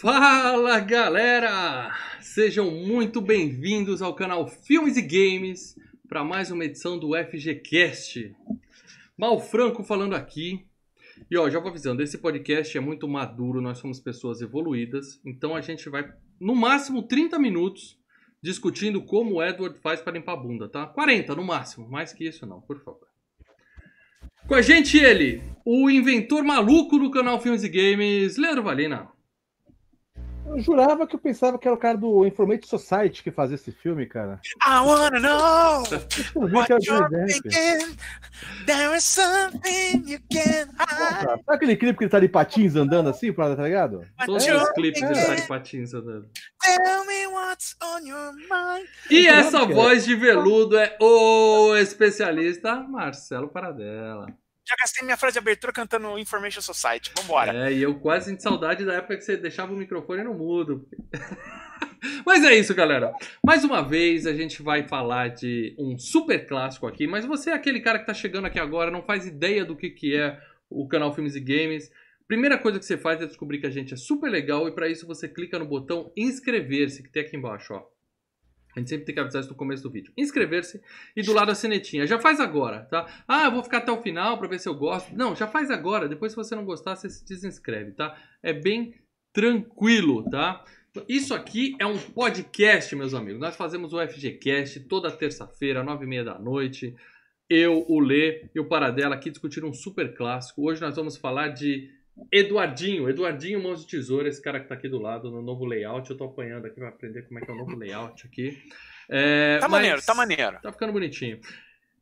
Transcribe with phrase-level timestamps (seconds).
[0.00, 1.92] Fala galera!
[2.20, 5.74] Sejam muito bem-vindos ao canal Filmes e Games
[6.08, 8.32] para mais uma edição do FGCast.
[9.16, 10.64] Mal Franco falando aqui.
[11.28, 15.56] E ó, já vou avisando, esse podcast é muito maduro, nós somos pessoas evoluídas, então
[15.56, 16.08] a gente vai
[16.38, 17.98] no máximo 30 minutos
[18.40, 20.86] discutindo como o Edward faz para limpar a bunda, tá?
[20.86, 23.08] 40 no máximo, mais que isso não, por favor.
[24.46, 29.17] Com a gente ele, o inventor maluco do canal Filmes e Games, Leandro Valina.
[30.48, 33.70] Eu jurava que eu pensava que era o cara do Information Society que fazia esse
[33.70, 34.40] filme, cara.
[34.66, 35.82] I wanna know
[36.34, 37.96] Eu vi que era what you're thinking.
[38.66, 41.26] There is something you can't hide.
[41.26, 44.06] Sabe aquele clipe que ele tá de patins andando assim, pra- tá ligado?
[44.24, 46.28] Todos you're os clipes ele tá de patins andando.
[46.62, 48.86] Tell me what's on your mind.
[49.10, 49.66] E essa é.
[49.66, 54.26] voz de veludo é o especialista Marcelo Paradela.
[54.68, 57.10] Já gastei minha frase de abertura cantando Information Society.
[57.16, 57.68] Vambora.
[57.68, 60.86] É, e eu quase sinto saudade da época que você deixava o microfone no mudo.
[62.26, 63.12] Mas é isso, galera.
[63.42, 67.54] Mais uma vez a gente vai falar de um super clássico aqui, mas você é
[67.54, 70.38] aquele cara que tá chegando aqui agora, não faz ideia do que, que é
[70.70, 71.90] o canal Filmes e Games.
[72.28, 74.88] Primeira coisa que você faz é descobrir que a gente é super legal e para
[74.88, 77.84] isso você clica no botão inscrever-se que tem aqui embaixo, ó.
[78.74, 80.12] A gente sempre tem que avisar isso no começo do vídeo.
[80.16, 80.80] Inscrever-se
[81.16, 82.06] e do lado a sinetinha.
[82.06, 83.06] Já faz agora, tá?
[83.26, 85.14] Ah, eu vou ficar até o final para ver se eu gosto.
[85.16, 86.08] Não, já faz agora.
[86.08, 88.16] Depois, se você não gostar, você se desinscreve, tá?
[88.42, 88.94] É bem
[89.32, 90.64] tranquilo, tá?
[91.08, 93.40] Isso aqui é um podcast, meus amigos.
[93.40, 96.94] Nós fazemos o FGCast toda terça-feira, nove e meia da noite.
[97.48, 100.62] Eu, o Lê e o Paradela aqui discutindo um super clássico.
[100.68, 101.90] Hoje nós vamos falar de
[102.32, 103.08] Eduardinho.
[103.08, 106.10] Eduardinho Mãos de Tesoura, esse cara que tá aqui do lado no novo layout.
[106.10, 108.58] Eu tô apanhando aqui pra aprender como é que é o novo layout aqui.
[109.10, 110.58] É, Tá mas- maneiro, tá maneiro.
[110.62, 111.40] Tá ficando bonitinho.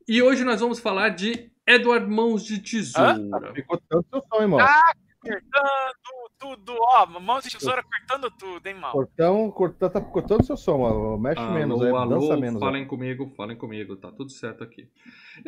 [0.07, 3.53] E hoje nós vamos falar de Edward Mãos de Tesoura.
[3.53, 4.59] Ficou tanto seu som, irmão.
[4.59, 4.93] Ah!
[5.19, 7.05] Cortando tudo, ó.
[7.19, 8.91] Mãos de tesoura cortando tudo, hein, mal.
[8.91, 11.17] Cortão, cortão, tá cortando seu som, ó.
[11.17, 12.61] Mexe menos, aí, Alô, dança menos.
[12.61, 12.65] ó.
[12.65, 14.89] falem comigo, falem comigo, tá tudo certo aqui.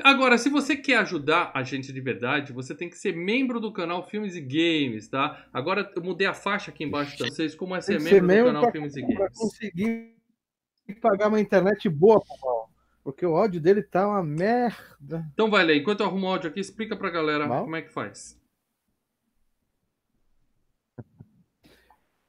[0.04, 3.72] Agora, se você quer ajudar a gente de verdade, você tem que ser membro do
[3.72, 5.46] canal Filmes e Games, tá?
[5.54, 8.62] Agora eu mudei a faixa aqui embaixo pra vocês, como é ser membro do canal
[8.64, 9.38] pra, Filmes e pra Games.
[9.38, 10.16] conseguir
[11.02, 12.70] pagar uma internet boa, Paulo.
[13.04, 15.26] Porque o áudio dele tá uma merda.
[15.34, 17.64] Então vai, Lê, enquanto eu arrumo o áudio aqui, explica pra galera Mal?
[17.64, 18.39] como é que faz.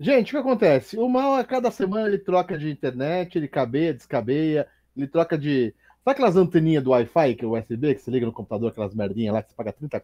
[0.03, 0.97] Gente, o que acontece?
[0.97, 4.67] O mal a cada semana ele troca de internet, ele cabeia, descabeia,
[4.97, 5.75] ele troca de.
[6.03, 9.35] Sabe aquelas anteninhas do Wi-Fi, que é USB, que você liga no computador, aquelas merdinhas
[9.35, 10.03] lá que você paga 30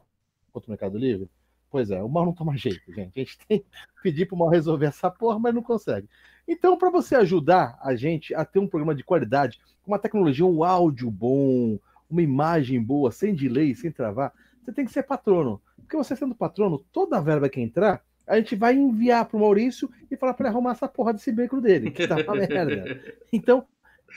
[0.53, 1.31] conto no Mercado Livre?
[1.71, 3.19] Pois é, o mal não toma jeito, gente.
[3.19, 3.67] A gente tem que
[4.03, 6.07] pedir pro mal resolver essa porra, mas não consegue.
[6.47, 10.45] Então, para você ajudar a gente a ter um programa de qualidade, com uma tecnologia,
[10.45, 11.79] um áudio bom,
[12.11, 14.31] uma imagem boa, sem delay, sem travar,
[14.63, 15.59] você tem que ser patrono.
[15.79, 19.89] Porque você sendo patrono, toda a verba que entrar, a gente vai enviar pro Maurício
[20.11, 23.01] e falar para ele arrumar essa porra desse veículo dele, que tá uma merda.
[23.33, 23.65] Então,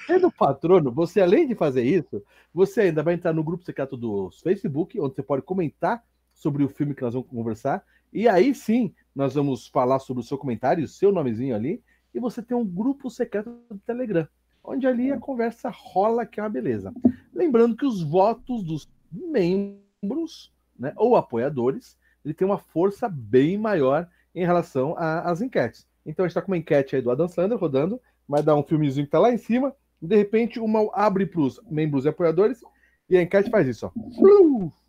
[0.07, 4.31] sendo patrono, você além de fazer isso, você ainda vai entrar no grupo secreto do
[4.43, 6.03] Facebook, onde você pode comentar
[6.33, 7.83] sobre o filme que nós vamos conversar.
[8.11, 11.83] E aí sim, nós vamos falar sobre o seu comentário, o seu nomezinho ali,
[12.13, 14.27] e você tem um grupo secreto do Telegram,
[14.63, 16.91] onde ali a conversa rola, que é uma beleza.
[17.31, 24.07] Lembrando que os votos dos membros, né, ou apoiadores, ele tem uma força bem maior
[24.35, 25.87] em relação a- às enquetes.
[26.05, 28.63] Então a gente está com uma enquete aí do Adam Sandler rodando, vai dar um
[28.63, 32.09] filmezinho que tá lá em cima, e de repente uma abre para os membros e
[32.09, 32.61] apoiadores,
[33.09, 33.91] e a enquete faz isso, ó.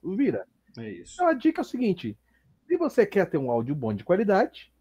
[0.03, 0.47] Vira.
[0.79, 1.15] É isso.
[1.15, 2.17] Então a dica é o seguinte:
[2.67, 4.73] se você quer ter um áudio bom de qualidade,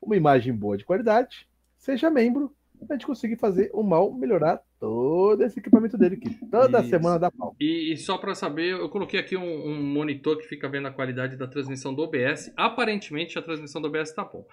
[0.00, 2.54] uma imagem boa de qualidade, seja membro,
[2.86, 6.90] pra gente conseguir fazer o mal melhorar todo esse equipamento dele, que toda Isso.
[6.90, 7.54] semana dá pau.
[7.60, 10.92] E, e só para saber, eu coloquei aqui um, um monitor que fica vendo a
[10.92, 12.52] qualidade da transmissão do OBS.
[12.56, 14.46] Aparentemente a transmissão do OBS tá bom.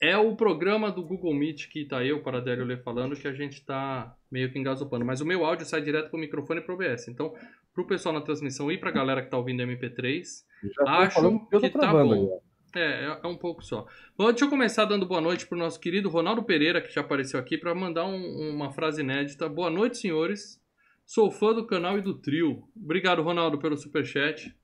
[0.00, 3.32] É o programa do Google Meet que tá eu, para Paradélio Lê falando, que a
[3.32, 5.04] gente tá meio que engasopando.
[5.04, 7.06] Mas o meu áudio sai direto pro microfone e pro OBS.
[7.06, 7.32] Então,
[7.72, 10.24] pro pessoal na transmissão e pra galera que tá ouvindo MP3,
[10.64, 11.98] Já tô Acho que tá bom.
[11.98, 12.42] agora.
[12.78, 13.86] É, é, é um pouco só.
[14.16, 17.38] Bom, deixa eu começar dando boa noite pro nosso querido Ronaldo Pereira, que já apareceu
[17.38, 19.48] aqui, para mandar um- uma frase inédita.
[19.48, 20.60] Boa noite, senhores.
[21.04, 22.62] Sou fã do canal e do trio.
[22.76, 24.54] Obrigado, Ronaldo, pelo superchat.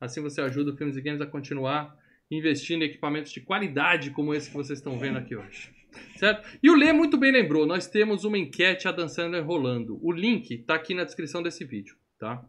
[0.00, 1.96] Assim você ajuda o Filmes e Games a continuar
[2.30, 5.70] investindo em equipamentos de qualidade como esse que vocês estão vendo aqui hoje.
[6.16, 6.48] Certo?
[6.62, 9.98] E o Lê muito bem lembrou, nós temos uma enquete a Dan Sandler rolando.
[10.02, 12.42] O link tá aqui na descrição desse vídeo, tá?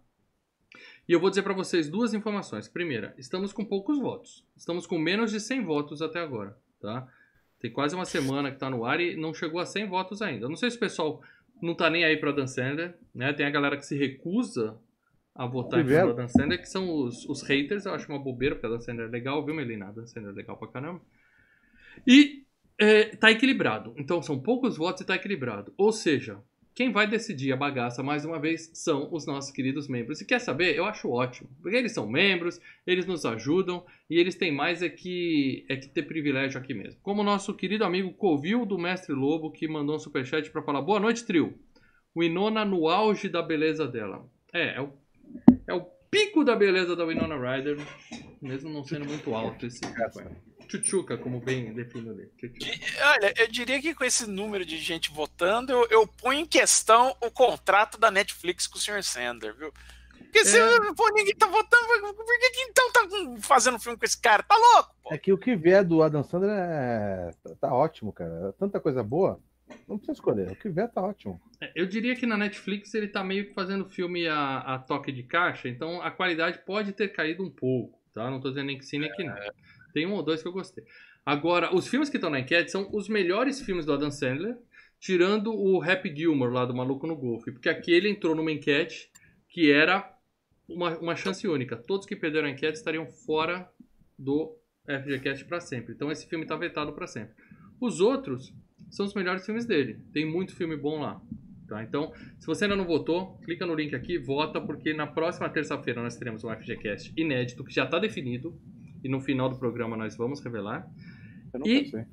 [1.08, 2.68] E eu vou dizer para vocês duas informações.
[2.68, 4.46] Primeira, estamos com poucos votos.
[4.56, 7.08] Estamos com menos de 100 votos até agora, tá?
[7.60, 10.46] Tem quase uma semana que tá no ar e não chegou a 100 votos ainda.
[10.46, 11.22] Eu não sei se o pessoal
[11.62, 13.34] não tá nem aí pra Dan Sandler, né?
[13.34, 14.78] Tem a galera que se recusa
[15.36, 17.86] a votar em favor da Dan Sandler, que são os, os haters.
[17.86, 19.88] Eu acho uma bobeira, porque a Dan Sandler é legal, viu, Melina?
[19.88, 21.02] A Dan Sandler é legal pra caramba.
[22.08, 22.46] E
[22.78, 23.94] é, tá equilibrado.
[23.98, 25.74] Então são poucos votos e tá equilibrado.
[25.78, 26.40] Ou seja,
[26.76, 30.20] quem vai decidir a bagaça mais uma vez são os nossos queridos membros.
[30.22, 30.76] E quer saber?
[30.76, 31.50] Eu acho ótimo.
[31.62, 35.88] Porque eles são membros, eles nos ajudam e eles têm mais é que, é que
[35.88, 37.00] ter privilégio aqui mesmo.
[37.04, 40.82] Como o nosso querido amigo Covil do Mestre Lobo, que mandou um superchat para falar:
[40.82, 41.54] Boa noite, trio.
[42.18, 44.26] Winona no auge da beleza dela.
[44.52, 44.94] É, é o,
[45.68, 47.78] é o pico da beleza da Winona Ryder,
[48.42, 49.82] mesmo não sendo muito alto esse.
[50.68, 52.32] Chuchuca, como bem definido ali.
[53.02, 57.16] Olha, eu diria que com esse número de gente votando, eu, eu ponho em questão
[57.22, 59.04] o contrato da Netflix com o Sr.
[59.04, 59.72] Sander, viu?
[60.18, 60.94] Porque se é.
[60.96, 63.02] pô, ninguém tá votando, por que, que então tá
[63.42, 64.42] fazendo filme com esse cara?
[64.42, 65.14] Tá louco, pô?
[65.14, 67.32] É que o que vier do Adam Sandler é...
[67.60, 68.54] tá ótimo, cara.
[68.58, 69.40] Tanta coisa boa.
[69.88, 70.52] Não precisa escolher.
[70.52, 71.42] O que vier tá ótimo.
[71.62, 75.12] É, eu diria que na Netflix ele tá meio que fazendo filme a, a toque
[75.12, 78.30] de caixa, então a qualidade pode ter caído um pouco, tá?
[78.30, 79.36] Não tô dizendo nem que sim, nem que não.
[79.94, 80.84] Tem um ou dois que eu gostei.
[81.26, 84.58] Agora, os filmes que estão na enquete são os melhores filmes do Adam Sandler,
[85.00, 87.52] tirando o Happy Gilmore lá do Maluco no Golfe.
[87.52, 89.10] Porque aqui ele entrou numa enquete
[89.48, 90.12] que era
[90.68, 91.78] uma, uma chance única.
[91.78, 93.70] Todos que perderam a enquete estariam fora
[94.18, 95.94] do FGCast para sempre.
[95.94, 97.36] Então esse filme está vetado para sempre.
[97.80, 98.54] Os outros
[98.94, 100.00] são os melhores filmes dele.
[100.14, 101.20] Tem muito filme bom lá.
[101.68, 101.84] Tá?
[101.84, 106.02] Então, se você ainda não votou, clica no link aqui, vota, porque na próxima terça-feira
[106.02, 108.56] nós teremos um FGCast inédito que já está definido
[109.04, 110.88] e no final do programa nós vamos revelar.
[111.66, 112.06] e pensei.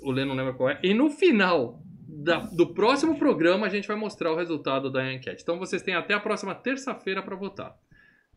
[0.00, 0.80] o Lê não lembra qual é.
[0.82, 5.42] E no final da, do próximo programa a gente vai mostrar o resultado da enquete.
[5.42, 7.76] Então vocês têm até a próxima terça-feira para votar.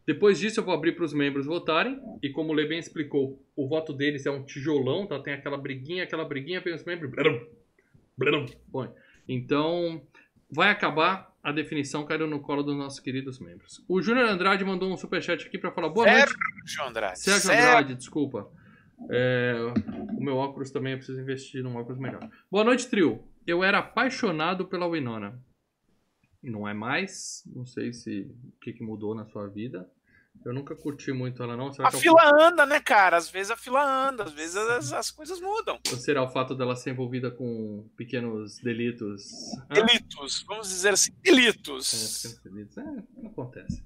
[0.05, 3.41] Depois disso eu vou abrir para os membros votarem e como o Lê bem explicou,
[3.55, 5.19] o voto deles é um tijolão, tá?
[5.19, 7.11] Tem aquela briguinha, aquela briguinha, vem os membros.
[8.71, 8.91] Põe.
[9.27, 10.01] Então
[10.51, 13.83] vai acabar a definição caiu no colo dos nossos queridos membros.
[13.87, 16.81] O Júnior Andrade mandou um superchat aqui para falar boa Sérgio noite.
[16.81, 17.19] Andrade.
[17.19, 18.51] Sérgio Sérgio Andrade, desculpa.
[19.09, 19.55] É,
[20.17, 22.29] o meu óculos também eu preciso investir num óculos melhor.
[22.51, 23.23] Boa noite, trio.
[23.47, 25.41] Eu era apaixonado pela Winona.
[26.43, 27.43] Não é mais.
[27.55, 29.89] Não sei se o que, que mudou na sua vida.
[30.45, 31.71] Eu nunca curti muito ela, não.
[31.71, 32.41] Será a fila eu...
[32.41, 33.17] anda, né, cara?
[33.17, 35.77] Às vezes a fila anda, às vezes as, as coisas mudam.
[35.91, 39.31] Ou será o fato dela ser envolvida com pequenos delitos?
[39.69, 40.45] Delitos, ah?
[40.47, 42.25] vamos dizer assim, delitos.
[42.25, 42.77] É, pequenos delitos.
[42.77, 43.83] É, acontece.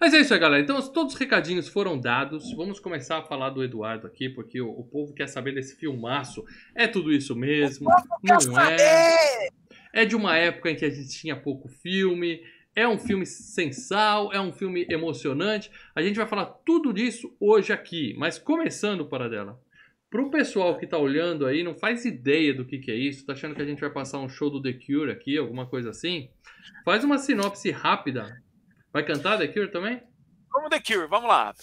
[0.00, 0.62] Mas é isso aí, galera.
[0.62, 2.52] Então, todos os recadinhos foram dados.
[2.54, 6.44] Vamos começar a falar do Eduardo aqui, porque o, o povo quer saber desse filmaço.
[6.74, 7.88] É tudo isso mesmo?
[8.22, 9.48] Não é?
[9.92, 12.40] É de uma época em que a gente tinha pouco filme
[12.74, 15.70] é um filme sensal, é um filme emocionante.
[15.94, 19.60] A gente vai falar tudo disso hoje aqui, mas começando para dela.
[20.08, 23.24] Para o pessoal que está olhando aí, não faz ideia do que, que é isso,
[23.24, 25.90] tá achando que a gente vai passar um show do The Cure aqui, alguma coisa
[25.90, 26.30] assim?
[26.84, 28.42] Faz uma sinopse rápida.
[28.92, 30.02] Vai cantar The Cure também?
[30.52, 31.54] Vamos The Cure, vamos lá.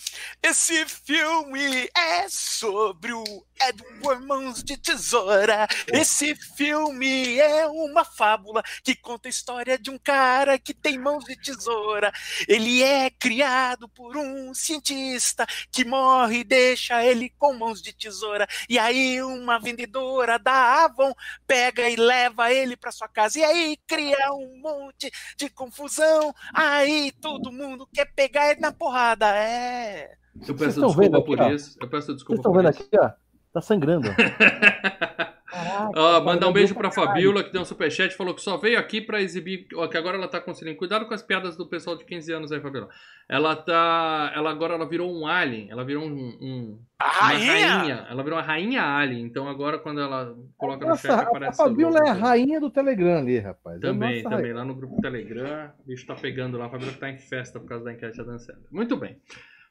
[0.42, 5.68] Esse filme é sobre o Edward Mãos de Tesoura.
[5.88, 11.25] Esse filme é uma fábula que conta a história de um cara que tem mãos
[11.25, 12.13] de tesoura.
[12.48, 18.48] Ele é criado por um cientista que morre e deixa ele com mãos de tesoura.
[18.69, 21.13] E aí uma vendedora da Avon
[21.45, 23.39] pega e leva ele para sua casa.
[23.39, 26.34] E aí cria um monte de confusão.
[26.53, 29.25] Aí todo mundo quer pegar ele na porrada.
[29.38, 30.15] É.
[30.48, 31.77] Eu peço desculpa por isso.
[31.81, 32.84] Eu peço desculpa Vocês estão vendo isso.
[32.84, 33.12] aqui, ó?
[33.53, 34.07] Tá sangrando.
[35.48, 39.00] Caraca, mandar um beijo pra Fabiola, que deu um superchat, falou que só veio aqui
[39.00, 39.66] pra exibir.
[39.89, 40.77] Que agora ela tá conseguindo.
[40.77, 42.89] Cuidado com as piadas do pessoal de 15 anos aí, Fabiola.
[43.30, 44.32] Ela tá.
[44.36, 45.70] Ela agora ela virou um alien.
[45.72, 46.38] Ela virou um.
[46.42, 47.68] um a rainha?
[47.68, 48.08] rainha?
[48.10, 49.25] Ela virou uma rainha alien.
[49.25, 51.62] Então agora quando ela coloca Nossa, no chat aparece.
[51.62, 53.80] A Fabiola é a rainha do Telegram ali, rapaz.
[53.80, 54.39] Também, é também.
[54.39, 54.56] Rainha.
[54.56, 55.72] Lá no grupo Telegram.
[55.80, 56.66] O bicho tá pegando lá.
[56.66, 58.60] A Fabiola tá em festa por causa da enquete da dançando.
[58.70, 59.18] Muito bem.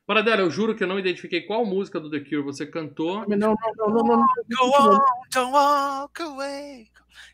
[0.07, 3.29] Paradela, eu juro que eu não identifiquei qual música do The Cure você cantou.
[3.29, 4.27] Não, não, não, não, não.
[4.49, 4.99] Go on,
[5.35, 6.87] don't walk away.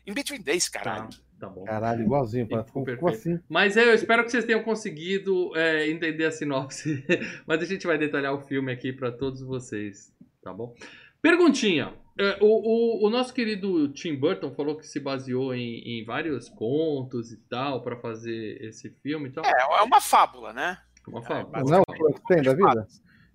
[0.07, 1.09] In between days, caralho.
[1.09, 1.65] Tá, tá bom.
[1.65, 3.39] Caralho, igualzinho, ficou, ficou assim.
[3.47, 7.05] Mas é, eu espero que vocês tenham conseguido é, entender a sinopse.
[7.45, 10.11] Mas a gente vai detalhar o filme aqui para todos vocês,
[10.41, 10.73] tá bom?
[11.21, 11.93] Perguntinha.
[12.17, 16.49] É, o, o, o, nosso querido Tim Burton falou que se baseou em, em vários
[16.49, 19.29] contos e tal para fazer esse filme.
[19.29, 19.43] Então...
[19.45, 20.77] É, é uma fábula, né?
[21.07, 21.59] Uma fábula.
[21.59, 22.87] É, não é Frankenstein da vida?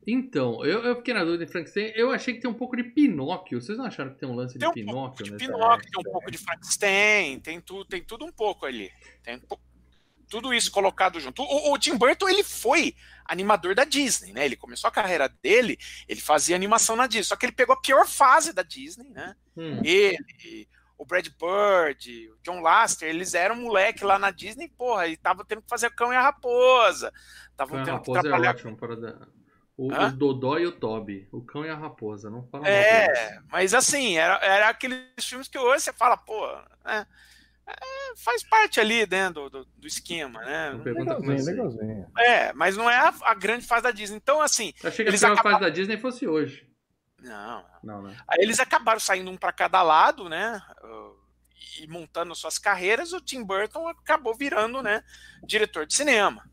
[0.06, 1.92] Então, eu, eu fiquei na dúvida de Frankenstein.
[1.94, 3.60] Eu achei que tem um pouco de Pinóquio.
[3.60, 5.24] Vocês não acharam que tem um lance tem de um Pinóquio?
[5.24, 8.90] de Pinóquio, tem um pouco de Frankenstein, tem tudo, tem tudo um pouco ali.
[9.22, 9.38] Tem
[10.28, 11.42] tudo isso colocado junto.
[11.42, 12.94] O, o, Tim Burton, ele foi
[13.24, 14.44] animador da Disney, né?
[14.44, 17.80] Ele começou a carreira dele, ele fazia animação na Disney, só que ele pegou a
[17.80, 19.34] pior fase da Disney, né?
[19.56, 19.80] Hum.
[19.84, 25.16] Ele, o Brad Bird, o John Lasseter, eles eram moleque lá na Disney, porra, e
[25.16, 27.12] tava tendo que fazer cão e a raposa.
[27.52, 28.48] Estavam tendo que é trabalhar.
[28.48, 28.94] É ótimo para
[29.76, 30.08] O, Hã?
[30.08, 31.28] o Dodó e o Toby.
[31.32, 32.28] O cão e a raposa.
[32.28, 36.46] Não fala É, mas assim, era, era aqueles filmes que hoje você fala, pô,
[36.84, 37.06] né,
[37.66, 37.74] é,
[38.16, 40.70] faz parte ali, né, do, do, do esquema, né?
[40.84, 42.10] Legalzinho, legalzinho.
[42.18, 44.16] É, mas não é a, a grande fase da Disney.
[44.16, 46.66] Então, assim, Eu achei que a pior acabaram- fase da Disney fosse hoje.
[47.20, 47.64] Não.
[47.82, 48.16] Não, né?
[48.28, 50.60] Aí eles acabaram saindo um para cada lado, né?
[51.80, 55.02] E montando suas carreiras, o Tim Burton acabou virando, né,
[55.44, 56.48] diretor de cinema.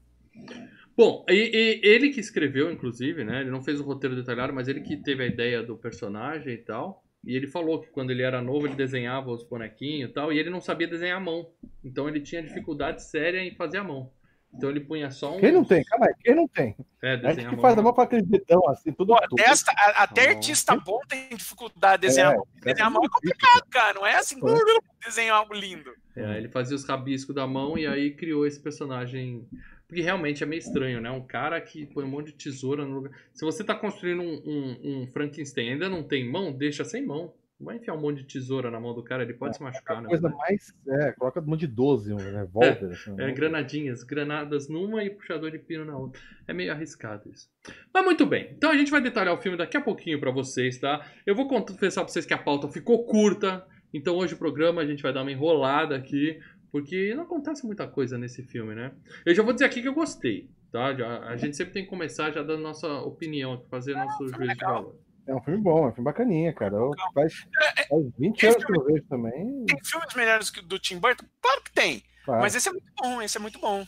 [0.98, 3.42] Bom, e, e ele que escreveu, inclusive, né?
[3.42, 6.58] Ele não fez o roteiro detalhado, mas ele que teve a ideia do personagem e
[6.58, 7.04] tal.
[7.26, 10.38] E ele falou que quando ele era novo, ele desenhava os bonequinhos e tal, e
[10.38, 11.52] ele não sabia desenhar a mão.
[11.84, 14.12] Então ele tinha dificuldade séria em fazer a mão.
[14.58, 15.40] Então ele punha só um.
[15.40, 15.84] Quem não tem?
[15.84, 16.76] Calma aí, quem não tem?
[17.04, 17.94] É, É desenhar que a faz a mão.
[17.94, 20.30] com aquele dedão assim, tudo Pô, até, esta- a- até bom.
[20.34, 22.48] artista bom tem dificuldade de desenhar a mão.
[22.64, 23.94] Desenhar a mão é complicado, cara.
[23.94, 24.40] Não é assim,
[25.06, 25.92] desenhar algo lindo.
[26.16, 29.48] É, ele fazia os rabiscos da mão e aí criou esse personagem.
[29.88, 31.12] Porque realmente é meio estranho, né?
[31.12, 33.12] Um cara que põe um monte de tesoura no lugar.
[33.34, 37.06] Se você tá construindo um, um, um Frankenstein e ainda não tem mão, deixa sem
[37.06, 37.34] mão.
[37.60, 40.02] Não vai enfiar um monte de tesoura na mão do cara, ele pode se machucar,
[40.02, 40.10] né?
[40.10, 40.74] coisa mais.
[40.88, 42.86] É, coloca um monte de 12, um revólver.
[42.92, 43.32] assim, É, né?
[43.32, 46.20] granadinhas, granadas numa e puxador de pino na outra.
[46.48, 47.50] É meio arriscado isso.
[47.94, 48.52] Mas muito bem.
[48.58, 51.06] Então a gente vai detalhar o filme daqui a pouquinho pra vocês, tá?
[51.26, 53.66] Eu vou confessar pra vocês que a pauta ficou curta.
[53.94, 56.38] Então hoje o programa a gente vai dar uma enrolada aqui.
[56.72, 58.92] Porque não acontece muita coisa nesse filme, né?
[59.26, 60.94] Eu já vou dizer aqui que eu gostei, tá?
[60.94, 64.66] Já- a gente sempre tem que começar já dando nossa opinião fazer nosso juízo de
[64.66, 64.96] valor.
[65.28, 66.76] É um filme bom, é um filme bacaninha, cara.
[66.76, 69.66] Eu, faz, É, faz 20 anos que eu vejo também.
[69.66, 71.26] Tem filmes melhores que o do Tim Burton?
[71.42, 72.04] Claro que tem.
[72.24, 72.42] Claro.
[72.42, 73.86] Mas esse é muito bom, esse é muito bom.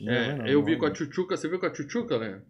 [0.00, 0.78] Não, É, não, eu não, vi não.
[0.80, 1.36] com a Chuchuca.
[1.36, 2.40] Você viu com a Chuchuca, né?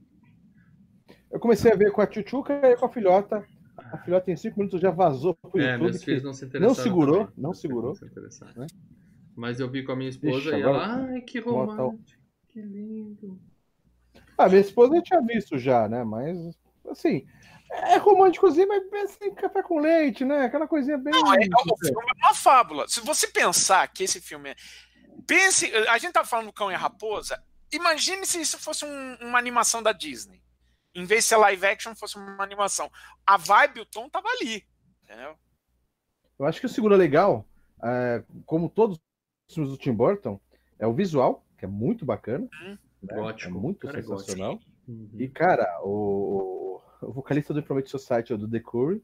[1.30, 3.47] Eu comecei a ver com a Tchutchuca e com a filhota.
[3.76, 5.83] A filhota em 5 minutos já vazou pro É, YouTube.
[5.90, 6.75] meus filhos não se interessaram.
[6.75, 7.33] segurou, também.
[7.37, 7.95] não segurou.
[7.95, 8.52] se interessaram.
[8.62, 8.66] né?
[9.37, 13.38] Mas eu vi com a minha esposa Ixi, e ela, ai, que romântico, que lindo.
[14.37, 16.02] Ah, minha esposa eu tinha visto já, né?
[16.02, 16.37] Mas,
[16.90, 17.25] assim,
[17.71, 20.47] é românticozinho, mas assim, café com leite, né?
[20.47, 21.13] Aquela coisinha bem.
[21.13, 22.89] Não, é, é uma fábula.
[22.89, 24.57] Se você pensar que esse filme é.
[25.27, 25.71] Pense.
[25.89, 27.43] A gente tava falando do Cão e a Raposa.
[27.73, 30.41] Imagine se isso fosse um- uma animação da Disney.
[30.95, 32.91] Em vez de ser live action, fosse uma animação.
[33.27, 34.65] A vibe, o tom tava ali.
[35.05, 35.37] Entendeu?
[36.39, 37.45] Eu acho que o seguro legal,
[37.85, 38.99] é, como todos
[39.49, 40.41] os filmes do Tim Burton,
[40.79, 42.49] é o visual, que é muito bacana.
[42.63, 42.79] Hum.
[43.03, 43.15] né?
[43.15, 43.51] Gótico.
[43.51, 44.59] É muito Cara, é sensacional.
[44.87, 45.11] Uhum.
[45.19, 46.68] E, cara, o,
[47.02, 49.02] o- vocalista do Information Society, o do The Curry,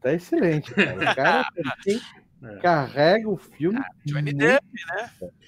[0.00, 0.72] tá excelente.
[0.74, 0.94] Cara.
[1.12, 1.48] O cara
[2.44, 2.56] É.
[2.58, 3.80] carrega o filme.
[4.04, 4.66] Johnny muito- Depp,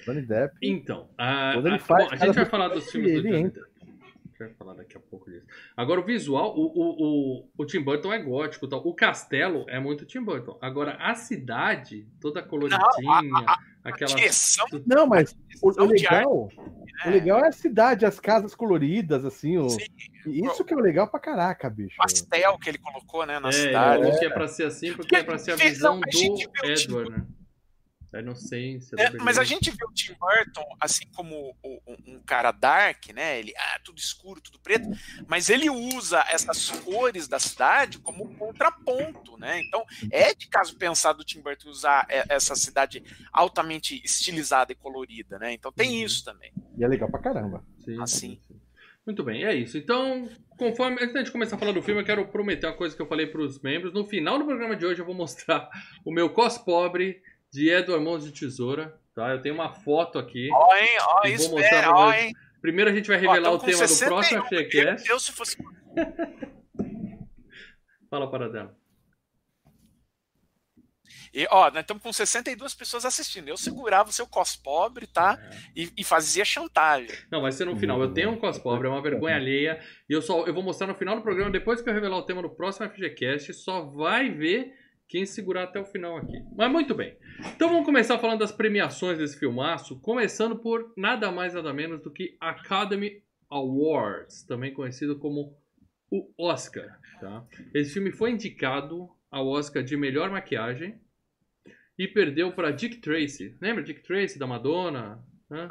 [0.03, 0.55] Johnny Depp.
[0.63, 3.43] Então, a, a- faz bom, a gente vai falar dos filmes do Johnny.
[3.51, 3.66] Depp.
[4.39, 5.45] A gente vai falar daqui a pouco disso.
[5.75, 8.67] Agora, o visual, o, o, o, o Tim Burton é gótico.
[8.67, 8.85] Tal.
[8.85, 10.57] O castelo é muito Tim Burton.
[10.61, 13.45] Agora, a cidade, toda coloridinha,
[13.83, 14.13] aquela...
[14.15, 16.49] direção, Não, mas o, o legal, o
[17.05, 17.11] né?
[17.11, 19.57] legal é a cidade, as casas coloridas, assim.
[19.57, 19.85] O, Sim,
[20.25, 21.97] isso que é o legal pra caraca, bicho.
[21.97, 23.95] pastel que ele colocou, né, na É, cidade.
[24.01, 26.07] ele falou que é pra ser assim porque é pra ser a visão a do
[26.07, 27.25] o Tim Edward, né?
[28.17, 32.15] Da inocência, É, da mas a gente vê o Tim Burton, assim como o- um,
[32.15, 33.39] um cara dark, né?
[33.39, 34.87] Ele, ah, tudo escuro, tudo preto,
[35.27, 39.59] mas ele usa essas cores da cidade como um contraponto, né?
[39.59, 44.75] Então, é de caso pensar do Tim Burton usar é, essa cidade altamente estilizada e
[44.75, 45.53] colorida, né?
[45.53, 46.05] Então tem Uhum.
[46.05, 46.51] isso também.
[46.77, 47.63] E é legal pra caramba.
[47.85, 48.29] Sim, assim.
[48.29, 48.61] sim, sim.
[49.05, 49.77] Muito bem, é isso.
[49.77, 53.01] Então, conforme antes de começar a falar do filme, eu quero prometer uma coisa que
[53.01, 53.93] eu falei para os membros.
[53.93, 55.69] No final do programa de hoje, eu vou mostrar
[56.03, 58.99] o meu cos pobre de Edward Mãos de Tesoura.
[59.13, 59.31] Tá?
[59.31, 60.49] Eu tenho uma foto aqui.
[60.51, 62.33] Ó, hein, ó, Eu vou isso mostrar é, ó, hein.
[62.61, 65.09] Primeiro a gente vai revelar o tema do 61, próximo eu, FGCast.
[65.09, 65.57] eu, se fosse
[68.09, 68.75] Fala para dela.
[71.33, 73.47] E, ó, nós estamos com 62 pessoas assistindo.
[73.47, 75.37] Eu segurava o seu cos pobre, tá?
[75.75, 77.15] E, e fazia chantagem.
[77.31, 78.01] Não, vai ser no final.
[78.01, 79.79] Eu tenho um cos pobre, é uma vergonha alheia.
[80.09, 82.25] E eu só eu vou mostrar no final do programa, depois que eu revelar o
[82.25, 84.73] tema do próximo FGCast, só vai ver
[85.07, 86.37] quem segurar até o final aqui.
[86.55, 87.17] Mas muito bem.
[87.55, 92.11] Então vamos começar falando das premiações desse filmaço, começando por nada mais nada menos do
[92.11, 95.57] que Academy Awards, também conhecido como
[96.11, 96.99] o Oscar.
[97.21, 97.45] Tá?
[97.73, 100.99] Esse filme foi indicado ao Oscar de melhor maquiagem
[101.97, 103.57] e perdeu para Dick Tracy.
[103.61, 105.23] Lembra Dick Tracy da Madonna?
[105.49, 105.69] Hã?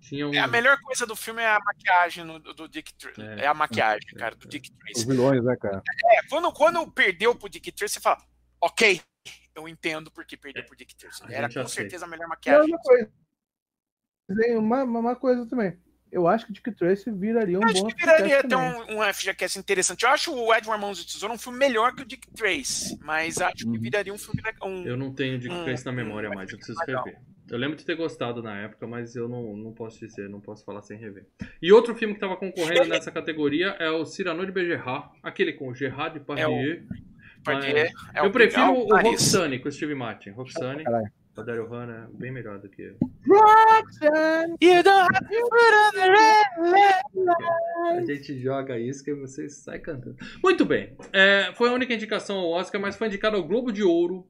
[0.00, 0.34] Tinha um...
[0.34, 3.22] É, A melhor coisa do filme é a maquiagem no- do, Dick Tracy.
[3.22, 3.44] É.
[3.44, 3.46] É.
[3.46, 4.18] a maquiagem, É.
[4.18, 5.06] cara, do Dick Os Tracy.
[5.06, 5.80] vilões, né, cara?
[6.10, 8.18] É, quando, quando perdeu pro Dick Tracy, você fala,
[8.62, 9.00] ok,
[9.54, 11.22] eu entendo porque perdeu pro Dick Tracy.
[11.28, 11.68] Era com aceita.
[11.68, 12.72] certeza a melhor E maquiagem.
[12.72, 13.12] outra coisa.
[14.40, 15.76] Tem uma, uma uma coisa também.
[16.10, 19.02] Eu acho que Dick Tracy viraria um Eu acho bom que viraria até um, um
[19.14, 20.02] FGCast interessante.
[20.02, 23.40] Eu acho o Edward Mãos de Tesouro um filme melhor que o Dick Tracy, mas
[23.40, 23.80] acho que Uhum.
[23.80, 24.40] viraria um filme.
[24.62, 27.04] Um, Eu não tenho Dick Hum, Tracy na memória mas mais, eu preciso legal.
[27.04, 27.20] rever.
[27.50, 30.64] Eu lembro de ter gostado na época, mas eu não, não posso dizer, não posso
[30.64, 31.26] falar sem rever.
[31.60, 35.74] E outro filme que tava concorrendo nessa categoria é o Cyrano de Bergerac, aquele com
[35.74, 36.46] Gerard Depardieu.
[36.48, 36.86] Porque
[37.46, 38.96] Mas é eu o- prefiro o.
[38.96, 40.30] Roxane com o Steve Martin.
[40.30, 40.84] Roxane,
[41.36, 42.96] o Daryl Hannah é bem melhor do que eu.
[44.60, 47.98] You don't have to put on the red light.
[47.98, 50.16] A gente joga isso que você sai cantando.
[50.42, 50.96] Muito bem.
[51.12, 54.26] É, foi a única indicação ao Oscar, mas foi indicado ao Globo de Ouro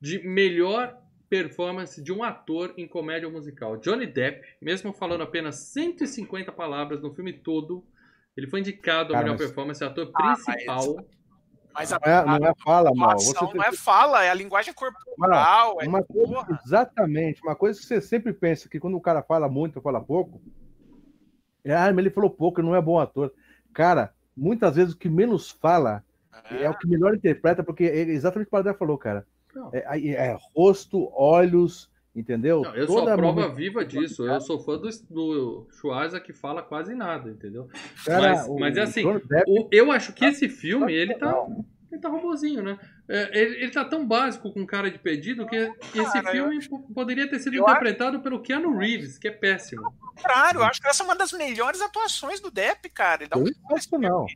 [0.00, 0.96] de melhor
[1.30, 3.76] performance de um ator em comédia musical.
[3.78, 7.84] Johnny Depp, mesmo falando apenas 150 palavras no filme todo,
[8.36, 10.36] ele foi indicado a melhor performance, ator Ah,
[11.74, 13.18] mas- a, Não é, não é fala, a mal.
[13.18, 15.78] Você atuação tem- não é fala, é a linguagem corporal.
[15.80, 16.60] é Uma coisa, porra.
[16.64, 20.00] exatamente, uma coisa que você sempre pensa que quando o cara fala muito ou fala
[20.00, 20.40] pouco,
[21.64, 23.32] é, ah, mas ele falou pouco, ele não é bom ator.
[23.72, 26.04] Cara, muitas vezes o que menos fala
[26.50, 29.26] é, o que melhor interpreta, porque é exatamente o que o falou, cara.
[29.54, 29.70] Não.
[29.72, 32.62] É, é rosto, olhos, entendeu?
[32.62, 34.26] Não, eu sou Toda a prova viva disso.
[34.26, 37.68] Eu sou fã do, do Schwarza que fala quase nada, entendeu?
[38.04, 41.34] Cara, mas- o- mas é assim, O- eu acho que esse filme, ele tá,
[41.90, 42.78] ele tá robozinho, né?
[43.08, 45.56] É, ele, ele tá tão básico com cara de pedido que
[45.94, 49.82] esse Cara, filme po- poderia ter sido eu interpretado pelo Keanu Reeves, que é péssimo.
[50.00, 53.22] contrário, eu acho que essa é uma das melhores atuações do Depp, cara.
[53.24, 54.26] Ele dá um Sensacional.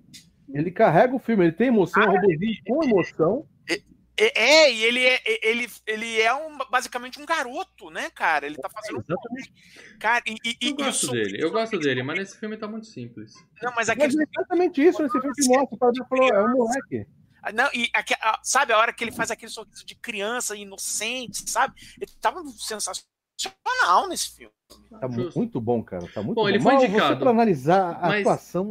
[0.53, 3.47] Ele carrega o filme, ele tem emoção, é um robozinho com emoção.
[3.71, 3.81] É,
[4.19, 8.47] é, e ele é, ele, ele é um, basicamente um garoto, né, cara?
[8.47, 9.05] Ele tá fazendo.
[9.09, 9.53] Exatamente.
[10.01, 12.87] Cara, e, e, Eu gosto isso- dele, eu gosto dele, mas nesse filme tá muito
[12.87, 13.35] simples.
[13.63, 14.21] Não, mas Mas aquele.
[14.21, 15.75] é exatamente isso nesse filme que mostra.
[15.75, 17.07] O Paradé falou, é um moleque.
[17.55, 21.49] Não, e aque- a- sabe a hora que ele faz aquele sorriso de criança inocente,
[21.49, 21.75] sabe?
[22.01, 24.53] Ele tava sensacional nesse filme.
[25.01, 26.07] Tá muito bom, cara.
[26.13, 26.49] Tá muito Bom, bom.
[26.49, 27.15] ele foi Mal, indicado.
[27.15, 28.67] Você pra analisar a Mas- atuação.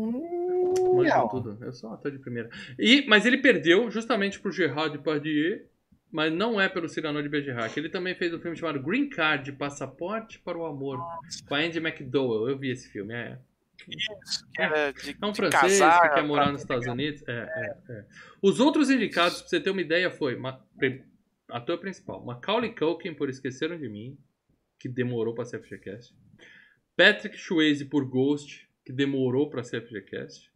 [0.95, 1.57] Manjo tudo.
[1.61, 2.49] Eu sou um ator de primeira.
[2.79, 5.65] E, mas ele perdeu justamente pro Gerard Depardieu,
[6.11, 7.77] mas não é pelo Cyrano de Bergerac.
[7.79, 10.99] Ele também fez um filme chamado Green Card, Passaporte para o Amor,
[11.47, 12.49] com a Andy McDowell.
[12.49, 13.37] Eu vi esse filme, é.
[13.87, 14.43] Isso,
[15.03, 17.23] de, É um de francês casar, que quer morar pra- nos Estados Unidos.
[17.27, 18.05] É, é, é.
[18.41, 21.03] Os outros indicados, pra você ter uma ideia, foi Ma- pre-
[21.49, 24.17] ator principal, Macaulay Culkin por Esqueceram de Mim,
[24.79, 26.15] que demorou pra ser FGCast.
[26.95, 30.51] Patrick Swayze por Ghost, que demorou pra ser FGCast.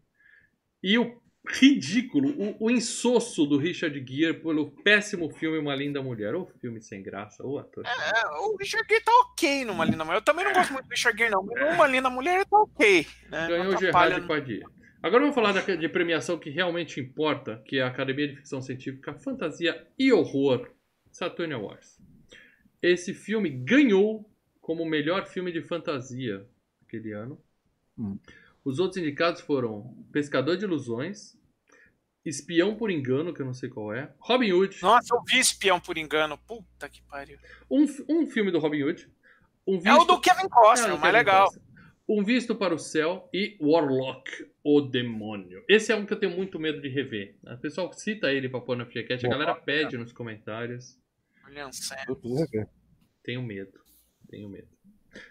[0.84, 6.36] E o ridículo, o, o insosso do Richard Gere pelo péssimo filme Uma Linda Mulher.
[6.36, 7.86] Ou filme sem graça, ou ator.
[7.86, 10.18] É, o Richard Gere tá ok numa linda mulher.
[10.18, 11.44] Eu também não gosto muito do Richard Gere, não.
[11.44, 13.08] Mas numa linda mulher ele tá ok.
[13.30, 13.48] Né?
[13.48, 14.70] Ganhou o Gerard Depardieu.
[15.04, 18.62] Agora vamos falar da, de premiação que realmente importa, que é a Academia de Ficção
[18.62, 20.70] Científica, Fantasia e Horror,
[21.12, 22.00] Saturn Awards.
[22.82, 26.48] Esse filme ganhou como o melhor filme de fantasia
[26.86, 27.42] aquele ano.
[27.98, 28.18] Hum.
[28.64, 31.36] Os outros indicados foram Pescador de Ilusões,
[32.24, 35.80] Espião por Engano, que eu não sei qual é, Robin Hood, Nossa, eu vi espião
[35.80, 36.38] por engano.
[36.48, 37.40] Puta que pariu.
[37.70, 39.10] um, um filme do Robin Hood,
[39.68, 41.46] um É o do Kevin Costner, É, o o mais Kevin legal.
[41.46, 41.72] Costner.
[42.10, 44.30] Um Visto para o Céu e Warlock,
[44.64, 45.64] o Demônio.
[45.70, 47.38] Esse é um que eu tenho muito medo de rever.
[47.44, 51.00] O pessoal cita ele pra pôr na FGCast, a galera pede nos comentários.
[51.46, 52.68] Preciso ver.
[53.24, 53.80] Tenho medo.
[54.30, 54.68] Tenho medo.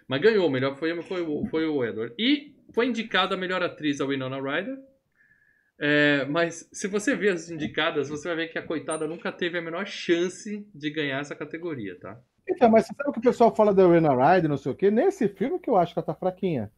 [0.09, 2.15] Mas ganhou, o melhor foi, foi, foi o Edward.
[2.19, 4.77] E foi indicada a melhor atriz a Winona Ryder.
[5.83, 9.59] É, mas se você ver as indicadas, você vai ver que a coitada nunca teve
[9.59, 12.19] a menor chance de ganhar essa categoria, tá?
[12.49, 14.75] Então, mas você sabe o que o pessoal fala da Rena Ryder, não sei o
[14.75, 14.91] quê?
[14.91, 16.71] Nesse filme que eu acho que ela tá fraquinha.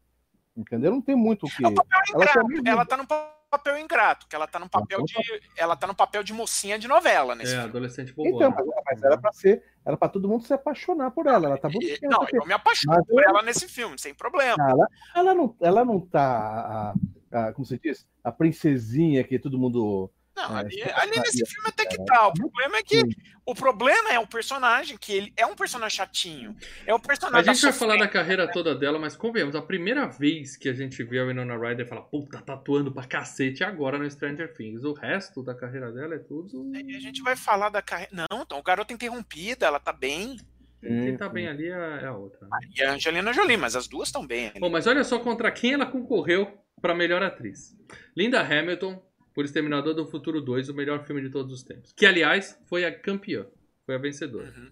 [0.57, 0.91] Entendeu?
[0.93, 1.65] Não tem muito o que.
[1.65, 2.33] Ela ingrato.
[2.35, 3.07] também- Ela tá no
[3.53, 5.15] papel ingrato, que ela tá no papel de.
[5.57, 7.69] Ela tá no papel de mocinha de novela nesse É, filme.
[7.69, 8.51] adolescente Então, bobona.
[8.51, 9.63] mas, mas era pra ser.
[9.85, 11.47] Era pra todo mundo se apaixonar por ela.
[11.49, 14.57] Ela tá E- Não, eu me apaixono Mas por eu- ela nesse filme, sem problema.
[14.71, 16.95] Ela, ela, não, ela não tá.
[17.31, 18.07] A, a- como você diz?
[18.25, 20.11] A princesinha que todo mundo.
[20.35, 22.07] Não, É, ali, isso ali é nesse faria, filme até que cara.
[22.07, 22.29] tá.
[22.29, 23.01] O problema é que.
[23.01, 23.11] Sim.
[23.45, 26.57] O problema é o personagem, que ele é um personagem chatinho.
[26.87, 27.53] É o A personagem.
[27.53, 31.03] gente vai falar da carreira toda dela, mas convenhamos, a primeira vez que a gente
[31.03, 34.85] vê a Winona Ryder falar, puta, tá atuando pra cacete é agora no Stranger Things.
[34.85, 36.71] O resto da carreira dela é tudo.
[36.73, 38.13] E a gente vai falar da carreira.
[38.31, 40.37] Não, então, o garoto interrompida, ela tá bem.
[40.81, 42.47] Quem tá bem ali é é a outra.
[42.47, 42.59] né?
[42.77, 44.49] E a Angelina Jolie, mas as duas estão bem.
[44.51, 44.61] ali.
[44.61, 47.77] Bom, mas olha só contra quem ela concorreu pra melhor atriz.
[48.17, 49.01] Linda Hamilton,
[49.35, 51.93] por Exterminador do Futuro 2, o melhor filme de todos os tempos.
[51.93, 53.47] Que, aliás, foi a campeã.
[53.85, 54.53] Foi a vencedora.
[54.57, 54.71] Uhum.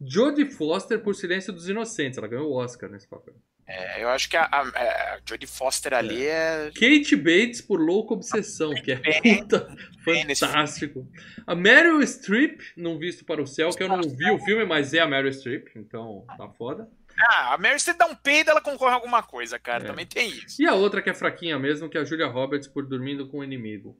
[0.00, 2.18] Jodie Foster por Silêncio dos Inocentes.
[2.18, 3.34] Ela ganhou o Oscar nesse papel.
[3.66, 6.70] É, eu acho que a, a, a Jodie Foster ali é.
[6.74, 11.06] Kate Bates por Louca Obsessão, que é puta fantástico.
[11.46, 14.92] A Meryl Streep, Não Visto para o Céu, que eu não vi o filme, mas
[14.92, 16.88] é a Meryl Streep, então tá foda.
[17.28, 19.84] Ah, a Mary Streep dá um peido, ela concorre a alguma coisa, cara.
[19.84, 19.86] É.
[19.86, 20.60] Também tem isso.
[20.62, 23.38] E a outra que é fraquinha mesmo, que é a Julia Roberts por Dormindo com
[23.38, 23.96] o Inimigo.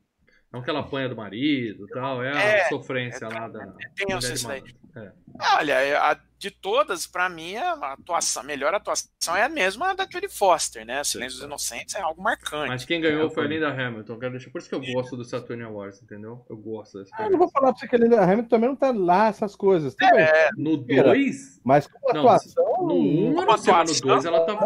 [0.53, 3.67] Não que ela apanha do marido e tal, é a É, sofrência é lá da.
[3.95, 4.63] tenso mulher isso daí.
[4.97, 5.13] É.
[5.59, 10.07] Olha, a de todas, para mim, a atuação, a melhor atuação é a mesma da
[10.11, 11.05] Judy Foster, né?
[11.05, 12.69] Silêncio dos Inocentes é algo marcante.
[12.69, 14.19] Mas quem ganhou foi a Linda Hamilton.
[14.19, 14.51] Quero deixar...
[14.51, 16.43] Por isso que eu gosto do Saturn Awards, entendeu?
[16.49, 18.69] Eu gosto dessa Ah, eu não vou falar pra você que a Linda Hamilton também
[18.71, 19.95] não tá lá essas coisas.
[19.95, 20.09] Bem.
[20.15, 21.61] É, No 2?
[21.63, 22.65] Mas como Não, atuação.
[22.87, 24.59] No 1 um, Como mas no atuação, 2 ela tá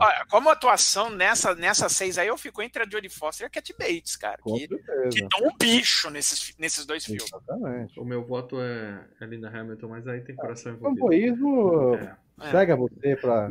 [0.00, 3.50] olha, como atuação nessa, nessa seis aí, eu fico entre a Jodie Foster e a
[3.50, 4.38] Cat Bates, cara.
[4.42, 5.28] Com Que, que certeza.
[5.30, 7.24] dão um bicho nesses, nesses dois filmes.
[7.24, 8.00] Exatamente.
[8.00, 11.00] O meu voto é, é Linda Hamilton, mas aí tem coração envolvido.
[11.00, 12.16] Fanboísmo É.
[12.40, 12.50] É.
[12.50, 13.48] cega você pra.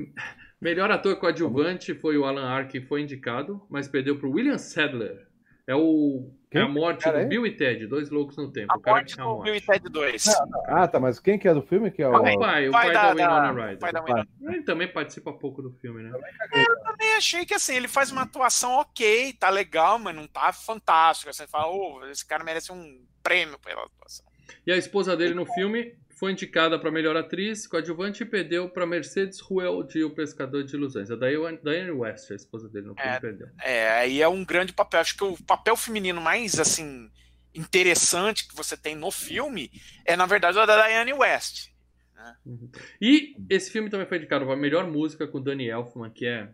[0.60, 5.28] Melhor ator coadjuvante foi o Alan Arkin, que foi indicado, mas perdeu pro William Sadler.
[5.66, 6.62] É o é Quem?
[6.64, 7.26] a morte Cara, do é?
[7.28, 8.74] Bill e Ted, dois loucos no tempo.
[8.74, 9.42] A o cara morte é do.
[9.42, 10.26] Bill e Ted 2.
[10.68, 11.90] Ah, tá, mas quem que é do filme?
[11.90, 12.12] Que é o.
[12.12, 13.80] O pai, o pai, da, Winona Ryder.
[13.80, 14.28] pai da Winona.
[14.42, 16.12] Ele também participa pouco do filme, né?
[16.54, 20.52] Eu também achei que assim, ele faz uma atuação ok, tá legal, mas não tá
[20.52, 21.34] fantástico.
[21.34, 24.26] Você fala, ô, esse cara merece um prêmio pela atuação.
[24.68, 28.86] E a esposa dele no filme foi indicada para melhor atriz coadjuvante e perdeu para
[28.86, 31.10] Mercedes Ruel de O Pescador de Ilusões.
[31.10, 33.20] A Diane Diane West, a esposa dele no filme, É.
[33.20, 33.48] perdeu.
[33.60, 35.00] É, aí é um grande papel.
[35.00, 37.10] Acho que o papel feminino mais, assim,
[37.56, 39.72] interessante que você tem no filme
[40.06, 41.72] é, na verdade, o da Diane West.
[43.02, 46.50] E esse filme também foi indicado para melhor música com Danny Elfman, que é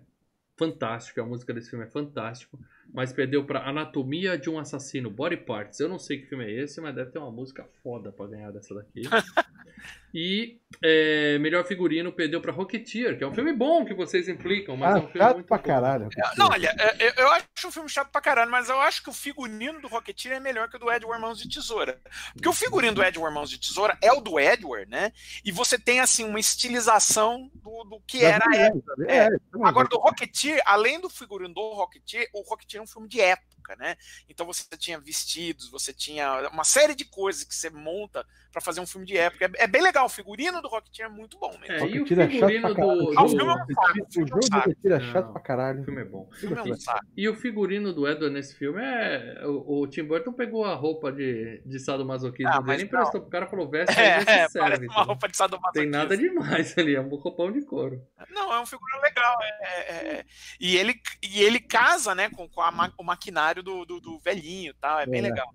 [0.57, 2.57] fantástico, a música desse filme é fantástico,
[2.93, 5.79] mas perdeu para Anatomia de um Assassino, Body Parts.
[5.79, 8.51] Eu não sei que filme é esse, mas deve ter uma música foda para ganhar
[8.51, 9.01] dessa daqui.
[10.13, 14.75] e é, melhor figurino perdeu para Rocketeer, que é um filme bom que vocês implicam,
[14.77, 15.63] mas Ah, é um filme chato muito pra bom.
[15.63, 16.09] caralho.
[16.37, 19.09] Não, olha, é, é, eu acho um filme chato pra caralho, mas eu acho que
[19.09, 21.99] o figurino do Rocketeer é melhor que o do Edward Mãos de Tesoura.
[22.33, 25.11] Porque o figurino do Edward Mãos de Tesoura é o do Edward, né?
[25.43, 28.93] E você tem, assim, uma estilização do, do que era a época.
[29.07, 29.29] É, é,
[29.63, 33.75] Agora, do Rocketeer, além do figurino do Rocketeer, o Rocketeer é um filme de época,
[33.77, 33.95] né?
[34.29, 38.79] Então você tinha vestidos, você tinha uma série de coisas que você monta pra fazer
[38.79, 39.45] um filme de época.
[39.45, 41.85] É, é bem legal, o figurino do Rocketeer é muito bom mesmo.
[41.85, 42.97] É, e o é chato figurino caralho.
[43.05, 43.19] do.
[43.19, 45.81] Ah, o filme é um saco, o é um jogo do é chato pra caralho.
[45.81, 46.29] O filme é bom.
[46.31, 47.05] O filme é um saco.
[47.15, 49.41] E o figurino do Edward nesse filme é.
[49.45, 53.29] O, o Tim Burton pegou a roupa de, de sadomasoquismo Ah, dele e emprestou pro
[53.29, 54.59] cara e falou: veste É, aí, é, serve.
[54.59, 55.81] parece uma roupa de sadomasoquismo.
[55.83, 58.01] Tem nada demais ali, é um roupão de couro.
[58.29, 59.37] Não, é um figurino legal.
[59.41, 60.25] é- é- é-
[60.59, 64.19] E, ele, e ele casa, né, com, com a ma- o maquinário do, do, do
[64.19, 64.99] velhinho e tal.
[64.99, 65.23] É bem É.
[65.23, 65.47] legal.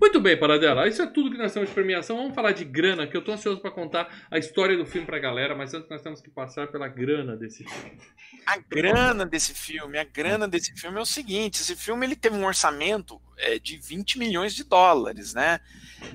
[0.00, 0.86] Muito bem, Paradela.
[0.86, 2.16] Isso é tudo que nós temos de premiação.
[2.16, 5.18] Vamos falar de grana, que eu tô ansioso pra contar a história do filme pra
[5.18, 7.98] galera, mas antes nós temos que passar pela grana desse filme.
[8.46, 12.36] A grana desse filme, a grana desse filme é o seguinte: esse filme ele teve
[12.36, 15.60] um orçamento é, de 20 milhões de dólares, né?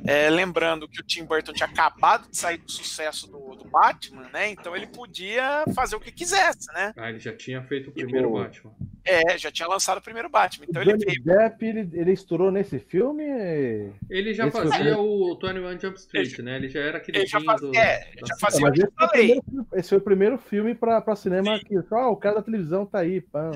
[0.05, 4.29] É, lembrando que o Tim Burton tinha acabado de sair do sucesso do, do Batman,
[4.32, 4.49] né?
[4.49, 6.93] Então ele podia fazer o que quisesse, né?
[6.95, 8.71] Ah, ele já tinha feito o primeiro Batman.
[9.03, 10.65] É, já tinha lançado o primeiro Batman.
[10.69, 11.23] Então o ele Johnny veio.
[11.23, 13.23] Depp, ele, ele estourou nesse filme.
[14.10, 16.58] Ele já o fazia primeiro- o 21 Jump Street, né?
[16.58, 19.05] Ele já era aquele Ele já fazia, é, já fazia o que eu esse foi,
[19.05, 19.10] o falei.
[19.27, 21.75] primeiro, filme- esse foi o primeiro filme pra, pra cinema que.
[21.91, 23.49] Ó, o cara da televisão tá aí, pã.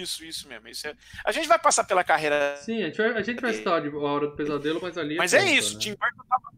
[0.00, 0.68] Isso, isso mesmo.
[0.68, 2.56] Isso é- A gente vai passar pela carreira.
[2.58, 5.16] Sim, a gente vai, a gente vai citar de- a Hora do Pesadelo, mas ali.
[5.16, 5.80] Mas é conta, isso, né?
[5.80, 6.54] Tim Burton tava.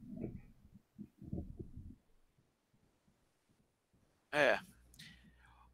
[4.32, 4.58] É.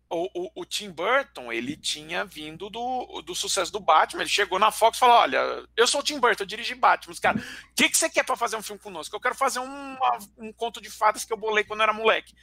[0.08, 4.22] O, o, o Tim Burton, ele tinha vindo do, do sucesso do Batman.
[4.22, 7.12] Ele chegou na Fox e falou: Olha, eu sou o Tim Burton, eu dirigi Batman.
[7.12, 9.16] Os caras, o que, que você quer pra fazer um filme conosco?
[9.16, 9.96] Eu quero fazer um,
[10.37, 12.35] um conto de fadas que eu bolei quando eu era moleque.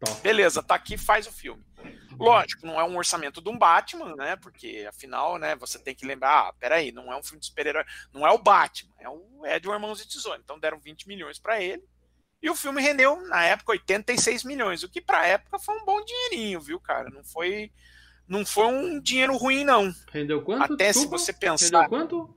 [0.00, 0.12] Tá.
[0.14, 1.64] Beleza, tá aqui, faz o filme.
[2.18, 4.36] Lógico, não é um orçamento de um Batman, né?
[4.36, 7.84] Porque afinal, né, você tem que lembrar, ah, peraí, não é um filme de super-herói,
[8.12, 10.38] não é o Batman, é o Edward Mãos de Tesoura.
[10.42, 11.82] Então deram 20 milhões para ele.
[12.40, 16.04] E o filme rendeu, na época, 86 milhões, o que pra época foi um bom
[16.04, 17.08] dinheirinho, viu, cara?
[17.10, 17.70] Não foi,
[18.28, 19.92] não foi um dinheiro ruim, não.
[20.12, 20.74] Rendeu quanto?
[20.74, 21.18] Até Desculpa?
[21.18, 21.82] se você pensar.
[21.82, 22.36] Rendeu quanto?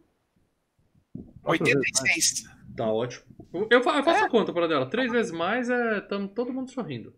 [1.44, 2.44] 86.
[2.76, 3.24] Tá ótimo.
[3.54, 4.04] Eu, eu fa- eu É.
[4.04, 4.90] faço a conta para dela.
[4.90, 7.16] Três vezes mais é tamo todo mundo sorrindo.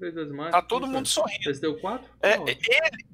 [0.00, 0.50] Três vezes mais.
[0.50, 1.44] Tá todo mundo sorrindo.
[1.44, 1.78] Você deu?
[2.22, 3.06] É, ele,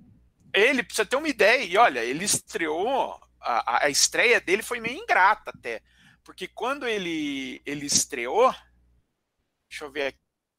[0.55, 4.81] ele, pra você ter uma ideia, e olha, ele estreou, a, a estreia dele foi
[4.81, 5.83] meio ingrata até,
[6.25, 8.55] porque quando ele, ele estreou,
[9.69, 10.07] deixa eu ver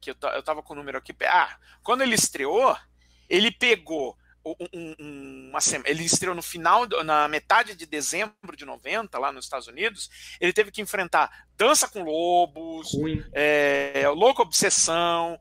[0.02, 2.78] aqui, eu, eu tava com o número aqui, ah, quando ele estreou,
[3.30, 8.56] ele pegou um- um- um- uma semana, ele estreou no final, na metade de dezembro
[8.56, 10.10] de 90, lá nos Estados Unidos,
[10.40, 12.94] ele teve que enfrentar Dança com Lobos,
[13.34, 15.38] é, Louca Obsessão,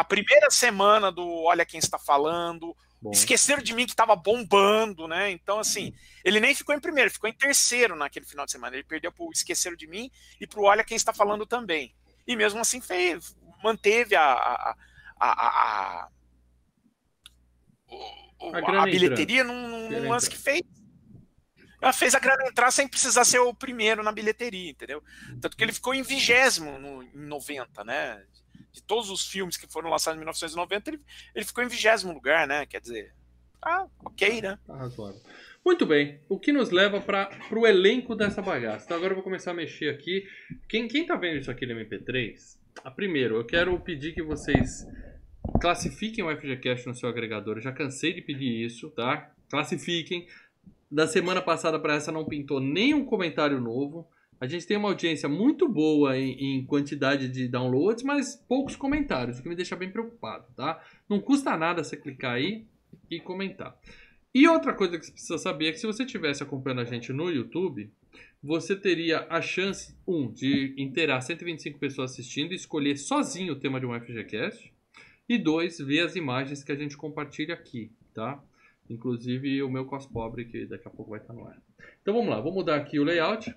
[0.00, 3.12] a, primeira semana do Olha Quem Está Falando, Bom.
[3.12, 5.30] Esqueceram de mim que estava bombando, né?
[5.30, 8.74] Então, assim, ele nem ficou em primeiro, ficou em terceiro naquele final de semana.
[8.74, 11.94] Ele perdeu pro Esqueceram de mim e pro Olha Quem Está Falando também.
[12.26, 14.76] E mesmo assim fez, manteve a, a,
[15.20, 15.48] a, a,
[16.02, 16.08] a,
[18.40, 18.48] o-
[18.80, 20.62] A bilheteria num, num lance que fez.
[21.80, 25.00] Ela fez a grana entrar sem precisar ser o primeiro na bilheteria, entendeu?
[25.40, 28.24] Tanto que ele ficou em vigésimo no, em 90, né?
[28.72, 31.00] De todos os filmes que foram lançados em 1990, ele,
[31.34, 32.66] ele ficou em vigésimo lugar, né?
[32.66, 33.14] Quer dizer,
[33.62, 34.58] ah, ok, né?
[34.66, 35.20] Tá razoável.
[35.64, 38.84] Muito bem, o que nos leva para o elenco dessa bagaça.
[38.84, 40.24] Então agora eu vou começar a mexer aqui.
[40.68, 44.86] Quem, quem tá vendo isso aqui no MP3, a, primeiro, eu quero pedir que vocês
[45.60, 47.56] classifiquem o FGCast no seu agregador.
[47.56, 49.30] Eu já cansei de pedir isso, tá?
[49.50, 50.26] Classifiquem.
[50.90, 54.08] Da semana passada para essa não pintou nenhum comentário novo.
[54.40, 59.38] A gente tem uma audiência muito boa em, em, quantidade de downloads, mas poucos comentários,
[59.38, 60.80] o que me deixa bem preocupado, tá?
[61.08, 62.64] Não custa nada você clicar aí
[63.10, 63.76] e comentar.
[64.32, 67.12] E outra coisa que você precisa saber é que se você estivesse acompanhando a gente
[67.12, 67.90] no YouTube,
[68.40, 73.80] você teria a chance, um, de inteirar 125 pessoas assistindo e escolher sozinho o tema
[73.80, 74.72] de um FGCast.
[75.28, 78.42] E dois, ver as imagens que a gente compartilha aqui, tá?
[78.88, 81.60] Inclusive o meu cospobre, que daqui a pouco vai estar no ar.
[82.00, 83.54] Então vamos lá, vou mudar aqui o layout.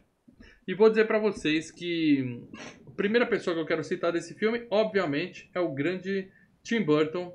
[0.72, 2.48] E vou dizer para vocês que
[2.88, 6.30] a primeira pessoa que eu quero citar desse filme, obviamente, é o grande
[6.64, 7.30] Tim Burton,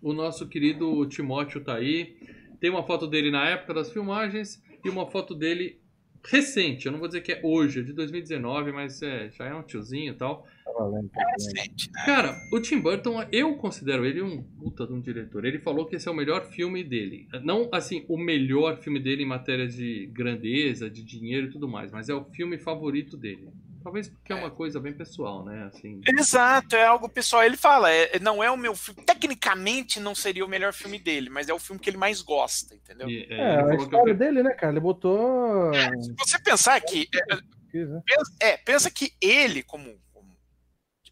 [0.00, 2.16] o nosso querido Timóteo tá aí.
[2.58, 5.82] Tem uma foto dele na época das filmagens e uma foto dele
[6.24, 6.86] recente.
[6.86, 9.62] Eu não vou dizer que é hoje, é de 2019, mas é, já é um
[9.62, 10.46] tiozinho e tal.
[10.66, 12.04] É recente, né?
[12.04, 15.44] Cara, o Tim Burton, eu considero ele um puta de um diretor.
[15.44, 17.26] Ele falou que esse é o melhor filme dele.
[17.42, 21.90] Não, assim, o melhor filme dele em matéria de grandeza, de dinheiro e tudo mais,
[21.90, 23.48] mas é o filme favorito dele.
[23.82, 25.64] Talvez porque é uma coisa bem pessoal, né?
[25.64, 26.00] Assim...
[26.06, 27.42] Exato, é algo pessoal.
[27.42, 29.02] Ele fala, é, não é o meu filme.
[29.04, 32.74] Tecnicamente não seria o melhor filme dele, mas é o filme que ele mais gosta,
[32.74, 33.08] entendeu?
[33.08, 34.16] E, é, é a história eu...
[34.16, 34.72] dele, né, cara?
[34.72, 35.72] Ele botou.
[35.74, 37.08] É, se você pensar que.
[37.30, 40.36] É, pensa, é, pensa que ele, como, como,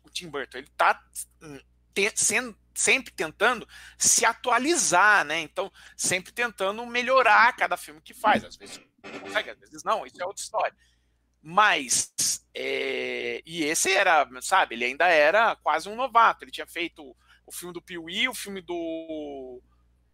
[0.04, 1.00] o Tim Burton, ele tá
[1.42, 1.58] hum,
[1.94, 5.40] te, sendo, sempre tentando se atualizar, né?
[5.40, 8.44] Então, sempre tentando melhorar cada filme que faz.
[8.44, 8.80] Às vezes
[9.22, 10.76] consegue, às vezes não, isso é outra história.
[11.42, 12.12] Mas,
[12.54, 16.44] é, e esse era, sabe, ele ainda era quase um novato.
[16.44, 19.62] Ele tinha feito o filme do Piuí, o filme do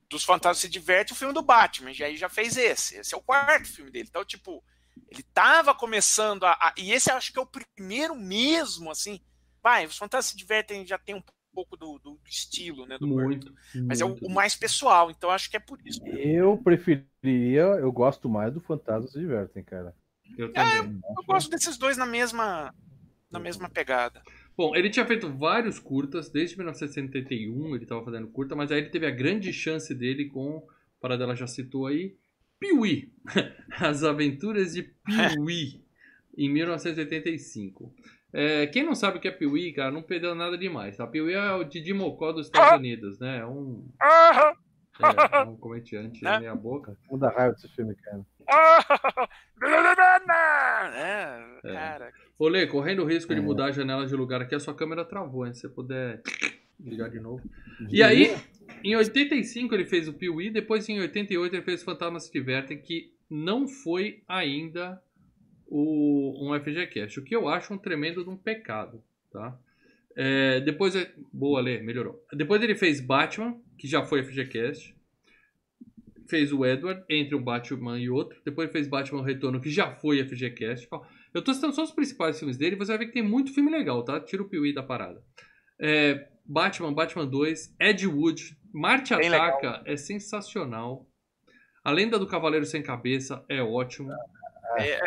[0.08, 1.90] dos Fantasmas se Diverte, o filme do Batman.
[1.90, 2.96] E aí já fez esse.
[2.96, 4.06] Esse é o quarto filme dele.
[4.08, 4.62] Então, tipo,
[5.10, 9.20] ele tava começando a, a e esse acho que é o primeiro mesmo, assim.
[9.62, 11.22] Vai, os Fantasmas se Divertem já tem um
[11.54, 12.98] pouco do, do estilo, né?
[12.98, 13.52] Do muito,
[13.86, 16.04] Mas é o, o, mais pessoal, então acho que é por isso.
[16.06, 19.94] Eu preferiria, eu gosto mais do Fantasmas se Divertem, cara.
[20.36, 20.72] Eu também.
[20.72, 22.74] É, eu, gosto desses dois na mesma,
[23.30, 24.22] na mesma pegada.
[24.56, 28.90] Bom, ele tinha feito vários curtas, desde 1971 ele estava fazendo curta, mas aí ele
[28.90, 30.64] teve a grande chance dele com,
[31.00, 32.16] para dela já citou aí,
[32.58, 33.12] Piuí.
[33.80, 35.82] As Aventuras de Piuí,
[36.38, 37.94] em 1985.
[38.32, 40.96] É, quem não sabe o que é Piuí, cara, não perdeu nada demais.
[40.96, 41.06] Tá?
[41.06, 43.38] Piuí é o Didi Mocó dos Estados Unidos, né?
[43.38, 43.88] É um,
[45.00, 46.96] é, um comediante na minha boca.
[47.10, 48.24] Muda raiva desse filme, cara.
[51.64, 52.12] É, cara.
[52.38, 53.42] Olê, correndo o risco de é.
[53.42, 55.54] mudar a janela de lugar aqui, a sua câmera travou, hein?
[55.54, 56.20] Se você puder
[56.78, 57.42] ligar de novo.
[57.88, 58.36] E aí,
[58.82, 63.14] em 85 ele fez o Piuí, depois em 88 ele fez Fantasmas se Divertem, que
[63.30, 65.00] não foi ainda
[65.66, 69.02] o, um FGCast, o que eu acho um tremendo de um pecado,
[69.32, 69.58] tá?
[70.16, 70.94] É, depois,
[71.32, 72.24] boa, Lê, melhorou.
[72.32, 74.94] Depois ele fez Batman, que já foi FGCast
[76.28, 78.40] fez o Edward entre um Batman e outro.
[78.44, 80.88] Depois fez Batman Retorno, que já foi FGCast.
[81.32, 82.76] Eu tô citando só os principais filmes dele.
[82.76, 84.20] Você vai ver que tem muito filme legal, tá?
[84.20, 85.22] Tira o Piuí da parada.
[85.78, 89.82] É, Batman, Batman 2, Ed Wood, Marte Bem Ataca legal.
[89.86, 91.08] é sensacional.
[91.82, 94.10] A Lenda do Cavaleiro Sem Cabeça é ótimo.
[94.10, 94.16] É,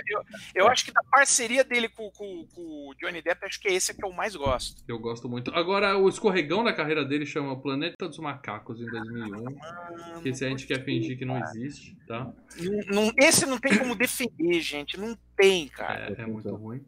[0.08, 0.23] eu,
[0.56, 3.73] eu acho que da parceria dele com, com, com, o Johnny Depp, acho que é
[3.73, 4.84] esse que eu mais gosto.
[4.88, 5.51] Eu gosto muito.
[5.53, 9.30] Agora, o escorregão da carreira dele chama Planeta dos Macacos, em 2001.
[9.30, 12.32] Mano, que esse a gente quer fingir que não existe, tá?
[12.60, 14.99] Não, não, esse não tem como defender, gente.
[14.99, 16.13] Não tem, cara.
[16.17, 16.84] É, é muito ruim.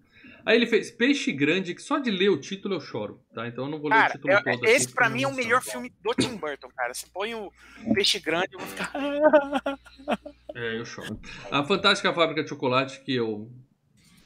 [0.45, 3.47] Aí ele fez Peixe Grande, que só de ler o título eu choro, tá?
[3.47, 4.65] Então eu não vou ler cara, o título todo.
[4.65, 6.93] Esse aqui, pra mim é o melhor filme do Tim Burton, cara.
[6.93, 7.51] Você põe o
[7.93, 8.91] Peixe Grande, eu vou ficar.
[10.55, 11.19] é, eu choro.
[11.51, 13.49] A Fantástica Fábrica de Chocolate, que eu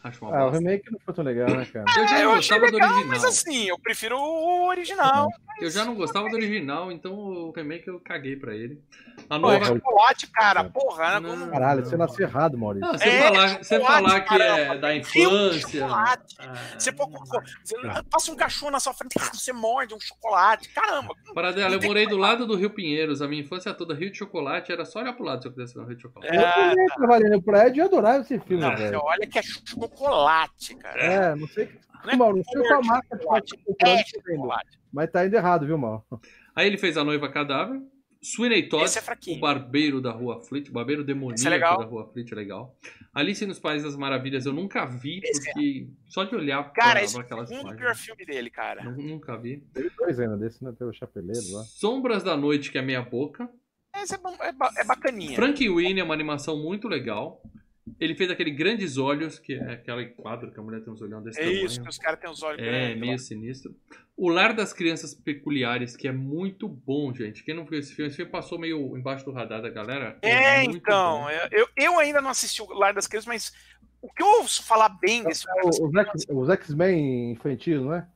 [0.03, 1.85] Acho uma ah, o remake não foi tão legal, né, cara?
[1.97, 3.07] Eu já não eu gostava legal, do original.
[3.07, 5.29] Mas assim, eu prefiro o original.
[5.61, 8.83] Eu já não gostava do original, então o remake eu caguei pra ele.
[9.29, 9.59] A nova...
[9.59, 11.21] Pô, chocolate, cara, porra.
[11.21, 11.35] Né?
[11.35, 12.85] Não, Caralho, você nasceu errado, Maurício.
[12.85, 15.87] Não, você é, falar, você falar que é da infância.
[15.87, 16.17] Ah,
[16.77, 17.07] você, pô,
[17.63, 17.77] você
[18.09, 20.67] passa um cachorro na sua frente, você morde um chocolate.
[20.73, 21.15] Caramba.
[21.33, 23.21] Para dela, eu morei do lado do Rio Pinheiros.
[23.21, 25.75] A minha infância toda, Rio de Chocolate, era só olhar pro lado se eu pudesse
[25.75, 26.35] ver o Rio de Chocolate.
[26.35, 28.99] É, eu trabalhei no prédio e adorava esse filme, não, velho.
[29.01, 31.01] Olha que é chocolate chocolate, cara.
[31.01, 31.69] É, não sei.
[32.05, 35.65] Não é Mal, não sei qual marca de chocolate, é chocolate, mas tá indo errado,
[35.65, 36.05] viu, Mal?
[36.55, 37.81] Aí ele fez A Noiva Cadáver,
[38.21, 41.73] Sweeney Todd, Esse é o barbeiro da Rua Fleet, o barbeiro demoníaco Esse é da
[41.75, 42.77] Rua Fleet, é legal.
[43.13, 45.53] Alice nos Países das Maravilhas eu nunca vi, Esse é.
[45.53, 47.99] porque só de olhar Cara, pra, esse pra é o aquelas segundo pior páginas.
[48.01, 48.83] filme dele, cara.
[48.83, 49.57] Nu- Nunca vi.
[49.73, 50.73] Teve dois ainda desse, né?
[50.77, 51.63] Teve o Chapeleiro lá.
[51.63, 53.49] Sombras da Noite, que é meia boca.
[53.95, 55.35] Esse é, bom- é, ba- é bacaninha.
[55.35, 57.41] Frank Winnie é uma animação muito legal.
[57.99, 61.21] Ele fez aquele Grandes Olhos, que é aquele quadro que a mulher tem uns olhão
[61.21, 61.65] desse É tamanho.
[61.65, 62.99] isso, que os caras têm os olhos É, grandes.
[62.99, 63.17] meio lá.
[63.17, 63.75] sinistro.
[64.15, 67.43] O Lar das Crianças Peculiares, que é muito bom, gente.
[67.43, 70.17] Quem não viu esse filme, esse filme passou meio embaixo do radar da galera.
[70.21, 71.27] É, muito então.
[71.51, 73.53] Eu, eu ainda não assisti o Lar das Crianças, mas
[74.01, 75.65] o que eu ouço falar bem desse Lar
[76.13, 78.07] das Os X-Men infantis, não é?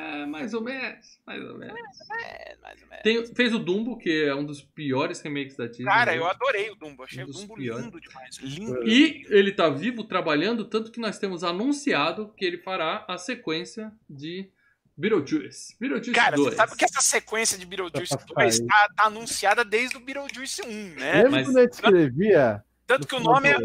[0.00, 1.74] É, mais ou menos, mais ou menos.
[2.22, 3.02] É, mais ou menos.
[3.02, 5.86] Tem- fez o Dumbo, que é um dos piores remakes da Disney.
[5.86, 6.18] Cara, né?
[6.18, 7.02] eu adorei o Dumbo.
[7.02, 7.84] Achei Um o Dumbo piores.
[7.84, 8.36] lindo demais.
[8.38, 8.88] Lindo.
[8.88, 13.90] E ele tá vivo, trabalhando, tanto que nós temos anunciado que ele fará a sequência
[14.08, 14.48] de
[14.96, 15.76] Beetlejuice.
[15.80, 16.50] Beetlejuice Cara, 2.
[16.50, 18.66] você sabe que essa sequência de Beetlejuice Tá 2 aí.
[18.66, 21.12] tá, tá anunciada desde o Beetlejuice 1, né?
[21.24, 22.64] Lembra mas- quando a gente escrevia?
[22.86, 23.56] Tanto que o nome é,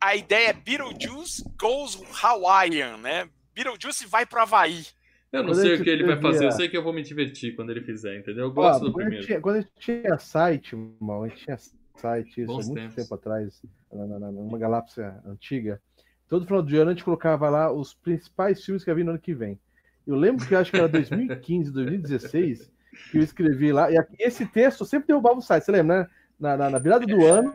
[0.00, 3.28] a ideia é Beetlejuice Goes Hawaiian, né?
[3.54, 4.84] Beetlejuice vai pro Havaí.
[5.32, 7.02] Eu não Quando sei o que ele vai fazer, eu sei que eu vou me
[7.02, 8.44] divertir quando ele fizer, entendeu?
[8.44, 9.26] Eu gosto do quando, a gente primeiro.
[9.26, 11.56] tinha, quando a gente tinha site, irmão, a gente tinha
[11.96, 12.94] site, isso há muito tempos.
[12.94, 15.80] tempo atrás, numa galáxia antiga.
[16.28, 19.18] Todo final de ano a gente colocava lá os principais filmes que havia no ano
[19.20, 19.58] que vem.
[20.06, 22.70] Eu lembro que eu acho que era 2015, 2016,
[23.10, 26.08] que eu escrevi lá, e aqui- esse texto sempre derrubava o site, você lembra, né?
[26.38, 27.54] Na, na- na virada do ano,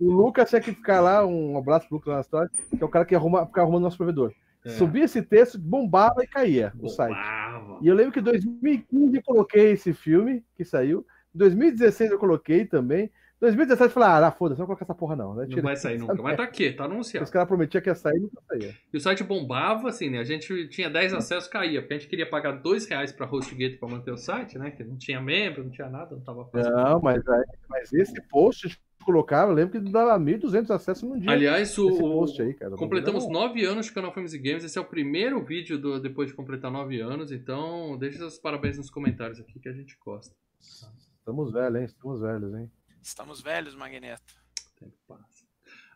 [0.00, 2.88] o Lucas tinha que ficar lá, um abraço pro Lucas na história, que é o
[2.88, 4.32] cara que arruma, fica arrumando nosso provedor.
[4.64, 4.70] É.
[4.70, 7.14] Subia esse texto, bombava e caía o site.
[7.14, 7.78] Bombava.
[7.82, 11.06] E eu lembro que em 2015 eu coloquei esse filme que saiu.
[11.34, 13.10] Em 2016 eu coloquei também.
[13.40, 15.32] 2017 eu falei, ah, foda-se, não vou colocar essa porra não.
[15.32, 15.46] Né?
[15.48, 16.20] Não vai sair nunca.
[16.20, 17.30] Mas tá aqui, tá Os anunciado.
[17.30, 18.74] caras prometiam que ia sair e nunca saía.
[18.92, 20.18] E o site bombava, assim, né?
[20.18, 21.80] A gente tinha 10 acessos, caía.
[21.80, 24.72] Porque a gente queria pagar 2 reais pra HostGate pra manter o site, né?
[24.72, 26.74] Que não tinha membro, não tinha nada, não tava fazendo.
[26.74, 28.76] Não, mas, aí- mas esse post
[29.08, 31.30] colocava, eu lembro que dava 1.200 acessos num dia.
[31.30, 32.76] Aliás, o, post aí, cara.
[32.76, 34.64] completamos 9 anos de canal Filmes e Games.
[34.64, 37.32] Esse é o primeiro vídeo do, depois de completar 9 anos.
[37.32, 40.36] Então, deixa seus parabéns nos comentários aqui que a gente gosta.
[40.60, 41.84] Estamos velhos, hein?
[41.86, 42.70] Estamos velhos, hein?
[43.00, 44.34] Estamos velhos, Magneto.
[44.76, 45.46] O tempo passa.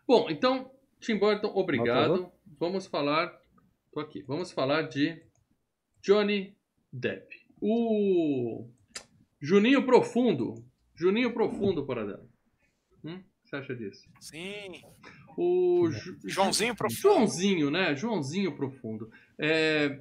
[0.07, 2.17] Bom, então, Tim Burton, obrigado.
[2.17, 3.31] Nota Vamos falar.
[3.91, 4.23] Tô aqui.
[4.23, 5.21] Vamos falar de
[6.01, 6.57] Johnny
[6.91, 7.27] Depp.
[7.61, 8.67] O
[9.39, 10.55] Juninho Profundo.
[10.95, 12.32] Juninho Profundo, para dela.
[13.53, 14.03] Você acha disso?
[14.19, 14.81] Sim.
[15.37, 16.99] O Ju- Joãozinho Profundo.
[17.01, 17.95] Joãozinho, né?
[17.95, 19.11] Joãozinho Profundo.
[19.37, 19.99] É,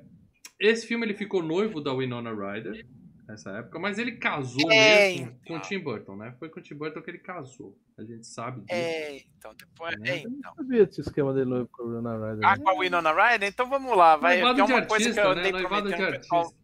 [0.59, 2.87] Esse filme ele ficou noivo da Winona Ryder
[3.29, 5.61] nessa época, mas ele casou É, mesmo com o então.
[5.69, 6.35] Tim Burton, né?
[6.39, 7.77] Foi com o Tim Burton que ele casou.
[7.99, 8.73] A gente sabe disso.
[8.73, 9.95] É, então, depois.
[10.03, 10.33] É, Eu então.
[10.45, 12.49] não sabia desse esquema dele noivo com o Winona Ryder.
[12.49, 12.63] Ah, né?
[12.63, 13.49] com a Winona Ryder?
[13.51, 14.17] Então vamos lá.
[14.17, 15.53] Vai, Noivado é de uma coisa que eu artista, né?
[15.53, 16.55] Noivado de pro pessoal.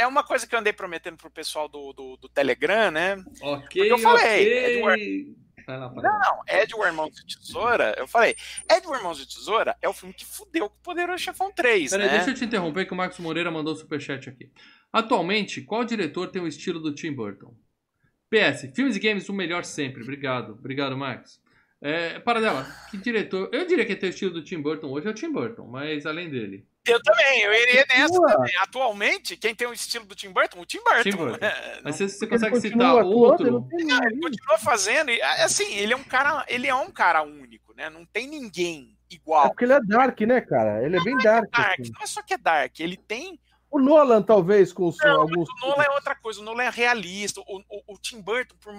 [0.00, 3.22] É uma coisa que eu andei prometendo pro pessoal do, do, do Telegram, né?
[3.42, 4.76] Ok, eu falei, ok.
[4.76, 5.36] Edward-
[5.68, 5.90] lá.
[5.94, 8.34] Não, Edward Irmãos de Tesoura, eu falei,
[8.68, 12.06] Edward Irmãos de Tesoura é o filme que fudeu com o Poderoso Chefão 3, Peraí,
[12.06, 12.12] né?
[12.14, 14.50] deixa eu te interromper que o Marcos Moreira mandou superchat aqui.
[14.92, 17.54] Atualmente, qual diretor tem o estilo do Tim Burton?
[18.30, 20.02] PS, filmes e games o melhor sempre.
[20.02, 20.52] Obrigado.
[20.52, 21.40] Obrigado, Marcos.
[21.82, 23.48] É, para dela, que diretor...
[23.52, 26.06] Eu diria que tem o estilo do Tim Burton hoje é o Tim Burton, mas
[26.06, 26.66] além dele.
[26.86, 28.56] Eu também, eu iria nessa também.
[28.58, 30.60] Atualmente, quem tem o estilo do Tim Burton?
[30.60, 31.02] O Tim Burton.
[31.02, 31.38] Tim Burton.
[31.44, 33.68] É, Mas você, você consegue citar outro...
[33.72, 34.04] ele não.
[34.04, 37.90] Ele continua fazendo, e assim, ele é um cara, ele é um cara único, né?
[37.90, 39.48] Não tem ninguém É igual.
[39.48, 40.84] porque ele é dark, né, cara?
[40.84, 41.50] Ele é bem dark.
[41.50, 41.92] Dark, assim.
[41.92, 43.38] não é só que é dark, ele tem
[43.70, 45.48] O Nolan, talvez, com os, Não, alguns.
[45.48, 47.40] O Nolan é outra coisa, o Nolan é realista.
[47.42, 48.72] O, o, o Tim Burton, por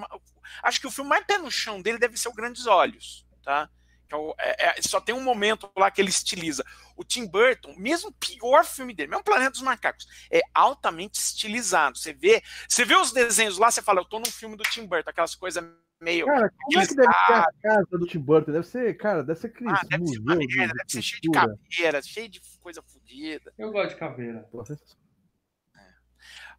[0.63, 3.69] acho que o filme mais pé no chão dele deve ser o Grandes Olhos, tá?
[4.11, 6.65] Que é é- é- só tem um momento lá que ele estiliza.
[6.97, 11.97] O Tim Burton, mesmo o pior filme dele, mesmo Planeta dos Macacos, é altamente estilizado.
[11.97, 14.85] Você vê, você vê os desenhos lá, você fala, eu tô num filme do Tim
[14.85, 15.63] Burton, aquelas coisas
[16.01, 16.25] meio.
[16.25, 18.51] Cara, como é que deve ser a casa do Tim Burton?
[18.51, 20.91] Deve ser, cara, deve ser aquele Ah, deve ser uma museu de- merda, de deve
[20.91, 23.53] ser cheio de caveira, cheio de coisa fodida.
[23.57, 24.39] Eu gosto de caveira.
[24.51, 24.99] Pô, sensacional.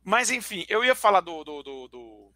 [0.04, 1.44] Mas enfim, eu ia falar do.
[1.44, 2.32] do, do, do...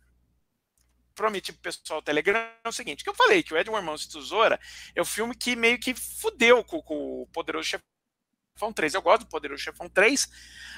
[1.17, 4.03] Prometi pro pessoal do Telegram é o seguinte: que eu falei que o Edward Mãos
[4.03, 4.61] de Tesoura
[4.95, 8.95] é o filme que meio que fudeu com, com o Poderoso Chefão 3.
[8.95, 10.29] Eu gosto do Poderoso Chefão 3,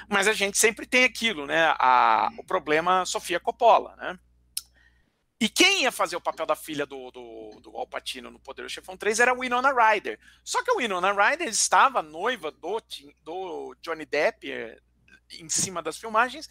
[0.07, 1.73] mas a gente sempre tem aquilo, né?
[1.77, 4.17] A, o problema Sofia Coppola, né?
[5.41, 8.75] E quem ia fazer o papel da filha do, do, do Al Pacino no Poderoso
[8.75, 10.19] Chefão 3 era a Winona Ryder.
[10.43, 12.81] Só que a Winona Ryder estava noiva do,
[13.23, 14.77] do Johnny Depp eh,
[15.31, 16.49] em cima das filmagens.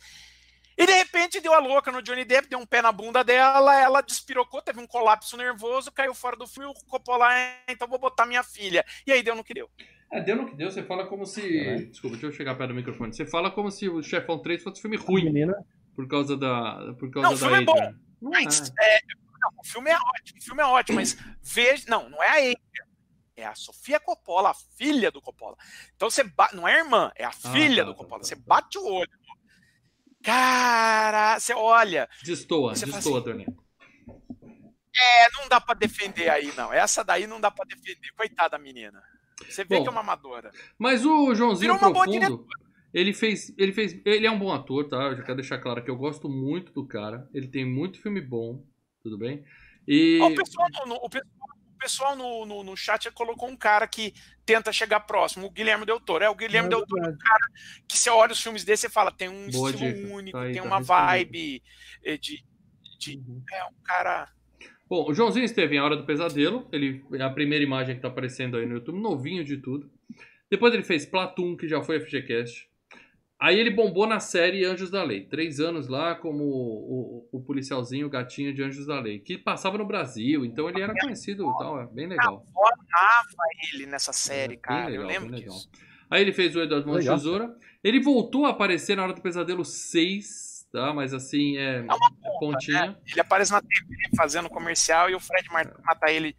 [0.79, 3.81] E de repente deu a louca no Johnny Depp, deu um pé na bunda dela,
[3.81, 7.99] ela despirocou, teve um colapso nervoso, caiu fora do filme, o Coppola, "Ah, então vou
[7.99, 8.85] botar minha filha.
[9.05, 9.69] E aí deu no que deu.
[10.13, 11.59] É, deu no que deu, você fala como se.
[11.59, 11.75] É.
[11.83, 13.13] Desculpa, deixa eu chegar perto do microfone.
[13.13, 15.25] Você fala como se o Chefão 3 fosse um filme ruim.
[15.25, 15.55] Menina,
[15.97, 16.95] por causa da.
[16.99, 17.93] Por causa Não, o da filme é Adrian.
[17.93, 17.99] bom.
[18.23, 18.97] Não Mas, é.
[18.97, 19.01] é,
[19.41, 21.85] não, o filme é ótimo, o filme é ótimo, mas veja.
[21.89, 22.89] Não, não é a Adrian.
[23.37, 25.57] É a Sofia Coppola, a filha do Coppola.
[25.95, 26.57] Então você bate.
[26.57, 28.21] Não é a irmã, é a filha tá, do tá, Coppola.
[28.23, 29.11] tá, você bate o olho.
[30.29, 32.07] Cara, você olha.
[32.23, 33.47] Destoa, destoa, assim, Tony.
[34.95, 36.71] É, não dá pra defender aí, não.
[36.71, 38.13] Essa daí não dá pra defender.
[38.15, 39.03] Coitada da menina.
[39.49, 40.51] Você vê Bom, que é uma amadora.
[40.79, 42.47] Mas o Joãozinho Profundo,
[42.93, 44.97] ele fez, ele fez, ele é um bom ator, tá?
[45.05, 47.27] Eu já quero deixar claro que eu gosto muito do cara.
[47.33, 48.63] Ele tem muito filme bom,
[49.03, 49.43] tudo bem?
[49.87, 50.69] E o pessoal,
[51.03, 54.13] o pessoal, pessoal no, no, no chat colocou um cara que
[54.45, 56.25] tenta chegar próximo, o Guilherme Del Toro.
[56.25, 57.19] É, o Guilherme É Del Toro verdade.
[57.87, 60.15] que você olha os filmes dele, você fala, tem um Boa estilo dica.
[60.15, 61.63] único, Tá aí, tem tá uma vibe
[62.05, 62.45] eh, de,
[62.99, 63.43] de- Uhum.
[63.53, 64.29] É um cara.
[64.89, 66.67] Bom, o Joãozinho esteve em A Hora do Pesadelo.
[66.73, 69.91] Ele é a primeira imagem que tá aparecendo aí no YouTube, novinho de tudo.
[70.51, 72.67] Depois ele fez Platum, que já foi FGCast.
[73.41, 75.25] Aí ele bombou na série Anjos da Lei.
[75.25, 79.21] Três anos lá como o, o policialzinho, o gatinho de Anjos da Lei.
[79.21, 81.81] Que passava no Brasil, então ele era conhecido e tal.
[81.81, 82.45] É bem legal.
[82.57, 84.87] Amava ele nessa série, É, cara.
[84.87, 85.71] legal, eu lembro disso.
[86.11, 87.07] Aí ele fez o Eduardo Mão de.
[87.07, 87.55] Tesoura.
[87.85, 90.93] Ele voltou a aparecer na Hora do Pesadelo 6, tá?
[90.93, 93.87] Mas assim, é, uma é pontinha, Ele aparece na TV
[94.17, 96.35] fazendo comercial e o Fred mata ele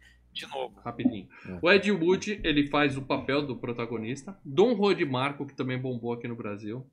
[0.46, 0.80] de novo.
[0.84, 1.28] rapidinho.
[1.46, 1.58] É.
[1.62, 4.38] O Ed Wood, ele faz o papel do protagonista.
[4.44, 6.86] Dom Juan de Marco, que também bombou aqui no Brasil.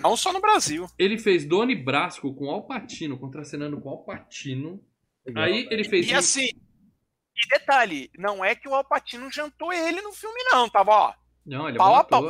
[0.00, 0.86] Não só no Brasil.
[0.98, 4.82] Ele fez Doni Brasco com Alpatino, contracenando com Alpatino.
[5.26, 5.44] Legal.
[5.44, 6.06] Aí ele fez...
[6.08, 6.46] E assim.
[6.46, 10.68] E detalhe, não é que o Alpatino jantou ele no filme, não.
[10.68, 11.14] Tava, ó.
[11.44, 12.22] Não, ele é Pau bom a pau.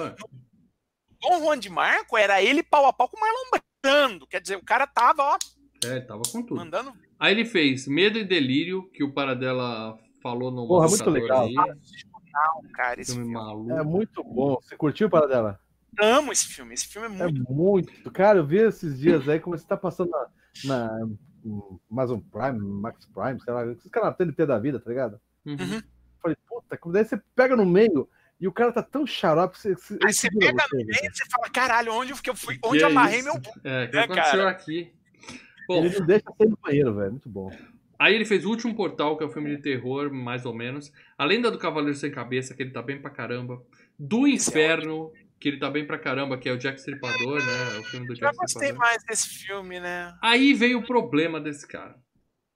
[1.20, 4.26] Dom Juan de Marco era ele pau a pau com o Marlon Brando.
[4.26, 5.38] Quer dizer, o cara tava, ó,
[5.84, 6.56] É, ele tava com tudo.
[6.56, 6.92] mandando.
[7.18, 11.44] Aí ele fez Medo e Delírio, que o Paradela falou no Porra, muito legal.
[11.46, 11.54] aí.
[11.54, 13.44] Não, cara, esse Filme filme.
[13.44, 13.70] maluco.
[13.72, 14.58] É muito bom.
[14.60, 15.60] Você curtiu para dela?
[16.00, 16.74] Amo esse filme.
[16.74, 17.52] Esse filme é É muito.
[17.52, 18.10] muito.
[18.10, 20.26] Cara, eu vi esses dias aí como você tá passando na,
[20.64, 21.08] na
[21.88, 25.20] Amazon Prime, Max Prime, sei lá, esses na TNT da vida, tá ligado?
[25.46, 25.52] Uhum.
[25.60, 25.82] Uhum.
[26.20, 28.08] Falei, puta, como daí você pega no meio
[28.40, 29.56] e o cara tá tão xarope.
[29.56, 32.34] Você, você, Aí você pega você, no meio e você fala, caralho, onde que eu
[32.34, 32.58] fui?
[32.58, 33.28] Que Onde é eu amarrei isso?
[33.32, 33.34] meu.
[33.62, 34.50] É, o que É, aconteceu cara.
[34.50, 34.92] aqui?
[35.68, 37.10] Bom, Ele não deixa sair do banheiro, velho.
[37.12, 37.50] Muito bom.
[37.98, 40.92] Aí ele fez o Último Portal, que é um filme de terror, mais ou menos.
[41.16, 43.62] A Lenda do Cavaleiro Sem Cabeça, que ele tá bem pra caramba.
[43.98, 47.78] Do é Inferno, que ele tá bem pra caramba, que é o Jack Stripador, né?
[47.80, 48.78] O filme do Já Jack gostei Stripador.
[48.78, 50.14] mais desse filme, né?
[50.22, 51.96] Aí veio o problema desse cara.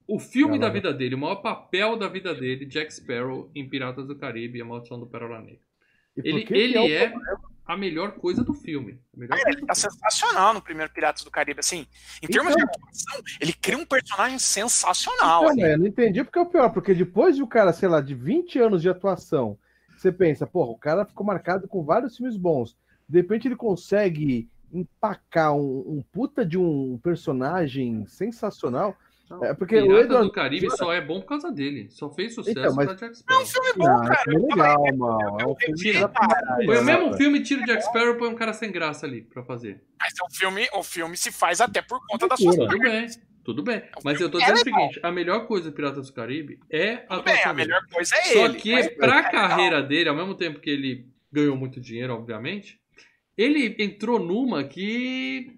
[0.06, 0.72] O filme da Caralho.
[0.72, 4.62] vida dele, o maior papel da vida dele, Jack Sparrow em Piratas do Caribe e
[4.62, 5.60] a Maldição do Pérola Negra.
[6.16, 7.47] E por Ele, que que ele o é problema?
[7.68, 8.98] A melhor coisa do filme.
[9.14, 11.86] A melhor Cara, ele tá sensacional no primeiro Piratas do Caribe, assim.
[12.22, 15.42] Em termos Então- de atuação, ele cria um personagem sensacional.
[15.42, 15.60] Não, ali.
[15.60, 18.14] velho, não entendi porque é o pior, porque depois de o cara, sei lá, de
[18.14, 19.58] 20 anos de atuação,
[19.96, 22.74] você pensa, porra, o cara ficou marcado com vários filmes bons.
[23.06, 28.96] De repente ele consegue empacar um, um puta de um personagem sensacional.
[29.42, 31.88] É porque o Piratas Edward do Caribe só é bom por causa dele.
[31.90, 33.46] Só fez sucesso Então, mas- pra Jack Sparrow.
[33.46, 34.20] filme bom, Não, é cara.
[34.20, 35.40] um filme legal, mano.
[35.40, 36.12] É um filme Tira.
[36.64, 39.22] Foi o mesmo filme, tira o Jack Sparrow e põe um cara sem graça ali
[39.22, 39.82] pra fazer.
[40.00, 42.52] Mas o filme, o filme se faz até por conta da sua.
[42.54, 43.06] Tudo bem,
[43.44, 43.82] tudo bem.
[44.04, 44.80] Mas eu tô É dizendo o legal.
[44.80, 48.14] seguinte, a melhor coisa do Piratas do Caribe é a Tudo bem, a melhor coisa
[48.16, 48.54] é Só ele.
[48.54, 49.30] que mas- pra é legal.
[49.30, 52.78] carreira dele, ao mesmo tempo que ele ganhou muito dinheiro, obviamente,
[53.36, 55.57] ele entrou numa que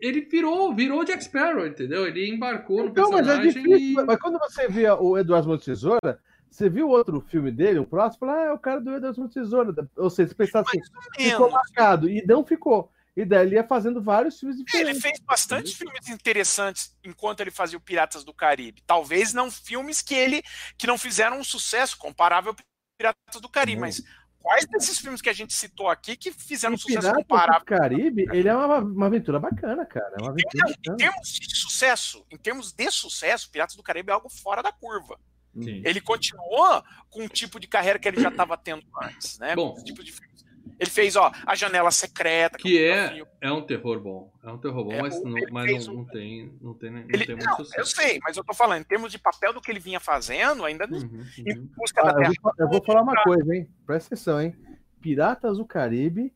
[0.00, 2.06] ele virou, virou Jack Sparrow, entendeu?
[2.06, 4.02] Ele embarcou no Então, mas é personagem difícil.
[4.02, 4.06] e...
[4.06, 6.20] Mas quando você via o Eduardo Mão Tesoura,
[6.50, 9.28] você viu outro filme dele, o próximo, fala, ah, é o cara do Eduardo Mão
[9.28, 9.74] Tesoura.
[9.96, 10.80] Ou seja, você pensava assim,
[11.16, 12.08] ficou marcado.
[12.08, 12.90] E não ficou.
[13.16, 15.02] E daí ele ia fazendo vários filmes Ele diferentes.
[15.02, 18.80] fez bastante filmes interessantes enquanto ele fazia o Piratas do Caribe.
[18.86, 20.40] Talvez não filmes que ele
[20.76, 22.56] que não fizeram um sucesso comparável ao
[22.96, 23.88] Piratas do Caribe, Não.
[23.88, 24.04] mas
[24.48, 27.60] quais desses filmes que a gente citou aqui que fizeram E sucesso Piratas comparável?
[27.60, 30.14] do Caribe, ele é uma, uma aventura bacana, cara.
[30.18, 30.96] É uma aventura Em bacana.
[30.96, 35.20] termos de sucesso, em termos de sucesso, Piratas do Caribe é algo fora da curva.
[35.62, 35.82] Sim.
[35.84, 39.54] Ele continuou com um tipo de carreira que ele já estava tendo antes, né?
[39.54, 39.72] Bom.
[39.72, 40.37] Com esse tipo de filmes.
[40.78, 44.32] Ele fez, ó, A Janela Secreta, Que é um é, é um terror bom.
[44.42, 47.00] É um terror bom, É, mas, não, mas não, um- não tem, não tem, não
[47.08, 47.80] Ele, tem muito não, sucesso.
[47.80, 50.64] eu sei, mas eu tô falando, em termos de papel do que ele vinha fazendo,
[50.64, 51.68] ainda Uhum, em uhum.
[51.76, 52.32] busca da Ah, eu, Terra.
[52.42, 53.68] vou, eu vou falar uma coisa, hein?
[53.86, 54.54] Presta atenção, hein?
[55.00, 56.34] Piratas do Caribe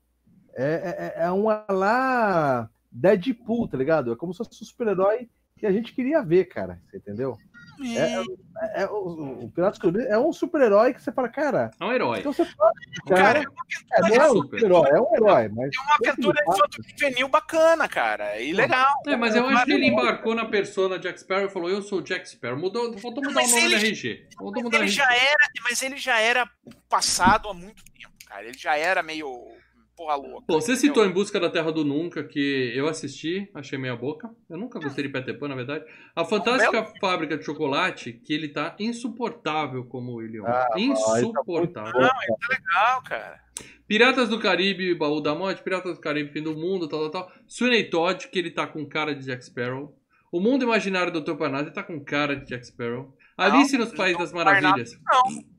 [0.54, 4.12] é, é, é um lá Deadpool, tá ligado?
[4.12, 6.80] É como se fosse um super-herói que a gente queria ver, cara.
[6.90, 7.38] Você entendeu?
[7.80, 11.70] É, é, o, o Piratas do Caribe é um super-herói que você fala, cara.
[11.80, 12.20] É um herói.
[12.20, 12.70] Então você fala,
[13.08, 14.60] Cara, cara, é, é um super.
[14.60, 15.70] super-herói, é um herói, mas.
[15.76, 18.38] É uma aventura infantil juvenil bacana, cara.
[18.40, 18.92] E legal.
[19.06, 21.98] É, mas eu acho que ele embarcou na persona Jack Sparrow e falou: Eu sou
[21.98, 22.58] o Jack Sparrow.
[22.58, 24.26] Mudou, faltou mudar Mas o nome ele- do RG.
[24.40, 24.88] Mas ele RG.
[24.88, 26.48] já era, mas ele já era
[26.88, 28.44] passado há muito tempo, cara.
[28.44, 29.28] Ele já era meio
[29.96, 30.44] porra louca.
[30.48, 30.94] Bom, você entendeu?
[30.94, 34.30] citou Em Busca da Terra do Nunca, que eu assisti, achei meia boca.
[34.48, 35.84] Eu nunca gostei de Peter Pan, na verdade.
[36.14, 40.44] A Fantástica Fábrica de Chocolate, que ele tá insuportável como o William.
[40.46, 42.00] Ah, insuportável.
[42.00, 43.40] Não, ele tá legal, cara.
[43.86, 47.32] Piratas do Caribe, Baú da Morte, Piratas do Caribe, Fim do Mundo, tal, tal, tal.
[47.46, 49.94] Sweeney Todd, que ele tá com cara de Jack Sparrow.
[50.30, 51.36] O Mundo Imaginário do Dr.
[51.36, 53.14] Parnassus, ele tá com cara de Jack Sparrow.
[53.36, 54.92] Alice nos Países das Maravilhas.
[54.94, 55.51] No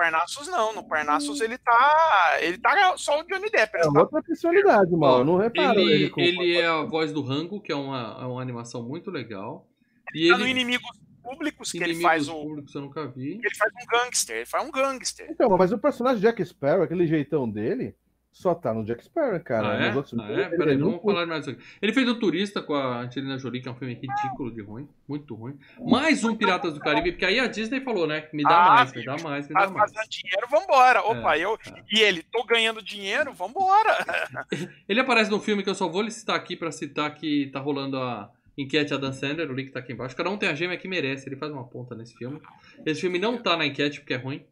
[0.00, 2.38] Parnassus não, no Parnassus ele tá.
[2.40, 3.76] Ele tá só o Johnny Depp.
[3.76, 5.18] É Ele tá outra personalidade, mano.
[5.18, 8.18] Eu não reparo ele, Ele, com- ele é a voz do Rango, que é uma,
[8.20, 9.68] é uma animação muito legal.
[10.14, 10.90] E tá no ele, Inimigos
[11.22, 12.32] Públicos, que ele Inimigos faz o.
[12.34, 13.32] Públicos eu nunca vi.
[13.44, 15.26] Ele faz um gangster, ele faz um gangster.
[15.30, 17.94] Então, mas o personagem Jack Sparrow, aquele jeitão dele,
[18.32, 19.72] só tá no Jack Sparrow, cara.
[19.72, 19.86] ah, é?
[19.88, 20.56] Nos outros Ah, filmes, é?
[20.56, 21.60] Peraí, não vamos falar mais aqui.
[21.82, 24.88] Ele fez o Turista com a Angelina Jolie, que é um filme ridículo de ruim.
[25.08, 25.58] Muito ruim.
[25.80, 28.28] Mais um Piratas do Caribe, porque aí a Disney falou, né?
[28.32, 29.92] Me dá Ah, mais, me dá mais, me dá mais.
[29.92, 31.00] fazendo dinheiro, vambora.
[31.02, 31.54] Opa, É, eu.
[31.54, 31.82] é.
[31.92, 33.96] E ele, tô ganhando dinheiro, vambora.
[34.88, 37.96] Ele aparece num filme que eu só vou listar aqui pra citar que tá rolando
[37.98, 40.14] a enquete Adam Sandler, o link tá aqui embaixo.
[40.16, 42.40] Cada um tem a gêmea que merece, ele faz uma ponta nesse filme.
[42.86, 44.44] Esse filme não tá na enquete porque é ruim.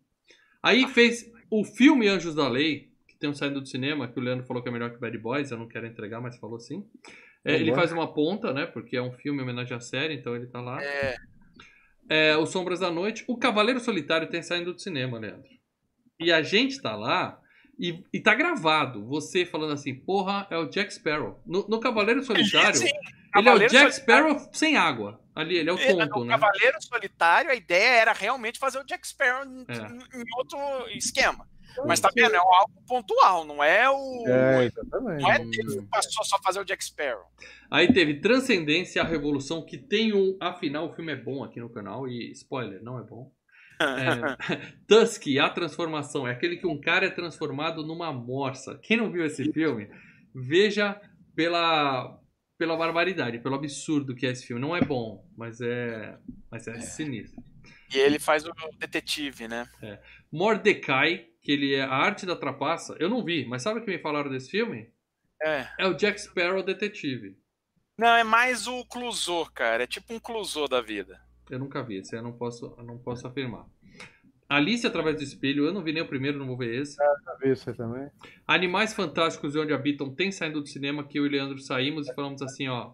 [0.62, 2.88] Aí fez o filme Anjos da Lei,
[3.27, 5.59] um saindo do cinema, que o Leandro falou que é melhor que Bad Boys, eu
[5.59, 6.85] não quero entregar, mas falou sim.
[7.45, 10.37] É, ele faz uma ponta, né, porque é um filme em homenagem à série, então
[10.37, 10.83] ele tá lá.
[10.83, 11.16] É,
[12.11, 13.25] É, o Sombras da Noite.
[13.29, 15.49] O Cavaleiro Solitário tem saindo do cinema, Leandro.
[16.21, 17.39] E a gente tá lá
[17.79, 19.05] e, e tá gravado.
[19.07, 21.41] Você falando assim, porra, é o Jack Sparrow.
[21.47, 22.89] No, no Cavaleiro Solitário, Sim,
[23.37, 23.93] ele é o Jack Solitário.
[23.93, 25.21] Sparrow sem água.
[25.35, 26.31] Ali, ele é o É, tonto, no né?
[26.39, 30.19] Cavaleiro Solitário, a ideia era realmente fazer o Jack Sparrow É.
[30.19, 30.59] em outro
[30.97, 31.47] esquema.
[31.87, 32.35] Mas tá vendo?
[32.35, 34.25] É algo pontual, não é o.
[34.27, 35.23] É, exatamente.
[35.23, 35.51] Não é Hum.
[35.53, 37.25] ele que passou só a fazer o Jack Sparrow.
[37.71, 40.37] Aí teve Transcendência, a Revolução, que tem um.
[40.41, 42.09] Afinal, o filme é bom aqui no canal.
[42.09, 43.31] E spoiler, não é bom.
[43.81, 44.57] É,
[44.89, 46.27] Tusk, a transformação.
[46.27, 48.77] É aquele que um cara é transformado numa morsa.
[48.83, 49.89] Quem não viu esse filme,
[50.35, 51.01] veja
[51.37, 52.19] pela,
[52.59, 54.61] pela barbaridade, pelo absurdo que é esse filme.
[54.61, 56.19] Não é bom, mas é,
[56.51, 57.41] mas é sinistro.
[57.95, 59.69] E ele faz o detetive, né?
[60.33, 62.94] Mordecai, que ele é a arte da trapaça.
[63.01, 64.92] Eu não vi, mas sabe o que me falaram desse filme?
[65.42, 65.66] É.
[65.78, 67.38] É o Jack Sparrow detetive.
[67.96, 69.84] Não, é mais o Clouseau, cara.
[69.84, 71.18] É tipo um Clouseau da vida.
[71.49, 73.64] Eu nunca vi, esse eu não posso, eu não posso afirmar.
[74.46, 76.96] Alice através do espelho, eu não vi nem o primeiro, não vou ver esse.
[76.96, 78.11] Já vi isso aí também.
[78.46, 82.07] Animais Fantásticos e Onde Habitam tem saindo do cinema que eu e o Leandro saímos
[82.07, 82.92] e falamos assim, ó.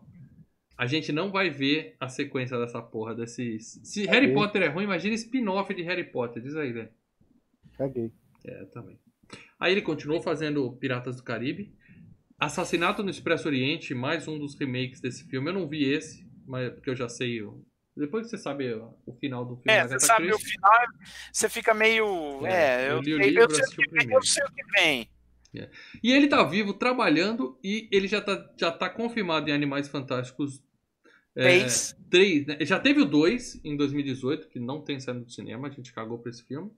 [0.78, 3.80] A gente não vai ver a sequência dessa porra desses.
[3.82, 4.32] Se Harry.
[4.32, 6.40] Potter é ruim, imagina spin-off de Harry Potter.
[6.40, 6.88] Diz aí, né?
[7.76, 8.12] Caguei.
[8.44, 8.98] É, também.
[9.58, 11.74] Aí ele continuou fazendo Piratas do Caribe.
[12.38, 15.50] Assassinato no Expresso Oriente, mais um dos remakes desse filme.
[15.50, 17.42] Eu não vi esse, mas porque eu já sei.
[17.42, 17.64] o-
[17.96, 19.68] Depois que você sabe o o final do filme.
[19.68, 20.50] É, você sabe o Christie.
[20.50, 20.72] final,
[21.32, 22.46] você fica meio.
[22.46, 24.44] É, É, eu eu, li o livro, eu, sei o o que vem, eu sei
[24.44, 25.08] o que vem.
[26.02, 30.62] E ele tá vivo, trabalhando, e ele já tá, já tá confirmado em Animais Fantásticos.
[31.36, 31.96] é, Três.
[32.10, 32.58] três, né?
[32.62, 36.18] Já teve o 2 em 2018, que não tem saindo do cinema, a gente cagou
[36.18, 36.70] pra esse filme.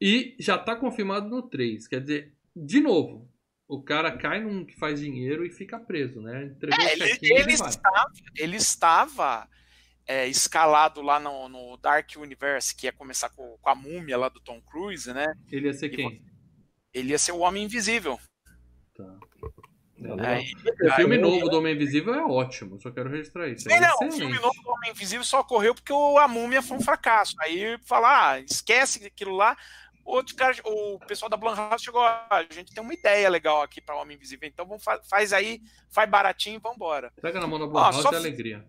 [0.00, 1.88] E já tá confirmado no 3.
[1.88, 3.30] Quer dizer, de novo,
[3.68, 6.44] o cara cai num que faz dinheiro e fica preso, né?
[6.44, 9.48] Entregou É, o ele, e ele estava, ele estava
[10.06, 14.28] é, escalado lá no, no Dark Universe, que ia começar com, com a múmia lá
[14.28, 15.34] do Tom Cruise, né?
[15.50, 16.22] Ele ia ser quem?
[16.94, 18.18] Ele ia ser o Homem Invisível.
[18.94, 19.18] Tá.
[20.20, 23.64] Aí, O filme novo do Homem Invisível é ótimo, só quero registrar isso.
[23.64, 26.62] Sim, É não, o filme novo do Homem Invisível só ocorreu porque o, a múmia
[26.62, 27.34] foi um fracasso.
[27.40, 29.56] Aí falar, ah, esquece aquilo lá.
[30.06, 33.80] Outro cara, o pessoal da Blumhouse chegou, ah, a gente tem uma ideia legal aqui
[33.80, 37.12] para o Homem Invisível, então vamos fa- faz aí, faz baratinho e vambora.
[37.20, 38.64] Pega na mão da Blumhouse só- e alegria.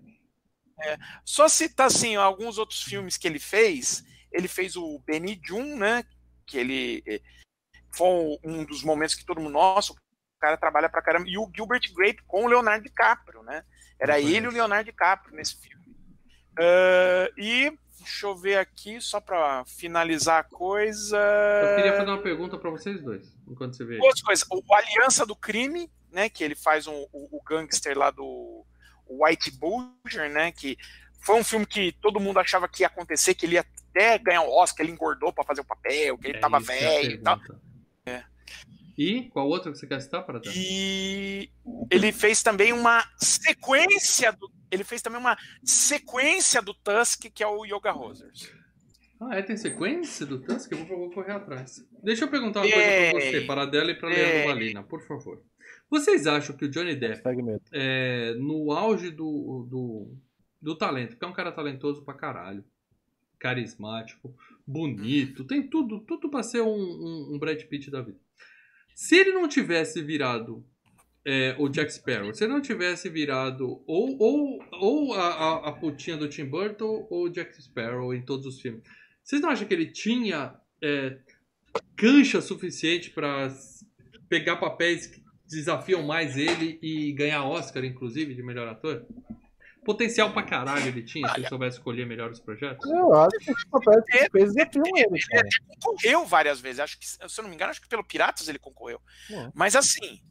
[1.25, 4.03] Só citar assim alguns outros filmes que ele fez.
[4.31, 6.03] Ele fez o Benny Jun, né?
[6.45, 7.21] Que ele eh,
[7.91, 9.95] foi um dos momentos que todo mundo, nossa, o
[10.39, 11.27] cara trabalha pra caramba.
[11.27, 13.63] E o Gilbert Grape com o Leonardo DiCaprio, né?
[13.99, 15.95] Era ele e o Leonardo DiCaprio nesse filme.
[16.59, 17.71] Ah, e
[18.07, 21.17] deixa eu ver aqui, só pra finalizar a coisa.
[21.17, 23.97] Eu queria fazer uma pergunta pra vocês dois, enquanto você vê.
[23.99, 24.47] Outras coisas.
[24.49, 26.29] O Aliança do Crime, né?
[26.29, 28.65] Que ele faz um, o, o gangster lá do
[29.07, 30.51] White Bulger, né?
[30.51, 30.77] Que
[31.21, 34.41] foi um filme que todo mundo achava que ia acontecer, que ele ia até ganhar
[34.41, 37.17] um Oscar, ele engordou pra fazer o papel, que ele É tava é velho e
[37.17, 37.37] tal.
[37.37, 37.66] pergunta.
[38.97, 41.51] E qual outro que você quer citar para E
[41.91, 44.51] ele fez também uma sequência do.
[44.71, 48.51] Ele fez também uma sequência do Tusk, que é o Yoga Rosers.
[49.19, 49.41] Ah, é?
[49.41, 50.71] Tem sequência do Tusk?
[50.71, 51.85] Eu vou, vou correr atrás.
[52.03, 53.11] Deixa eu perguntar uma Ei.
[53.11, 54.47] coisa pra você, para dela e pra Leandro.
[54.47, 55.41] Valina, por favor.
[55.89, 57.21] Vocês acham que o Johnny Depp,
[57.71, 60.17] é, no auge do, do,
[60.61, 62.63] do talento, porque é um cara talentoso pra caralho,
[63.39, 64.35] carismático,
[64.65, 68.19] bonito, tem tudo, tudo pra ser um, um, um Brad Pitt da vida.
[68.97, 70.65] Se ele não tivesse virado
[71.23, 75.71] é, o Jack Sparrow, se ele não tivesse virado ou, ou, ou a, a, a
[75.71, 78.81] putinha do Tim Burton ou o Jack Sparrow em todos os filmes,
[79.23, 81.15] vocês não acham que ele tinha é,
[81.95, 83.55] cancha suficiente para
[84.27, 89.05] pegar papéis que desafiam mais ele e ganhar Oscar, inclusive, de melhor ator?
[89.87, 92.91] Potencial pra caralho ele tinha, se ele soubesse escolher melhor os projetos?
[92.91, 96.81] Eu acho que esse papel que fez desafiam ele, Ele concorreu várias vezes.
[96.81, 99.01] Acho que, se eu não me engano, acho que pelo Piratas ele concorreu.
[99.29, 99.49] Bom.
[99.55, 100.21] Mas assim,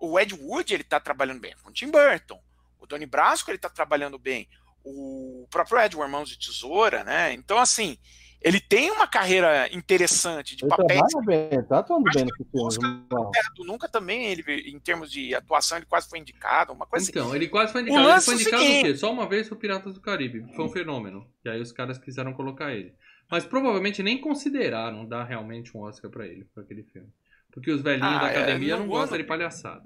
[0.00, 2.42] o Ed Wood ele tá trabalhando bem com o Tim Burton.
[2.80, 4.48] O Donnie Brasco ele tá trabalhando bem.
[4.82, 7.32] O próprio Ed, o Irmão de Tesoura, né?
[7.34, 7.96] Então, assim,
[8.40, 11.00] ele tem uma carreira interessante de Ele papéis.
[11.26, 13.06] bem, tá atuando bem nesse filme.
[13.10, 13.30] Não.
[13.66, 17.18] Nunca também, ele, em termos de atuação, ele quase foi indicado, uma coisa assim.
[17.18, 18.04] Então, ele quase foi O indicado.
[18.04, 18.96] Ele lance foi é o indicado o seguinte- quê?
[18.96, 20.46] Só uma vez pro Piratas do Caribe.
[20.54, 21.28] Foi um fenômeno.
[21.44, 22.94] E aí os caras quiseram colocar ele.
[23.30, 27.08] Mas provavelmente nem consideraram dar realmente um Oscar pra ele, pra aquele filme.
[27.52, 29.22] Porque os velhinhos Ah, da é, academia não não vou, gostam não.
[29.22, 29.84] de palhaçada.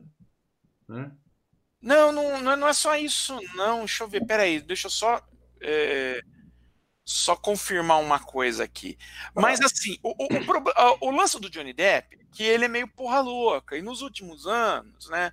[0.88, 1.10] Né?
[1.80, 3.80] Não, não, não é- não é só isso, não.
[3.80, 5.20] Deixa eu ver, peraí, deixa eu só.
[5.60, 6.20] é,
[7.04, 8.96] só confirmar uma coisa aqui.
[9.34, 12.86] Mas assim, o, o, o ah, o lance do Johnny Depp, que ele é meio
[12.88, 15.32] porra louca, e nos últimos anos, né?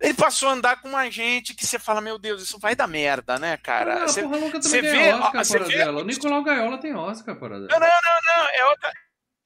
[0.00, 2.86] Ele passou a andar com uma gente que você fala, meu Deus, isso vai dar
[2.86, 4.04] merda, né, cara?
[4.04, 6.00] Ah, Você- porra louca você também vê- Oscar, você vê- dela.
[6.00, 7.68] O Nicolau Gaiola tem Oscar, para dela.
[7.68, 8.90] Não, não, não, não, é outra.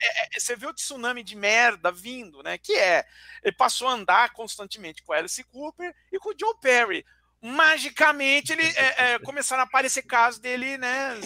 [0.00, 2.56] é- é- você vê o tsunami de merda vindo, né?
[2.58, 3.04] Que é,
[3.42, 7.04] ele passou a andar constantemente com a Alice Cooper e com o Joe Perry.
[7.44, 11.20] Magicamente, ele é, é, começaram a aparecer casos dele, né?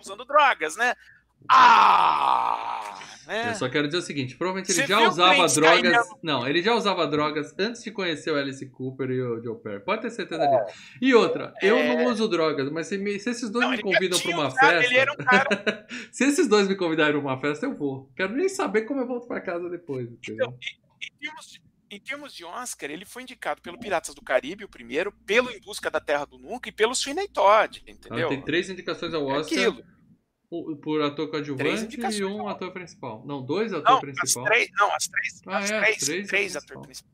[0.00, 0.94] Usando drogas, né?
[1.50, 2.96] Ah!
[3.26, 3.50] Né?
[3.50, 5.82] Eu só quero dizer o seguinte, provavelmente ele Você já usava drogas.
[5.82, 6.18] caindo?
[6.22, 9.80] Não, ele já usava drogas antes de conhecer o Alice Cooper e o Joe Perry.
[9.84, 10.78] Pode ter certeza disso.
[11.00, 11.94] E outra, eu É.
[11.96, 14.82] não uso drogas, mas se, me- se esses dois Não, me convidam tinha uma usado,
[14.82, 15.12] festa.
[15.12, 15.86] Um cara.
[16.10, 18.10] se esses dois me convidarem pra uma festa, eu vou.
[18.16, 20.08] Quero nem saber como eu volto pra casa depois.
[20.10, 20.46] Entendeu?
[20.46, 20.58] Então,
[21.00, 24.68] em termos de, em termos de Oscar, ele foi indicado pelo Piratas do Caribe, o
[24.68, 28.28] primeiro, pelo Em Busca da Terra do Nunca e pelo Sweeney Todd, entendeu?
[28.28, 29.84] tem três indicações ao É Oscar aquilo.
[30.48, 33.24] o- por ator coadjuvante e um ator principal.
[33.26, 34.46] Não, dois atores Não, as principais.
[34.48, 37.12] três, não, as três, Ah, as é, três, três três, é atores principal.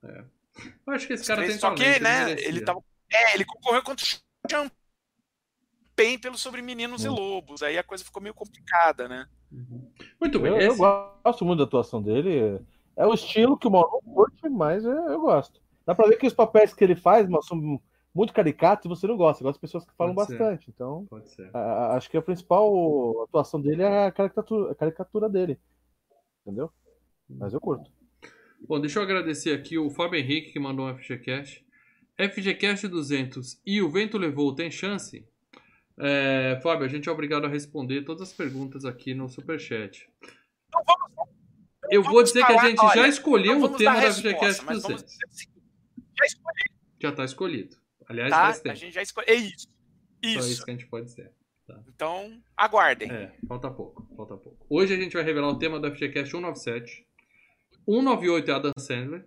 [0.00, 0.38] principais.
[0.86, 1.94] Eu acho que esse Os cara três, tem só talento.
[1.94, 2.82] que, né, ele tava.
[3.10, 4.08] É, ele concorreu contra o
[4.50, 7.12] Champagne pelo Sobre Meninos e Hum.
[7.14, 7.62] Lobos.
[7.62, 9.28] Aí a coisa ficou meio complicada, né?
[9.50, 9.90] Uhum.
[10.20, 10.52] Muito bem.
[10.52, 12.60] Eu, eu esse- gosto muito da atuação dele.
[12.98, 15.60] É o estilo que o Mauro curte, mas eu, eu gosto.
[15.86, 17.80] Dá pra ver que os papéis que ele faz são
[18.14, 19.42] muito caricatos e você não gosta.
[19.44, 20.68] Gosta de pessoas que falam Pode bastante.
[20.68, 21.48] Então, Pode ser.
[21.54, 25.58] a- a- acho que a principal atuação dele é a caricatura, a caricatura dele.
[26.44, 26.70] Entendeu?
[27.30, 27.90] Mas eu curto.
[28.66, 31.64] Bom, deixa eu agradecer aqui o Fábio Henrique que mandou um FGCast.
[32.18, 35.24] FGCast 200 e o vento levou, tem chance?
[35.96, 40.08] É, Fábio, a gente é obrigado a responder todas as perguntas aqui no Superchat.
[40.68, 41.28] Então vamos,
[41.90, 44.64] Eu vou dizer que a falar- gente já olha, escolheu não o tema da FGCast
[44.64, 45.04] mas vamos 200.
[45.04, 45.62] dizer o seguinte,
[46.18, 46.64] Já escolhi,
[47.00, 47.76] Já está escolhido.
[48.08, 48.36] Aliás, tá?
[48.38, 48.76] faz A tempo.
[48.76, 49.28] gente já escolheu.
[49.28, 49.66] É isso.
[49.68, 50.64] Só isso Isso.
[50.64, 51.32] que a gente pode dizer.
[51.94, 53.10] Então, aguardem.
[53.10, 54.66] É, falta pouco, falta pouco.
[54.70, 57.06] Hoje a gente vai revelar o tema do FGCast 197.
[57.84, 59.26] 198 é Adam Sandler.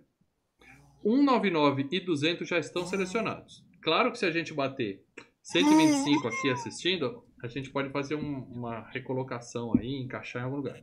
[1.02, 3.64] 199 e 200 já estão selecionados.
[3.80, 5.04] Claro que se a gente bater
[5.42, 10.80] 125 aqui assistindo, a gente pode fazer um- uma recolocação aí, encaixar em algum lugar.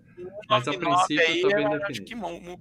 [0.50, 2.18] Mas a 99 princípio está bem acho definido.
[2.18, 2.60] mu-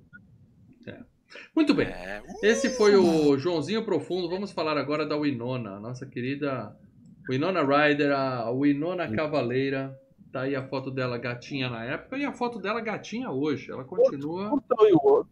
[1.54, 1.86] Muito bem.
[1.88, 4.30] é, Esse foi o Joãozinho Profundo.
[4.30, 6.74] Vamos falar agora da Winona, a nossa querida
[7.28, 9.98] Winona Ryder, a Winona Cavaleira.
[10.32, 13.70] Tá aí a foto dela gatinha na época e a foto dela gatinha hoje.
[13.70, 14.50] Ela continua.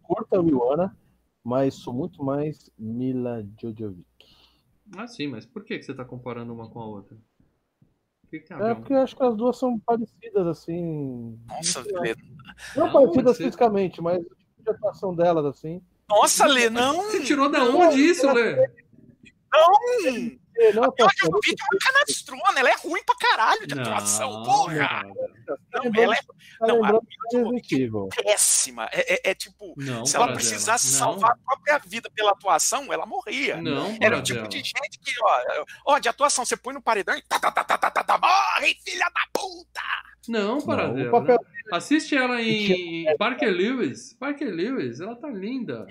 [0.01, 0.95] Curta o Iwana,
[1.43, 4.05] mas sou muito mais Mila Jojovic.
[4.95, 7.17] Ah, sim, mas por que você tá comparando uma com a outra?
[8.29, 11.39] Que, que É porque eu acho que as duas são parecidas, assim.
[11.47, 12.15] Nossa, Não, Lê.
[12.75, 15.81] não Não, parecidas fisicamente, mas o tipo de atuação delas, assim.
[16.09, 17.03] Nossa, Lê, não!
[17.03, 18.69] Você tirou da onde isso, Lê?
[19.51, 20.37] Não!
[20.59, 24.41] É, Não, A Jojo Vick é uma canastrona, ela é ruim pra caralho de atuação,
[24.43, 25.03] porra!
[25.05, 26.87] Não, Não, ela é tá não, a
[27.31, 28.09] Mila Evil.
[28.23, 28.89] péssima.
[28.91, 32.91] É, é- é tipo, não se ela para precisasse salvar a própria vida pela atuação,
[32.91, 33.61] ela morria.
[33.61, 36.81] Não, não Era o tipo de gente que, ó, ó, de atuação, você põe no
[36.81, 39.81] paredão e tá, tá, tá, tá, tá, tá, tá, morre, filha da puta!
[40.27, 41.11] Não, para Não, o dela.
[41.11, 41.37] papel-
[41.67, 41.77] não.
[41.77, 44.13] Assiste ela em Parker Lewis.
[44.15, 45.85] Parker Lewis, ela tá linda.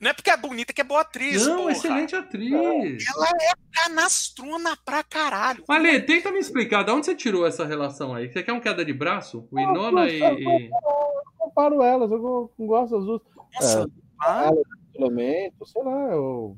[0.00, 1.72] Não é porque é bonita que é boa atriz, Não, porra.
[1.72, 3.04] excelente atriz.
[3.14, 5.64] Ela é canastrona pra caralho.
[5.68, 8.28] Lê, tenta me explicar, de onde você tirou essa relação aí?
[8.32, 9.48] Você quer um queda de braço?
[9.52, 10.20] Winona e.
[10.20, 13.20] e- Eu comparo elas, eu go- gosto das duas.
[13.54, 13.90] Nossa,
[14.22, 14.50] ah,
[14.94, 16.56] Elemento, sei lá, eu.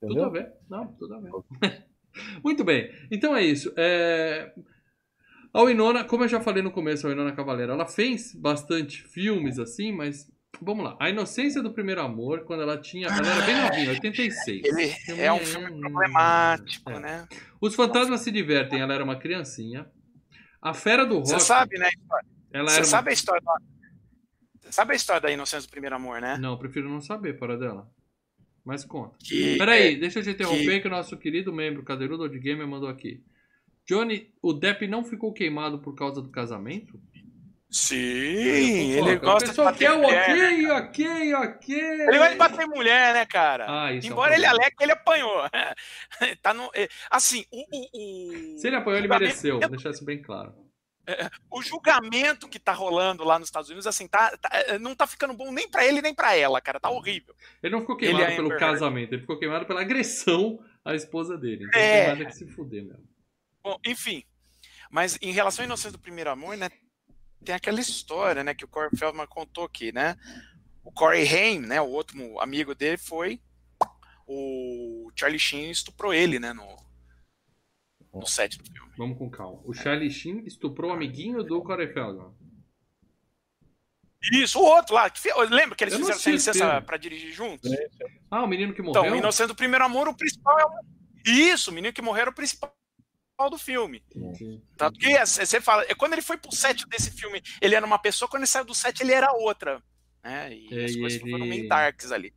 [0.00, 0.30] Tudo a Entendeu?
[0.30, 0.52] ver.
[0.70, 1.30] Não, tudo a ver.
[2.44, 2.90] Muito bem.
[3.10, 3.72] Então é isso.
[3.76, 4.52] É,
[5.54, 9.58] A Winona, como eu já falei no começo, a Winona Cavaleira, ela fez bastante filmes
[9.58, 10.30] assim, mas
[10.60, 10.96] vamos lá.
[11.00, 13.06] A Inocência do Primeiro Amor, quando ela tinha.
[13.06, 14.62] Ela era bem novinha, 86.
[14.64, 17.00] Ele é um filme problemático, é.
[17.00, 17.28] né?
[17.60, 19.86] Os Fantasmas se Divertem, ela era uma criancinha.
[20.60, 21.28] A Fera do Rock.
[21.30, 21.90] Você sabe, né?
[22.52, 23.54] ela Você uma- sabe a história da...
[24.60, 26.36] Você sabe a história da Inocência do Primeiro Amor, né?
[26.38, 27.90] Não, prefiro não saber, para dela.
[28.64, 29.16] Mas conta.
[29.18, 30.86] Que, Peraí, deixa eu te interromper que...
[30.86, 33.22] o nosso querido membro Cadeirudo de Gamer mandou aqui.
[33.84, 37.00] Johnny, o Depp não ficou queimado por causa do casamento?
[37.72, 40.30] Sim, ele gosta de pessoal bater quer o mulher.
[40.30, 41.74] ok, ok, ok.
[41.80, 43.64] Ele gosta de bater mulher, né, cara?
[43.68, 44.62] Ah, isso é um Embora ele problema.
[44.62, 45.42] alegue que ele apanhou.
[46.42, 49.58] tá no, é, assim, o, o, o- Se ele apoiou, ele mereceu.
[49.58, 50.54] Vou deixar isso bem claro.
[51.50, 55.06] O julgamento que tá rolando lá nos Estados Unidos, assim, tá, tá- é, não tá
[55.06, 56.78] ficando bom nem pra ele nem pra ela, cara.
[56.78, 57.34] Tá horrível.
[57.62, 61.36] Ele não ficou Ele queimado é pelo casamento, ele ficou queimado pela agressão à esposa
[61.38, 61.64] dele.
[61.64, 62.00] Então É.
[62.04, 63.08] tem nada que se fuder mesmo.
[63.64, 64.22] Bom, enfim.
[64.90, 66.68] Mas em relação à inocência do primeiro amor, né?
[67.44, 70.16] Tem aquela história, né, que o Corey Feldman contou aqui, né?
[70.84, 73.40] O Corey Haim, né, o outro amigo dele foi
[74.26, 76.76] o Charlie Sheen estuprou ele, né, no,
[78.14, 78.92] no set do filme.
[78.96, 79.60] Vamos com calma.
[79.64, 82.32] O Charlie Sheen estuprou o amiguinho do Corey Feldman.
[84.32, 85.20] Isso, o outro lá, que
[85.50, 87.68] lembra que eles fizeram sem licença pra dirigir juntos?
[88.30, 89.14] Ah, o menino que Então, morreu?
[89.14, 90.70] o Inocência do Primeiro Amor, o principal é o...
[91.26, 92.72] Isso, o menino que morreu era o principal
[93.50, 94.02] do filme.
[94.14, 94.60] Entendi.
[94.76, 97.84] Tanto que é, você fala, é, quando ele foi pro set desse filme, ele era
[97.84, 99.82] uma pessoa, quando ele saiu do set, ele era outra.
[100.22, 100.54] Né?
[100.54, 102.32] E É, as coisas ele- foram meio darks ali.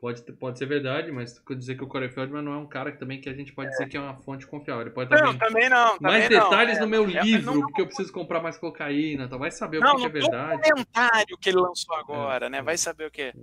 [0.00, 3.00] Pode, pode ser verdade, mas dizer que o Corey Feldman não é um cara que
[3.00, 4.82] também que a gente pode dizer que é uma fonte confiável.
[4.82, 5.98] Ele pode também Não, também não.
[5.98, 6.44] Também mais não.
[6.50, 9.36] detalhes É, no meu é, livro, não- porque eu preciso comprar mais cocaína, tá?
[9.36, 10.62] vai saber Não, o que, que é verdade.
[10.62, 12.62] documentário que ele lançou agora, né?
[12.62, 13.34] Vai saber o que.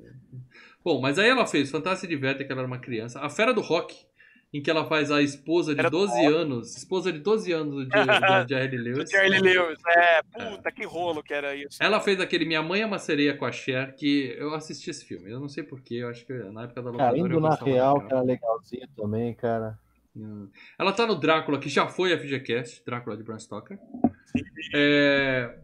[0.82, 3.20] Bom, mas aí ela fez Fantasia se Diverte, que ela era uma criança.
[3.20, 3.94] A Fera do Rock,
[4.58, 7.88] em que ela faz a esposa de Fera do 12 anos, esposa de 12 anos
[7.92, 9.10] Jer- do Jerry Lewis.
[9.10, 11.78] Charlie Lewis, é, puta, que rolo que era isso.
[11.82, 15.04] Ela fez aquele Minha Mãe é uma Sereia com a Cher, que eu assisti esse
[15.04, 15.30] filme.
[15.30, 17.56] Eu não sei porquê, eu acho que na época da Cara, locadora indo eu na
[17.56, 19.78] real, que era legalzinho também, cara.
[20.16, 20.48] Hum.
[20.80, 23.78] Ela tá no Drácula, que já foi a FGCast, Drácula de Bram Stoker.
[24.74, 25.56] É...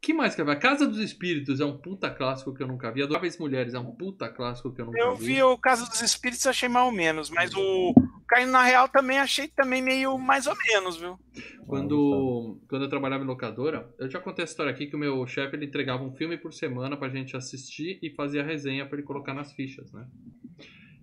[0.00, 0.58] que mais que vai?
[0.58, 3.02] Casa dos Espíritos é um puta clássico que eu nunca vi.
[3.02, 5.26] Adoráveis Mulheres é um puta clássico que eu nunca Eu vi.
[5.34, 7.94] vi o Caso dos Espíritos achei mal menos, mas o
[8.30, 11.18] Caindo na Real também achei também meio mais ou menos, viu?
[11.66, 15.26] Quando, quando eu trabalhava em locadora, eu já contei a história aqui que o meu
[15.26, 19.06] chefe ele entregava um filme por semana pra gente assistir e fazia resenha pra ele
[19.06, 20.06] colocar nas fichas, né?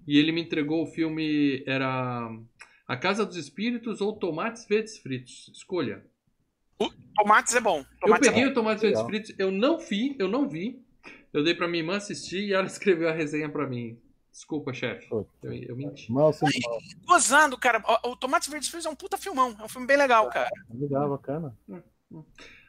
[0.08, 2.30] E ele me entregou o filme, era
[2.88, 5.52] A Casa dos Espíritos ou Tomates Verdes Fritos.
[5.54, 6.06] Escolha.
[7.14, 7.80] Tomates é bom.
[7.80, 9.02] Eu Tomates peguei é o Tomates Verdes.
[9.02, 10.82] Fritos, eu não vi, eu não vi.
[11.34, 14.00] Eu dei pra minha irmã assistir e ela escreveu a resenha pra mim.
[14.38, 15.08] Desculpa, chefe.
[15.12, 16.12] Eu, eu menti.
[16.12, 16.78] Mal sem mal.
[17.08, 17.82] Gozando, cara.
[18.04, 19.56] O, o Tomates Verdes Fritos é um puta filmão.
[19.60, 20.48] É um filme bem legal, cara.
[20.72, 21.58] Legal, bacana.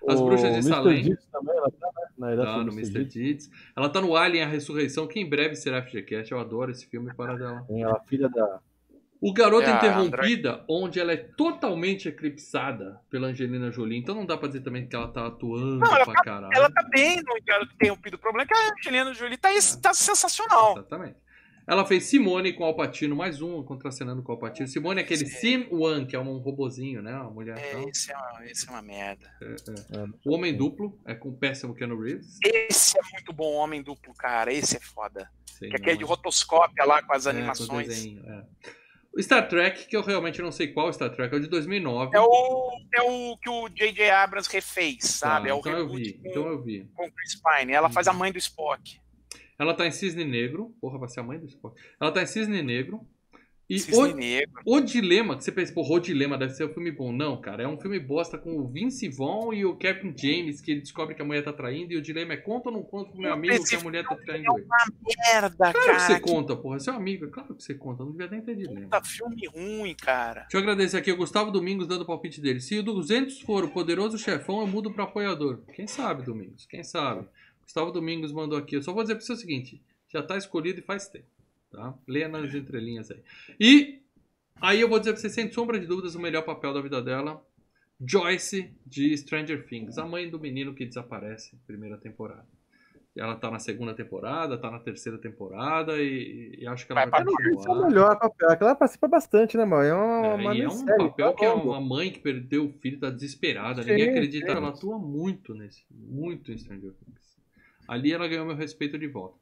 [0.08, 0.68] As O Bruxas de Mr.
[0.70, 1.04] Salem.
[1.04, 2.34] Deeds também, ela tá, né?
[2.34, 3.04] Na Tá no Mr.
[3.04, 3.50] Deeds.
[3.76, 6.32] Ela tá no Alien a Ressurreição, que em breve será FGCast.
[6.32, 7.62] Eu adoro esse filme para dela.
[7.68, 8.60] Tem ela, filha da.
[9.20, 13.98] O Garota É Interrompida, onde ela é totalmente eclipsada pela Angelina Jolie.
[13.98, 16.54] Então não dá pra dizer também que ela tá atuando Não, ela pra caralho.
[16.54, 18.16] Ela tá bem no Garoto Interrompido.
[18.16, 19.50] O problema é que a Angelina Jolie tá,
[19.82, 20.72] tá sensacional.
[20.72, 21.27] Exatamente.
[21.68, 24.66] Ela fez Simone com Alpatino, mais um contracenando com Alpatino.
[24.66, 27.14] Simone é aquele Sim One, que é um robozinho, né?
[27.14, 27.58] Uma mulher.
[27.58, 27.88] É, tal.
[27.90, 29.30] esse, é uma, esse é uma merda.
[29.42, 32.38] é, O Homem Duplo, é com o péssimo Keanu Reeves.
[32.42, 34.50] Esse é muito bom, Homem Duplo, cara.
[34.50, 35.30] Esse é foda.
[35.44, 36.06] Sei Que é aquele de é.
[36.06, 37.86] rotoscópia lá com as É, com animações.
[37.86, 38.44] desenho, é.
[39.12, 42.16] O Star Trek, que eu realmente não sei qual Star Trek, é o de 2009.
[42.16, 44.08] É o, é o que o J.J.
[44.10, 45.48] Abrams refez, sabe?
[45.48, 46.88] Tá, é o então eu vi, com, então eu vi.
[46.94, 47.72] com Chris Pine.
[47.72, 48.98] Ela faz a mãe do Spock.
[49.58, 50.74] Ela tá em Cisne Negro.
[50.80, 51.80] Porra, vai ser a mãe do Spock.
[52.00, 53.00] Ela tá em Cisne Negro.
[53.70, 54.62] E Cisne o, Negro.
[54.64, 57.12] o Dilema, que você pensa, porra, o Dilema deve ser um filme bom.
[57.12, 60.70] Não, cara, é um filme bosta com o Vince Vaughn e o Captain James, que
[60.70, 61.92] ele descobre que a mulher tá traindo.
[61.92, 64.16] E o Dilema é conta ou não conta pro meu amigo que a mulher tá
[64.16, 64.66] traindo ele?
[65.30, 65.98] Merda, Claro que cara.
[66.00, 66.76] você que conta, porra.
[66.76, 68.04] É seu amigo, é claro que você conta.
[68.04, 68.80] Não devia nem ter Dilema.
[68.80, 70.40] puta filme ruim, cara.
[70.42, 72.60] Deixa eu agradecer aqui o Gustavo Domingos dando o palpite dele.
[72.60, 75.60] Se o 200 for o poderoso chefão, eu mudo para apoiador.
[75.74, 76.64] Quem sabe, Domingos?
[76.64, 77.26] Quem sabe?
[77.68, 78.76] Gustavo Domingos mandou aqui.
[78.76, 81.26] Eu só vou dizer para você o seguinte: já tá escolhido e faz tempo.
[81.70, 81.94] Tá?
[82.08, 83.20] Leia nas entrelinhas aí.
[83.60, 84.00] E
[84.58, 87.02] aí eu vou dizer pra você, sem sombra de dúvidas, o melhor papel da vida
[87.02, 87.44] dela.
[88.00, 92.46] Joyce de Stranger Things, a mãe do menino que desaparece, primeira temporada.
[93.16, 97.24] Ela tá na segunda temporada, tá na terceira temporada e, e acho que ela Vai
[97.24, 97.88] vai, Esse é o continuar.
[97.88, 98.50] melhor papel.
[98.50, 99.82] Aquela participa bastante, né, mano?
[99.84, 102.66] É uma, É, uma e é um papel tá que é uma mãe que perdeu
[102.66, 104.52] o filho, tá desesperada, Sim, ninguém acredita.
[104.52, 104.56] sim.
[104.56, 107.27] Ela atua muito nesse, muito em Stranger Things.
[107.88, 109.38] Ali ela ganhou meu respeito de volta.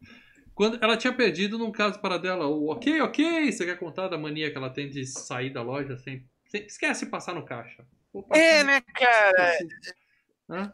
[0.55, 4.17] Quando ela tinha perdido num caso para dela, o ok, ok, você quer contar da
[4.17, 7.85] mania que ela tem de sair da loja sem, sem esquece de passar no caixa.
[8.13, 9.59] Opa, É, né, cara?
[10.49, 10.73] Hã?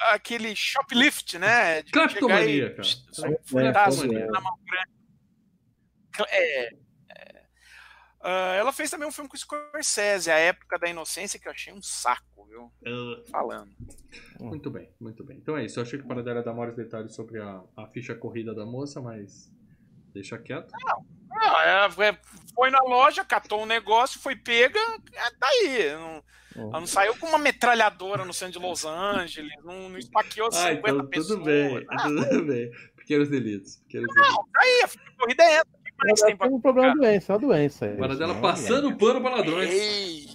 [0.00, 1.82] Aquele shoplift, né?
[1.82, 2.88] De Cleptomania, e- cara.
[3.12, 4.26] Só É, é, é.
[4.26, 4.92] na mão grande.
[6.30, 6.70] É.
[8.22, 11.52] Ah, ela fez também um filme com o Scorsese, A Época da Inocência, que eu
[11.52, 12.72] achei um saco, viu?
[12.86, 13.70] Ah, Falando.
[14.38, 15.38] Muito bem, muito bem.
[15.38, 15.78] Então é isso.
[15.78, 18.64] Eu achei que o Paradela ia dar maiores detalhes sobre a, a ficha corrida da
[18.64, 19.50] moça, mas
[20.14, 20.70] deixa quieto.
[21.30, 22.16] Não, ela foi-
[22.54, 25.90] foi na loja, catou um negócio, foi pega, é, tá aí.
[25.94, 26.22] Não,
[26.68, 30.68] ela não saiu com uma metralhadora no centro de Los Angeles, não, não esfaqueou 50
[30.68, 31.28] Ah, então pessoas.
[31.28, 32.70] tudo bem, Ah, tudo bem.
[32.96, 33.76] Pequenos delitos.
[33.78, 34.36] Pequenos delitos.
[34.52, 35.81] tá aí, a corrida é essa.
[36.02, 37.88] O mais tem pra um problema de doença, é uma doença.
[37.98, 39.70] Paradela passando pano para ladrões.
[39.70, 40.26] Ei,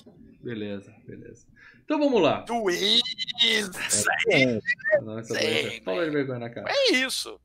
[0.41, 1.45] Beleza, beleza.
[1.83, 2.41] Então vamos lá.
[2.41, 4.09] doença.
[4.29, 4.59] É,
[5.01, 5.81] Nossa, doença.
[5.83, 6.67] Fala de vergonha na cara.
[6.69, 7.39] É isso.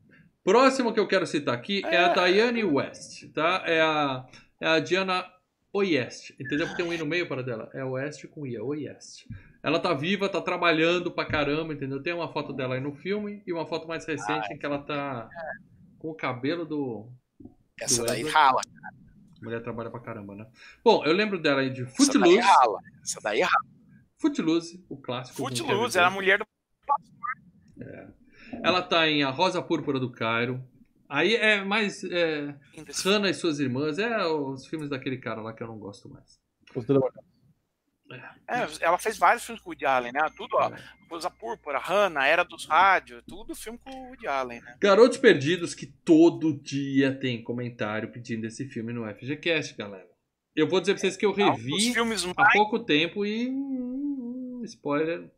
[0.45, 2.33] Próximo que eu quero citar aqui é a É.
[2.33, 3.62] Diane West, tá?
[3.64, 4.27] É a,
[4.61, 5.25] é a Diana
[5.73, 6.66] Oyest, entendeu?
[6.66, 7.70] Porque tem um i no meio para dela.
[7.73, 9.27] É West com i, é Oyest.
[9.62, 12.03] Ela tá viva, tá trabalhando pra caramba, entendeu?
[12.03, 14.79] Tem uma foto dela aí no filme e uma foto mais recente em que ela
[14.79, 15.29] tá
[15.99, 17.09] com o cabelo do.
[17.85, 18.61] Essa daí rala.
[19.41, 20.47] A mulher trabalha pra caramba, né?
[20.85, 22.39] Bom, eu lembro dela aí de Essa daí Footloose.
[22.39, 22.78] rala.
[23.03, 23.64] Essa daí rala.
[24.16, 25.37] Footloose, o clássico.
[25.37, 26.47] Footloose, era a mulher do.
[28.62, 30.62] Ela tá em A Rosa Púrpura do Cairo.
[31.09, 32.05] Aí é mais.
[32.05, 32.55] É,
[33.05, 33.99] Hannah e suas irmãs.
[33.99, 36.41] É os filmes daquele cara lá que eu não gosto mais.
[36.74, 37.32] os.
[38.49, 40.21] É, ela fez vários filmes com o Woody Allen, né?
[40.37, 40.71] Tudo, ó.
[41.11, 44.77] Rosa Púrpura, Hannah, Era dos Rádios, tudo filme com o Woody Allen, né?
[44.81, 50.09] Garotos Perdidos, que todo dia tem comentário pedindo esse filme no FGCast, galera.
[50.57, 52.53] Eu vou dizer pra vocês que eu dos revi filmes há mais.
[52.53, 53.49] pouco tempo e.
[53.49, 55.31] hum, Spoiler.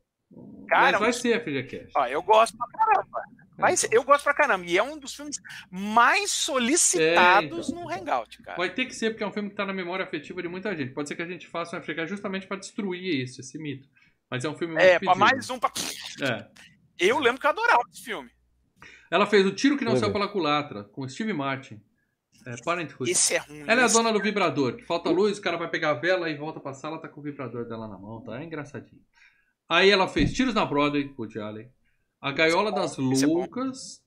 [0.69, 1.93] Cara, Mas vai mas- ser FGCast.
[1.97, 3.23] Ó, eu gosto pra caramba.
[3.57, 4.65] É, Vai ser- eu gosto pra caramba.
[4.67, 5.37] E é um dos filmes
[5.71, 7.83] mais solicitados É, então.
[7.85, 8.57] no Hangout, cara.
[8.57, 10.75] Vai ter que ser, porque é um filme que tá na memória afetiva de muita
[10.77, 10.93] gente.
[10.93, 13.89] Pode ser que a gente faça um FGCast justamente pra destruir isso, esse mito.
[14.31, 15.19] Mas é um filme muito É, pra pedido.
[15.19, 15.59] mais um.
[15.59, 15.71] Pra...
[16.23, 16.49] É.
[16.99, 18.31] Eu lembro que eu adorava esse filme.
[19.11, 21.81] Ela fez O Tiro que Não Saiu pela Culatra, com Steve Martin.
[22.47, 23.11] É, Parenthood.
[23.11, 23.65] Esse é ruim.
[23.67, 26.29] Ela é a dona do vibrador, que falta luz, o cara vai pegar a vela
[26.29, 28.39] e volta pra sala, tá com o vibrador dela na mão, tá?
[28.41, 29.01] É engraçadinho.
[29.69, 31.71] Aí ela fez Tiros na Broadway, com o Woody Allen.
[32.25, 33.27] A Gaiola das esse é.
[33.27, 34.03] Loucas.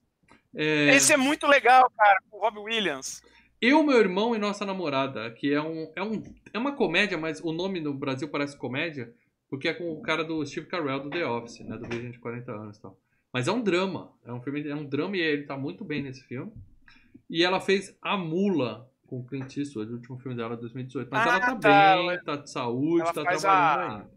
[0.52, 3.22] É, Esse é muito legal, cara, com o Robbie Williams.
[3.60, 6.20] Eu, meu irmão e nossa namorada, que é um, é um
[6.52, 9.14] é uma comédia, mas o nome no Brasil parece comédia,
[9.48, 12.18] porque é com o cara do Steve Carell do The Office, né, do Virgem de
[12.18, 12.98] 40 anos e tal.
[13.32, 16.02] Mas é um drama, é um filme, é um drama e ele tá muito bem
[16.02, 16.52] nesse filme.
[17.30, 21.08] E ela fez A Mula com o Clint Eastwood, o último filme dela de 2018.
[21.08, 24.10] Mas Ah, ela tá, tá, bem, ela- tá de saúde, ela tá trabalhando a- ainda.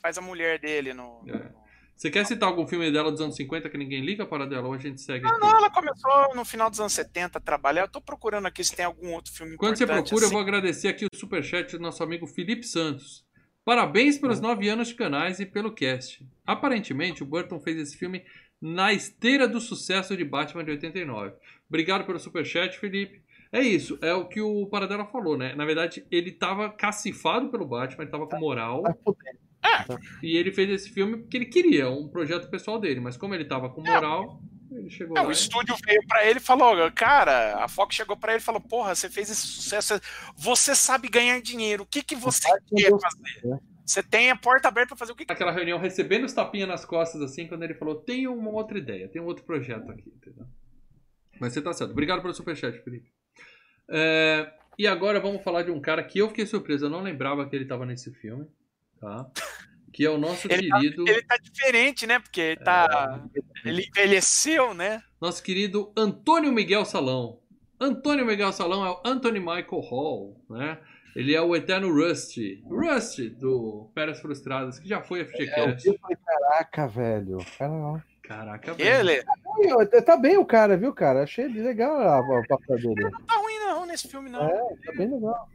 [0.00, 1.24] Faz a mulher dele no.
[1.26, 1.32] É.
[1.32, 1.67] no-
[1.98, 4.72] Você quer citar algum filme dela dos anos 50 que ninguém liga para dela ou
[4.72, 5.40] a gente segue Não, aqui?
[5.40, 7.82] não, ela começou no final dos anos 70 a trabalhar.
[7.82, 10.32] Eu tô procurando aqui se tem algum outro filme Quando você procura, eu assim.
[10.32, 13.26] vou agradecer aqui o superchat do nosso amigo Felipe Santos.
[13.64, 16.24] Parabéns pelos nove anos de canais e pelo cast.
[16.46, 18.24] Aparentemente, o Burton fez esse filme
[18.62, 21.32] na esteira do sucesso de Batman de 89.
[21.68, 23.20] Obrigado pelo superchat, Felipe.
[23.50, 25.52] É isso, é o que o Paradela falou, né?
[25.56, 28.84] Na verdade, ele tava cacifado pelo Batman, ele tava com moral.
[29.62, 30.18] Vai fuder.
[30.22, 33.00] E ele fez esse filme porque ele queria, um projeto pessoal dele.
[33.00, 34.40] Mas como ele tava com moral,
[34.70, 35.26] ele chegou É, lá.
[35.26, 38.44] o e- estúdio veio pra ele e falou, cara, a Fox chegou pra ele e
[38.44, 40.00] falou, porra, você fez esse sucesso,
[40.36, 43.46] você sabe ganhar dinheiro, o que que você quer fazer?
[43.48, 43.58] né?
[43.84, 46.84] Você tem a porta aberta pra fazer o que naquela reunião, recebendo os tapinhas nas
[46.84, 50.44] costas, assim, quando ele falou: tenho uma outra ideia, tem um outro projeto aqui, entendeu?
[51.40, 51.92] Mas você tá certo.
[51.92, 53.08] Obrigado pelo superchat, Felipe.
[53.90, 57.48] É, e agora vamos falar de um cara que eu fiquei surpreso, eu não lembrava
[57.48, 58.46] que ele tava nesse filme,
[59.00, 59.26] tá?
[59.92, 62.18] Que é o nosso Ele tá- querido, Ele tá diferente, né?
[62.18, 63.20] Porque ele tá.
[63.64, 63.68] É.
[63.68, 65.02] Ele envelheceu, né?
[65.20, 67.40] nosso querido Antônio Miguel Salão.
[67.80, 70.78] Antônio Miguel Salão é o Anthony Michael Hall, né?
[71.16, 72.62] Ele é o eterno Rusty.
[72.68, 75.88] Rusty do Férias Frustradas, que já foi É, FGCast.
[75.88, 77.38] eu falei, caraca, velho.
[77.58, 79.10] Cara, Caraca, velho.
[79.10, 79.24] Ele
[79.94, 81.22] Ai, tá bem o cara, viu, cara?
[81.24, 83.10] Achei legal a, a papel dele.
[83.10, 84.44] não tá ruim, não, nesse filme, não.
[84.44, 85.48] É, tá bem legal.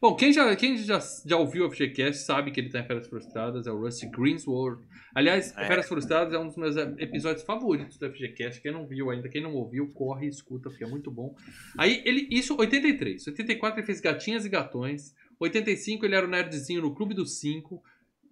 [0.00, 3.06] Bom, quem já, quem já, já ouviu o FGCast sabe que ele tá em Férias
[3.08, 4.82] Frustradas, é o Rusty Greensward.
[5.14, 5.66] Aliás, É.
[5.66, 8.60] Férias Frustradas é um dos meus episódios favoritos do FGCast.
[8.60, 11.34] Quem não viu ainda, quem não ouviu, corre e escuta, porque é muito bom.
[11.78, 13.26] Aí, ele, isso 83.
[13.26, 15.14] 84 ele fez Gatinhas e Gatões.
[15.40, 17.82] 85 ele era o nerdzinho no Clube dos Cinco.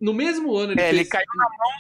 [0.01, 1.01] No mesmo ano ele É, fez...
[1.01, 1.71] ele caiu na mão.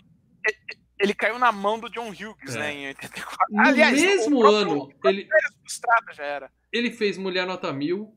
[1.01, 2.59] Ele caiu na mão do John Hughes, É.
[2.59, 2.73] né?
[2.75, 3.47] Em 84.
[3.51, 6.51] No Aliás, mesmo ano, ele, Férias Frustradas já era.
[6.73, 8.15] ele fez Mulher Nota Mil.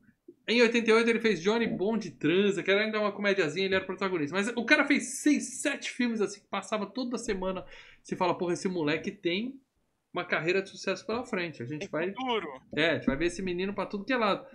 [0.48, 4.34] Em 88 ele fez Johnny Bond Transa, que era ainda uma comediazinha, ele era protagonista.
[4.34, 7.64] Mas o cara fez seis, sete filmes assim, que passava toda semana.
[8.02, 9.60] Você fala, porra, esse moleque tem
[10.12, 11.62] uma carreira de sucesso pela frente.
[11.62, 12.48] A gente vai, Duro.
[12.74, 14.46] é, a gente vai ver esse menino pra tudo que é lado.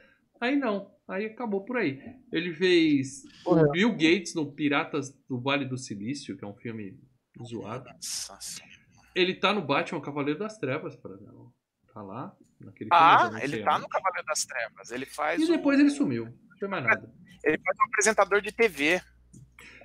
[0.41, 0.91] Aí não.
[1.07, 2.01] Aí acabou por aí.
[2.31, 3.67] Ele fez Porra.
[3.67, 6.97] o Bill Gates no Piratas do Vale do Silício, que é um filme
[7.45, 7.85] zoado.
[7.89, 8.81] Nossa Senhora.
[9.13, 11.53] Ele tá no Batman Cavaleiro das Trevas, por exemplo.
[11.93, 12.35] Tá lá,
[12.65, 14.91] naquele Ah, ele tá no Cavaleiro das Trevas.
[14.91, 15.41] Ele faz.
[15.41, 16.25] E depois ele sumiu.
[16.25, 17.11] Não foi mais nada.
[17.43, 19.01] Ele faz um apresentador de TV.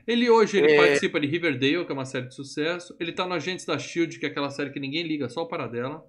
[0.06, 0.76] Ele hoje ele É.
[0.76, 2.96] participa de Riverdale, que é uma série de sucesso.
[2.98, 5.48] Ele tá no Agentes da Shield, que é aquela série que ninguém liga, só o
[5.48, 6.02] Paradela.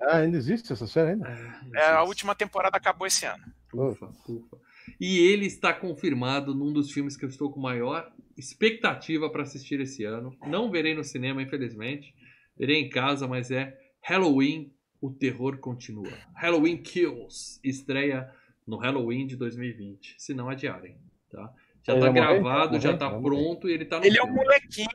[0.00, 1.28] Ah, ainda existe essa série ainda?
[1.74, 3.44] É, a última temporada acabou esse ano.
[3.74, 4.56] Ufa, ufa.
[4.98, 9.78] E ele está confirmado num dos filmes que eu estou com maior expectativa para assistir
[9.80, 10.34] esse ano.
[10.46, 12.14] Não verei no cinema, infelizmente.
[12.56, 16.12] Verei em casa, mas é Halloween, o terror continua.
[16.34, 18.32] Halloween Kills estreia
[18.66, 20.14] no Halloween de 2020.
[20.18, 20.98] Se não adiarem,
[21.30, 21.52] tá?
[21.84, 22.20] Já Ele tá morrer?
[22.20, 23.22] gravado, já tá morrer.
[23.22, 24.40] pronto e ele tá no Ele é um filme.
[24.40, 24.88] molequinho.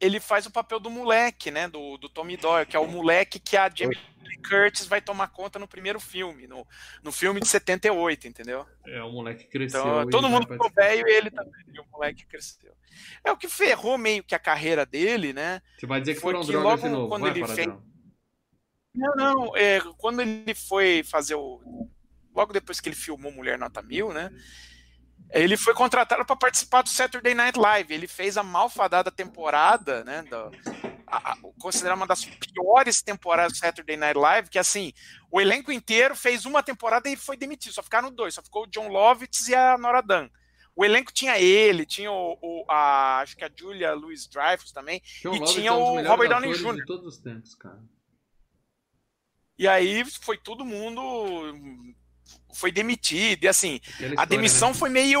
[0.00, 1.68] Ele faz o papel do moleque, né?
[1.68, 5.28] Do, do Tommy Doyle, que é o moleque que a Jamie Lee Curtis vai tomar
[5.28, 6.66] conta no primeiro filme, no,
[7.02, 8.66] no filme de 78, entendeu?
[8.86, 9.80] É, o moleque cresceu.
[9.80, 11.52] Então, todo mundo ficou velho e ele também.
[11.72, 12.72] E o moleque cresceu.
[13.24, 15.62] É o que ferrou meio que a carreira dele, né?
[15.78, 17.08] Você vai dizer que Foi foram que drogas de novo.
[17.08, 17.74] quando Vai, ele Paradela.
[17.74, 17.82] Não,
[18.94, 19.56] não.
[19.56, 21.88] É, quando ele foi fazer o.
[22.34, 24.30] Logo depois que ele filmou Mulher Nota Mil, né?
[25.30, 27.92] Ele foi contratado para participar do Saturday Night Live.
[27.94, 30.22] Ele fez a malfadada temporada, né?
[30.28, 30.50] Da,
[31.06, 34.92] a- a- considerada uma das piores temporadas do Saturday Night Live, que assim,
[35.30, 37.72] o elenco inteiro fez uma temporada e foi demitido.
[37.72, 40.28] Só ficaram dois, só ficou o John Lovitz e a Nora Dunn.
[40.76, 45.00] O elenco tinha ele, tinha o, o- a, acho que a Julia Louis Dreyfus também.
[45.22, 46.74] John E Lovitz tinha é um o Robert Downey Jr..
[46.76, 47.78] de todos os tempos, cara.
[49.58, 51.00] E aí foi todo mundo
[52.54, 54.74] foi demitido e assim Aquela a história, demissão né?
[54.74, 55.20] foi meio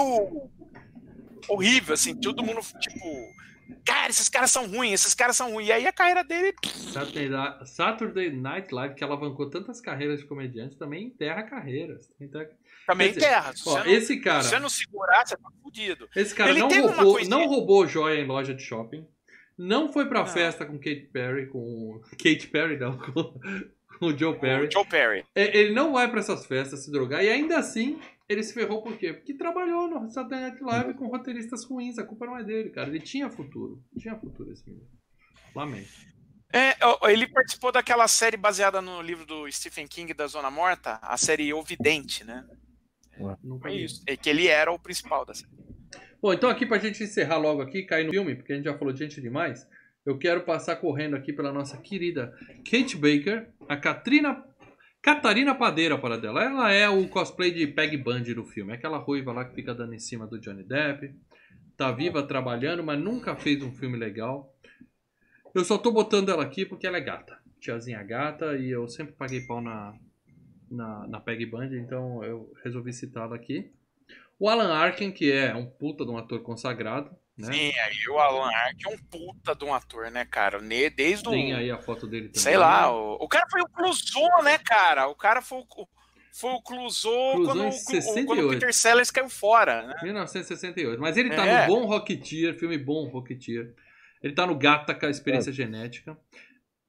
[1.48, 3.34] horrível assim todo mundo tipo
[3.84, 6.54] cara esses caras são ruins esses caras são ruins e aí a carreira dele
[7.66, 12.08] Saturday Night- Live, que alavancou tantas carreiras de comediantes, também enterra carreiras.
[12.20, 12.48] Enterra-
[12.86, 16.08] também dizer, enterra se Ó, não, esse cara, se você não segurar você tá fudido
[16.14, 19.06] esse cara ele não roubou, não roubou joia em loja de shopping.
[19.56, 20.26] Não foi pra Não.
[20.26, 23.38] festa com Kate Perry, com Kate Perry não, com
[24.00, 24.66] o Joe Perry.
[24.66, 27.98] o Joe Perry É, Ele não vai pra essas festas se drogar e ainda assim
[28.28, 29.12] ele se ferrou por quê?
[29.12, 31.98] Porque trabalhou no Saturday Night Live com roteiristas ruins.
[31.98, 32.88] A culpa não é dele, cara.
[32.88, 33.82] Ele tinha futuro.
[33.98, 34.88] Tinha futuro esse menino.
[35.54, 35.88] Lamento.
[36.52, 36.74] é,
[37.10, 41.52] ele participou daquela série baseada no livro do Stephen King da Zona Morta a série
[41.52, 42.44] O Vidente né
[43.60, 43.84] foi vi.
[43.84, 45.52] isso é que ele era o principal da série
[46.20, 48.76] Bom, então aqui pra gente encerrar logo aqui, cair no filme, porque a gente já
[48.78, 49.68] falou de gente demais,
[50.04, 52.36] eu quero passar correndo aqui pela nossa querida
[52.70, 54.44] Kate Baker, a Katrina,
[55.00, 56.42] Catarina Padeira para dela.
[56.42, 59.74] Ela é o cosplay de Peg Bundy do filme, é aquela ruiva lá que fica
[59.74, 61.14] dando em cima do Johnny Depp.
[61.76, 64.54] Tá viva, trabalhando, mas nunca fez um filme legal.
[65.54, 67.38] Eu só tô botando ela aqui porque ela é gata.
[67.60, 69.94] Tiazinha gata, e eu sempre paguei pau na,
[70.70, 73.72] na, na Peg Bundy, então eu resolvi citá-la aqui.
[74.38, 77.52] O Alan Arkin, que é um puta de um ator consagrado, né?
[77.52, 80.60] Sim, aí o Alan Arkin é um puta de um ator, né, cara?
[80.60, 81.32] Desde o.
[81.32, 82.40] Tem aí a foto dele também.
[82.42, 85.08] Sei lá, o, o cara foi o Clouseau, né, cara?
[85.08, 85.88] O cara foi o,
[86.32, 88.26] foi o Clouseau quando, o Clu- 68.
[88.26, 89.94] quando o Peter Sellers caiu fora, né?
[90.02, 91.00] 1968.
[91.00, 91.66] Mas ele tá É.
[91.66, 93.74] no Bom Rocketeer, filme Bom Rocketeer.
[94.22, 95.52] Ele tá no Gattaca, Experiência É.
[95.52, 96.16] Genética.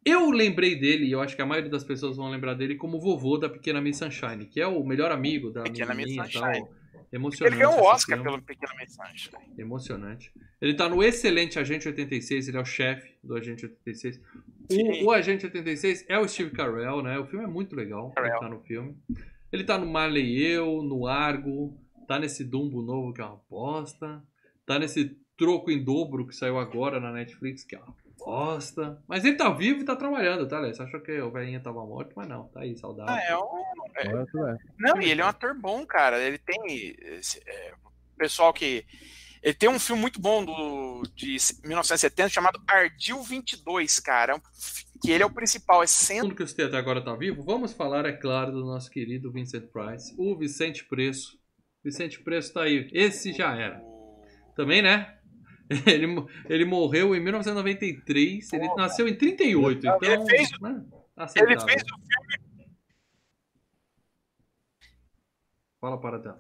[0.06, 2.98] Eu lembrei dele, e eu acho que a maioria das pessoas vão lembrar dele como
[2.98, 6.16] o vovô da Pequena Miss Sunshine, que é o melhor amigo da Pequena Miss e
[6.16, 6.60] Sunshine.
[6.60, 6.74] tal.
[7.16, 7.56] Emocionante.
[7.56, 9.54] Ele ganhou esse Oscar pelo Pequena Miss Sunshine.
[9.58, 10.34] Emocionante.
[10.62, 14.22] Ele tá no excelente Agente 86, ele é o chefe do Agente 86.
[14.70, 15.04] Sim.
[15.04, 17.18] O, o Agente 86 é o Steve Carell, né?
[17.18, 18.14] O filme é muito legal.
[18.18, 18.40] Ele Carell.
[18.40, 18.98] tá no filme.
[19.50, 21.74] Ele tá no Marley e Eu, no Argo,
[22.06, 24.22] tá nesse Dumbo novo que é uma bosta.
[24.66, 27.94] Tá nesse Troco em Dobro que saiu agora na Netflix, que é uma
[28.26, 29.02] bosta.
[29.08, 30.74] Mas ele tá vivo e tá trabalhando, tá, Léo?
[30.74, 33.14] Você achou que o velhinho tava morto, mas não, tá aí, saudável.
[33.14, 34.26] Ah, é um...
[34.26, 34.58] Tu é.
[34.78, 36.20] Não, e ele é um ator bom, cara.
[36.20, 36.96] Ele tem.
[37.00, 37.74] esse, é,
[38.18, 38.86] pessoal que.
[39.42, 44.34] Ele tem um filme muito bom do, de 1970 chamado Ardil 22, cara.
[44.36, 44.40] É
[45.00, 46.26] Que ele é o principal, é centro.
[46.26, 47.44] mundo que eu citei até agora tá vivo.
[47.44, 51.38] Vamos falar, é claro, do nosso querido Vincent Price, o Vicente Preço.
[51.84, 52.90] Vicente Preço tá aí.
[52.92, 53.80] Esse já era.
[54.56, 55.16] Também, né?
[55.88, 56.06] Ele,
[56.48, 60.00] ele morreu em 1993, ele nasceu em 38, Ele então.
[60.28, 60.86] fez- né,
[61.38, 61.86] Ele fez o
[65.82, 66.40] Fala para dela.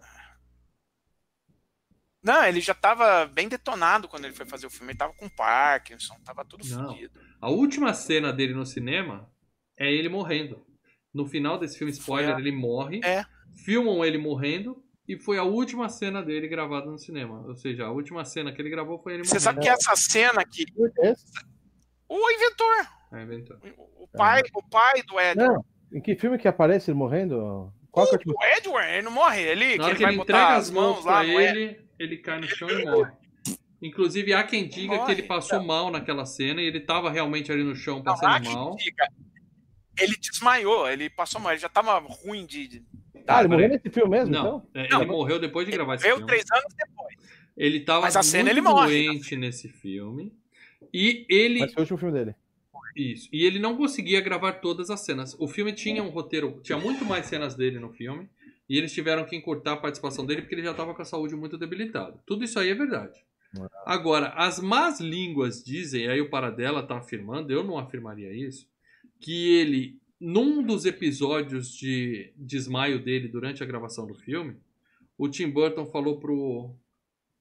[2.23, 4.91] Não, ele já tava bem detonado quando ele foi fazer o filme.
[4.91, 6.87] Ele tava com Parkinson, tava tudo Não.
[6.89, 7.19] fodido.
[7.39, 9.31] A última cena dele no cinema
[9.77, 10.65] é ele morrendo.
[11.13, 12.99] No final desse filme, spoiler, a- ele morre.
[13.03, 13.23] É.
[13.63, 14.83] Filmam ele morrendo.
[15.07, 17.43] E foi a última cena dele gravada no cinema.
[17.47, 19.43] Ou seja, a última cena que ele gravou foi ele Você morrendo.
[19.43, 20.65] sabe que essa cena aqui.
[22.09, 23.57] O inventor, É, inventou.
[23.97, 25.35] o pai, o pai do Ed.
[25.37, 25.63] Não.
[25.93, 27.71] Em que filme que aparece ele morrendo?
[27.91, 28.33] Qual que é o último?
[28.37, 29.41] O Edward, ele não morre.
[29.41, 31.49] Ele, Na que ele ele vai entrega botar as mãos pra lá, não é?
[31.49, 33.11] ele, ele cai no chão e morre.
[33.81, 37.51] Inclusive, há quem diga que ele Morre, passou mal naquela cena e ele tava realmente
[37.51, 38.75] ali no chão Não, passando há quem mal.
[38.75, 39.07] diga.
[39.99, 42.83] Ele desmaiou, ele passou mal, ele já tava ruim de.
[43.25, 43.61] De- Ah, ele peraí.
[43.63, 44.67] morreu nesse filme mesmo, Não, então?
[44.73, 46.31] é, Não, ele morreu depois de Ele gravar esse morreu filme.
[46.31, 47.15] três anos depois.
[47.57, 50.33] Ele tava Mas a cena muito ele morre, doente nesse filme.
[50.93, 51.59] E ele.
[51.61, 52.35] Mas foi o último filme dele.
[52.95, 53.27] Isso.
[53.33, 55.35] E ele não conseguia gravar todas as cenas.
[55.39, 58.29] O filme tinha um roteiro, tinha muito mais cenas dele no filme.
[58.69, 61.35] E eles tiveram que encurtar a participação dele porque ele já estava com a saúde
[61.35, 62.17] muito debilitada.
[62.25, 63.19] Tudo isso aí é verdade.
[63.85, 68.67] Agora, as más línguas dizem, aí o Paradela está afirmando, eu não afirmaria isso,
[69.19, 74.57] que ele, num dos episódios de desmaio dele durante a gravação do filme,
[75.17, 76.75] o Tim Burton falou pro.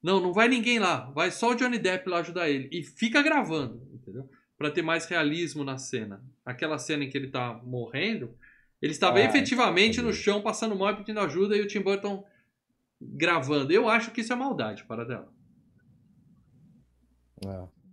[0.02, 2.68] Não, não vai ninguém lá, vai só o Johnny Depp lá ajudar ele.
[2.70, 4.28] E fica gravando, entendeu?
[4.56, 6.22] Pra ter mais realismo na cena.
[6.44, 8.36] Aquela cena em que ele tá morrendo,
[8.82, 12.24] ele estava Ah, efetivamente no chão, passando mal e pedindo ajuda, e o Tim Burton
[13.00, 13.72] gravando.
[13.72, 15.32] Eu acho que isso é maldade, Paradela.
[17.46, 17.83] É.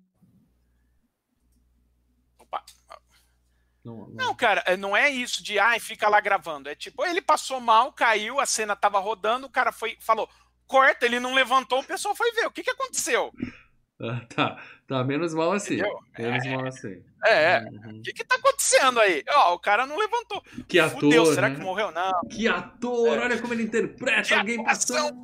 [3.83, 4.07] Não, não.
[4.27, 6.69] Não, cara, é- não é isso de ai, fica lá gravando.
[6.69, 10.29] É tipo, ele passou mal, caiu, a cena tava rodando, o cara foi, falou,
[10.67, 12.45] corta, ele não levantou, o pessoal foi ver.
[12.47, 13.31] O que que aconteceu?
[14.03, 14.57] Ah, tá,
[14.87, 15.75] tá, menos mal assim.
[15.75, 15.99] Entendeu?
[16.17, 17.03] Menos mal assim.
[17.23, 17.59] É, é.
[17.61, 17.99] Uhum.
[17.99, 19.23] O que que tá acontecendo aí?
[19.29, 20.43] Ó, o cara não levantou.
[20.67, 21.55] Que ator, Fudeu, será né?
[21.55, 21.91] que morreu?
[21.91, 22.19] Não.
[22.27, 23.19] Que ator, É.
[23.25, 25.23] olha como ele interpreta Que alguém passando.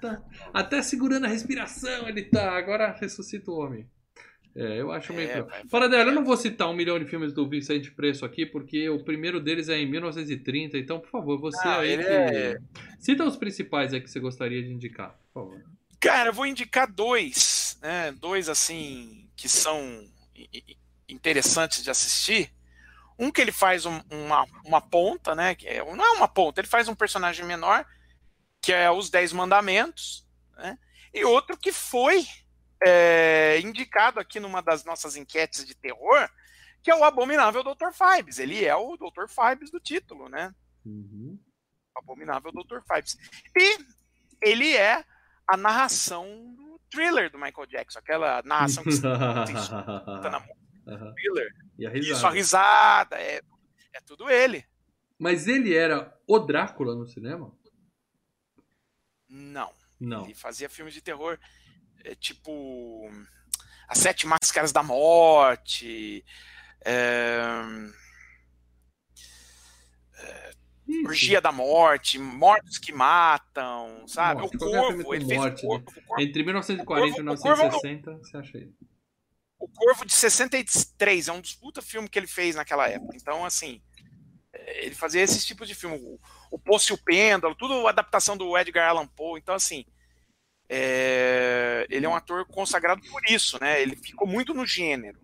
[0.00, 0.20] Tá-
[0.52, 2.56] Até segurando a respiração ele tá.
[2.58, 3.88] Agora ressuscita o homem.
[4.56, 5.28] É, eu acho meio.
[5.30, 5.88] É, cruel.
[5.90, 9.02] dela, eu não vou citar um milhão de filmes do Vicente Preço aqui, porque o
[9.02, 10.78] primeiro deles é em 1930.
[10.78, 11.96] Então, por favor, você Não, aí.
[11.96, 12.58] que- é-
[13.00, 15.64] Cita os principais aí que você gostaria de indicar, por favor.
[16.00, 18.12] Cara, eu vou indicar dois, né?
[18.12, 20.06] Dois, assim, que são
[21.08, 22.50] interessantes de assistir.
[23.18, 25.54] Um que ele faz um- uma, uma ponta, né?
[25.54, 27.84] Que é, não é uma ponta, ele faz um personagem menor,
[28.62, 30.26] que é Os Dez Mandamentos,
[30.56, 30.78] né?
[31.12, 32.24] E outro que foi
[32.86, 36.28] é, indicado aqui numa das nossas enquetes de terror,
[36.82, 37.90] que é o Abominável Dr.
[37.92, 38.38] Fibes.
[38.38, 39.26] Ele é o Dr.
[39.28, 40.54] Fibes do título, né?
[40.84, 41.38] Uhum.
[41.96, 42.80] Abominável Dr.
[42.86, 43.16] Fibes.
[43.56, 43.78] E
[44.42, 45.04] ele é
[45.46, 49.08] a narração do thriller do Michael Jackson, aquela narração que está
[50.30, 50.46] na
[50.86, 51.14] Aham.
[51.14, 51.48] thriller.
[51.78, 52.28] E a Isso, risada.
[52.28, 53.40] a risada, é,
[53.94, 54.64] é tudo ele.
[55.18, 57.56] Mas ele era o Drácula no cinema?
[59.28, 60.24] Não, Não.
[60.24, 61.38] ele fazia filmes de terror
[62.04, 63.10] é, tipo
[63.88, 66.24] As Sete Máscaras da Morte,
[66.84, 67.40] é.
[71.06, 74.42] Orgia da Morte, Mortos que Matam, sabe?
[74.42, 74.74] Morte, o filme
[75.04, 77.62] Corvo, ele fez morte, o Corvo, o Corvo, Entre 1940 e O Corvo- o Corvo-
[77.62, 78.70] 1960, você acha aí?
[79.58, 83.16] o Corvo de 63, é um dos puta filmes que ele fez naquela época.
[83.16, 83.82] Então, assim,
[84.52, 85.96] é, ele fazia esses tipos de filme.
[85.96, 89.40] O, o Poço e o Pêndulo, tudo adaptação do Edgar Allan Poe.
[89.40, 89.86] Então, assim,
[90.76, 93.80] é, ele é um ator consagrado por isso, né?
[93.80, 95.18] Ele ficou muito no gênero,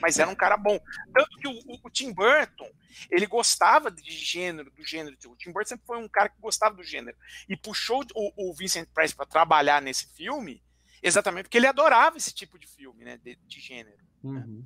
[0.00, 0.78] mas era um cara bom.
[1.12, 2.70] Tanto que o, o- Tim Burton,
[3.10, 5.16] ele gostava de gênero, do gênero.
[5.26, 7.16] O Tim Burton sempre foi um cara que gostava do gênero.
[7.48, 10.62] E puxou o, o Vincent Price para trabalhar nesse filme
[11.02, 13.18] exatamente porque ele adorava esse tipo de filme, né?
[13.22, 13.98] De, de gênero.
[14.22, 14.64] Uhum.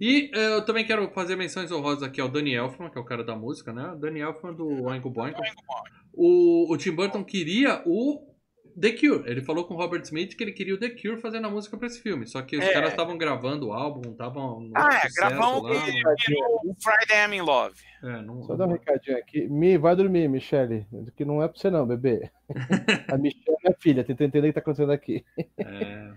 [0.00, 3.04] E eh, eu também quero fazer menções honrosas aqui ao Danny Elfman, que é o
[3.04, 3.94] cara da música, né?
[3.98, 5.38] Danny Elfman do Oingo Boingo.
[6.12, 8.29] O, o Tim Burton queria o
[8.78, 9.22] The Cure.
[9.30, 11.76] Ele falou com o Robert Smith que ele queria o The Cure fazendo a música
[11.76, 12.26] pra esse filme.
[12.26, 12.72] Só que os É.
[12.72, 15.70] caras estavam gravando o álbum, estavam Ah, é, gravão lá.
[15.70, 17.74] o Friday I'm in Love.
[18.02, 19.48] É, não, Só dar um recadinho aqui.
[19.48, 20.86] Mi, vai dormir, Michele.
[21.16, 22.30] Que não é pra você não, bebê.
[23.14, 25.24] A Michelle é minha filha, tenta entender o que tá acontecendo aqui.
[25.58, 26.10] é.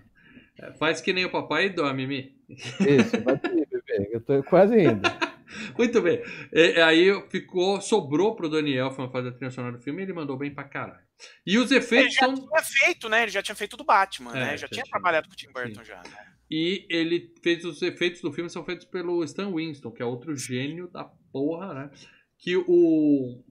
[0.56, 2.36] É, Faz que nem o papai e dorme, Mimi.
[2.48, 4.08] Isso, vai dormir, bebê.
[4.12, 5.02] Eu tô quase indo.
[5.76, 6.22] Muito bem.
[6.52, 10.36] E, aí ficou, sobrou pro Elfman fazer a trilha sonora do filme e ele mandou
[10.36, 11.03] bem pra caralho.
[11.46, 12.34] E os Ele efeitos já são.
[12.34, 13.22] tinha feito, né?
[13.22, 14.50] Ele já tinha feito do Batman, É, né?
[14.52, 14.90] Já, já tinha tinha.
[14.92, 16.02] trabalhado com o Tim Burton já.
[16.02, 16.32] né?
[16.50, 20.36] E ele fez os efeitos do filme são feitos pelo Stan Winston, que é outro
[20.36, 21.90] gênio da porra, né?
[22.38, 23.42] Que o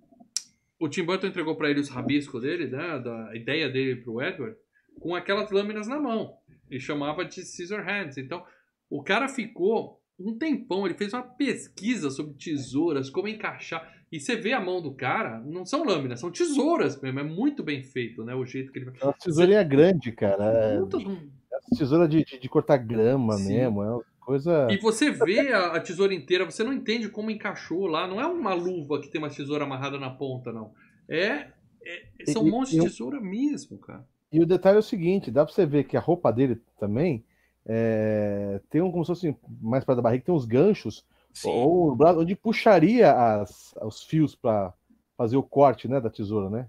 [0.80, 4.58] o Tim Burton entregou pra ele os rabiscos dele, né, da ideia dele pro Edward,
[5.00, 6.38] com aquelas lâminas na mão.
[6.70, 8.18] E chamava de scissor hands.
[8.18, 8.46] Então,
[8.90, 13.90] o cara ficou um tempão, ele fez uma pesquisa sobre tesouras, como encaixar.
[14.14, 17.20] E você vê a mão do cara, não são lâminas, são tesouras mesmo.
[17.20, 18.36] É muito bem feito, né?
[18.36, 20.44] O jeito que ele É uma tesourinha grande, cara.
[20.46, 21.30] É Puta de um-
[21.76, 23.48] tesoura de, de, de cortar grama Sim.
[23.48, 23.82] mesmo.
[23.82, 24.68] É uma coisa.
[24.70, 28.08] E você vê a, a tesoura inteira, você não entende como encaixou lá.
[28.08, 30.72] Não é uma luva que tem uma tesoura amarrada na ponta, não.
[31.10, 31.48] É.
[31.84, 34.06] é- são E- e de eu- tesoura mesmo, cara.
[34.32, 37.26] E o detalhe é o seguinte: dá pra você ver que a roupa dele também
[37.66, 41.04] é, tem um, como se fosse mais para da barriga, tem uns ganchos
[41.34, 41.50] Sim.
[41.50, 44.74] ou o braço onde puxaria as, os fios para
[45.18, 46.68] fazer o corte, né, da tesoura, né?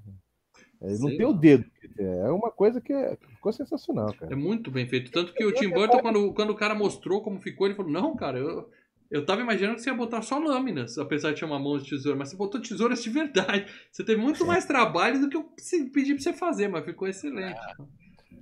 [0.81, 1.65] Ele não Sei tem o dedo.
[1.99, 4.32] É uma coisa que é- ficou sensacional, cara.
[4.32, 5.11] É muito bem feito.
[5.11, 8.16] Tanto que o Tim Burton, quando, quando o cara mostrou como ficou, ele falou: Não,
[8.16, 8.69] cara, eu,
[9.11, 12.19] eu tava imaginando que você ia botar só lâminas, apesar de chamar mão de tesoura,
[12.19, 13.66] mas você botou tesouras de verdade.
[13.91, 15.45] Você teve muito mais trabalho do que eu
[15.93, 17.61] pedi pra você fazer, mas ficou excelente.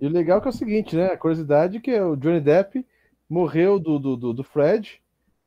[0.01, 1.13] E o legal que é o seguinte, né?
[1.13, 2.85] A curiosidade é que o Johnny Depp
[3.29, 5.02] morreu do, do, do, do Fred,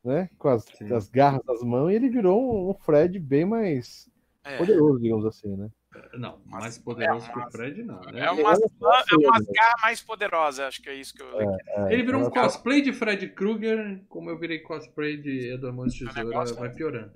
[0.06, 0.30] né?
[0.38, 4.10] Com as, as garras nas mãos, e ele virou um, um Fred bem mais
[4.44, 5.70] É, poderoso, digamos assim, né?
[6.14, 8.02] Não, Mas- mais poderoso é que o Fred, não.
[8.02, 8.20] Né?
[8.20, 11.28] é uma, é uma garra mais poderosa, acho que é isso que eu.
[11.42, 15.60] É, Ele virou um é, cosplay de Fred Krueger, como eu virei cosplay de O
[15.62, 17.14] Tesoura, negócio vai piorando.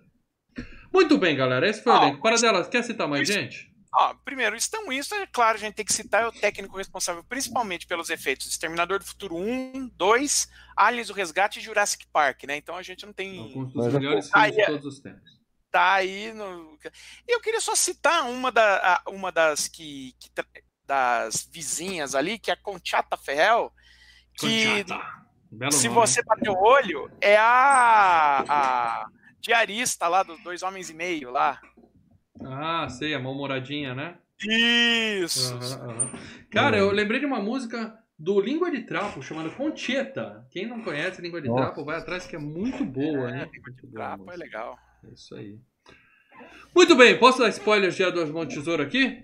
[0.93, 1.67] Muito bem, galera.
[1.69, 2.21] Esse foi o Ah, elenco.
[2.21, 3.68] Para dela, quer citar mais gente?
[3.91, 7.23] Ó, primeiro, Stan Winston, é claro, a gente tem que citar é o técnico responsável
[7.23, 10.47] principalmente pelos efeitos Exterminador do Futuro 1, 2,
[10.77, 12.55] Aliens, o Resgate e Jurassic Park, né?
[12.55, 13.39] Então a gente não tem.
[13.39, 14.65] Alguns dos Mas é melhores filmes de é.
[14.67, 15.39] todos os tempos.
[15.71, 16.77] tá aí no.
[17.27, 20.29] Eu queria só citar uma, da, uma das que, que
[20.85, 23.71] das vizinhas ali, que é a Conchata Ferrell,
[24.33, 25.19] que Conchata.
[25.51, 26.25] Belo se nome, você hein?
[26.27, 29.09] bater o olho, é a, a
[29.39, 31.59] diarista lá dos dois homens e meio lá.
[32.41, 34.17] Ah, sei, a mal-humoradinha, né?
[34.41, 35.53] Isso!
[35.53, 36.11] Aham, aham.
[36.49, 40.45] Cara, eu lembrei de uma música do Língua de Trapo, chamada Concheta.
[40.49, 41.61] Quem não conhece Língua de Nossa.
[41.61, 43.51] Trapo, vai atrás que é muito boa, É, hein?
[43.65, 44.77] Muito boa a Trapo é legal.
[45.03, 45.57] É isso aí.
[46.75, 49.23] Muito bem, posso dar spoilers de Edward Mão de Tesoura aqui?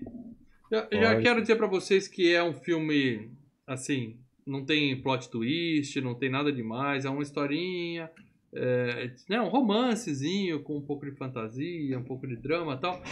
[0.70, 3.30] Já, já quero dizer pra vocês que é um filme,
[3.66, 8.10] assim, não tem plot twist, não tem nada demais, é uma historinha,
[8.56, 13.02] é, né, um romancezinho com um pouco de fantasia, um pouco de drama e tal.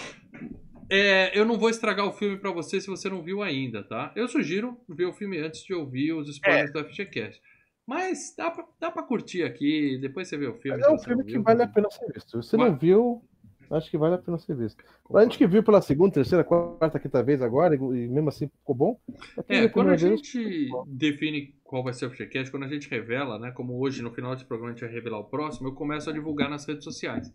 [0.91, 4.13] É, eu não vou estragar o filme pra você se você não viu ainda, tá?
[4.15, 7.41] Eu sugiro ver o filme antes de ouvir os spoilers do FGCast.
[7.87, 10.79] Mas dá pra, dá pra curtir aqui, depois você vê o filme.
[10.79, 11.43] Mas é um não filme que viu.
[11.43, 12.31] vale a pena ser visto.
[12.31, 12.79] Se você não Vai.
[12.79, 13.23] viu,
[13.71, 14.83] acho que vale a pena ser visto.
[15.09, 18.75] Pra gente que viu pela segunda, terceira, quarta, quinta vez agora, e mesmo assim ficou
[18.75, 19.01] bom.
[19.49, 22.89] É, quando a primeira vez, gente define qual vai ser o FGCast, quando a gente
[22.89, 23.51] revela, né?
[23.51, 26.13] Como hoje, no final desse programa, a gente vai revelar o próximo, eu começo a
[26.13, 27.33] divulgar nas redes sociais.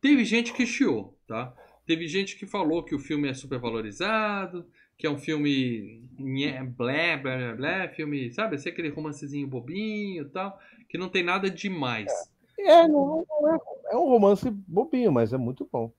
[0.00, 1.54] Teve gente que chiou, tá?
[1.86, 4.66] Teve gente que falou que o filme é super valorizado,
[4.98, 8.56] que é um filme nhé, blé, blé, blé, blé, filme, sabe?
[8.56, 10.58] Assim, aquele romancezinho bobinho e tal,
[10.88, 12.10] que não tem nada demais.
[12.10, 13.58] É, não, não é,
[13.92, 15.92] é um romance bobinho, mas é muito bom.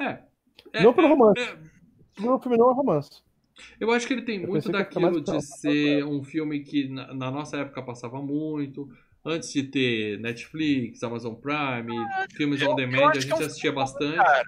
[0.00, 0.18] É.
[0.72, 1.40] É, não pelo romance.
[1.40, 3.22] é, O filme não é romance.
[3.78, 7.30] Eu acho que ele tem Eu muito daquilo de ser um filme que na, na
[7.30, 8.88] nossa época passava muito.
[9.24, 11.94] Antes de ter Netflix, Amazon Prime,
[12.34, 14.16] filmes on demand, a é gente um assistia filme bastante.
[14.16, 14.44] cara.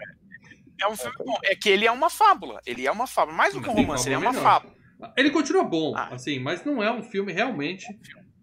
[0.81, 1.37] É um filme bom.
[1.45, 2.61] É que ele é uma fábula.
[2.67, 3.37] Ele é uma fábula.
[3.37, 4.43] Mais do que um romance, ele é uma melhor.
[4.43, 4.75] fábula.
[5.17, 6.09] Ele continua bom, Ah.
[6.15, 7.87] assim, mas não é um filme realmente.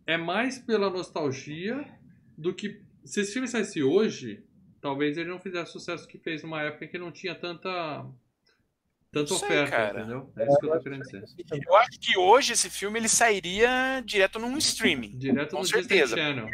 [0.05, 1.83] É mais pela nostalgia
[2.41, 2.81] do que.
[3.05, 4.43] Se esse filme saísse hoje,
[4.81, 8.05] talvez ele não fizesse o sucesso que fez numa época que não tinha tanta.
[9.11, 9.99] Tanta sei, oferta, cara.
[9.99, 10.31] entendeu?
[10.37, 11.23] É isso que eu tô querendo dizer.
[11.67, 15.17] Eu acho que hoje esse filme ele sairia direto num streaming.
[15.17, 16.15] Direto Com no certeza.
[16.15, 16.47] Disney Channel.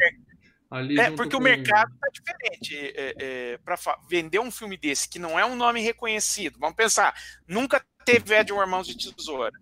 [0.68, 2.76] Ali É, porque o com- mercado tá diferente.
[2.96, 3.76] É, é, para
[4.10, 7.14] vender um filme desse que não é um nome reconhecido, vamos pensar,
[7.46, 9.52] nunca teve Edward Mãos de Tesoura.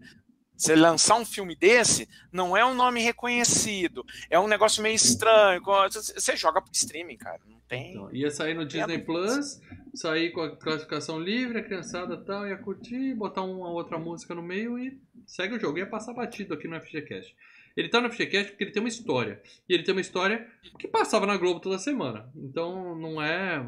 [0.56, 5.62] Você lançar um filme desse, não é um nome reconhecido, é um negócio meio estranho.
[5.90, 7.40] Você joga pro streaming, cara.
[7.46, 7.90] Não tem.
[7.90, 9.60] Então, ia sair no Disney muito Plus,
[9.94, 14.42] sair com a classificação livre, a criançada tal, ia curtir, botar uma outra música no
[14.42, 15.78] meio e segue o jogo.
[15.78, 17.34] Ia passar batido aqui no FGCast.
[17.76, 19.42] Ele tá no FGCast porque ele tem uma história.
[19.68, 22.26] E ele tem uma história que passava na Globo toda semana.
[22.34, 23.64] Então não é.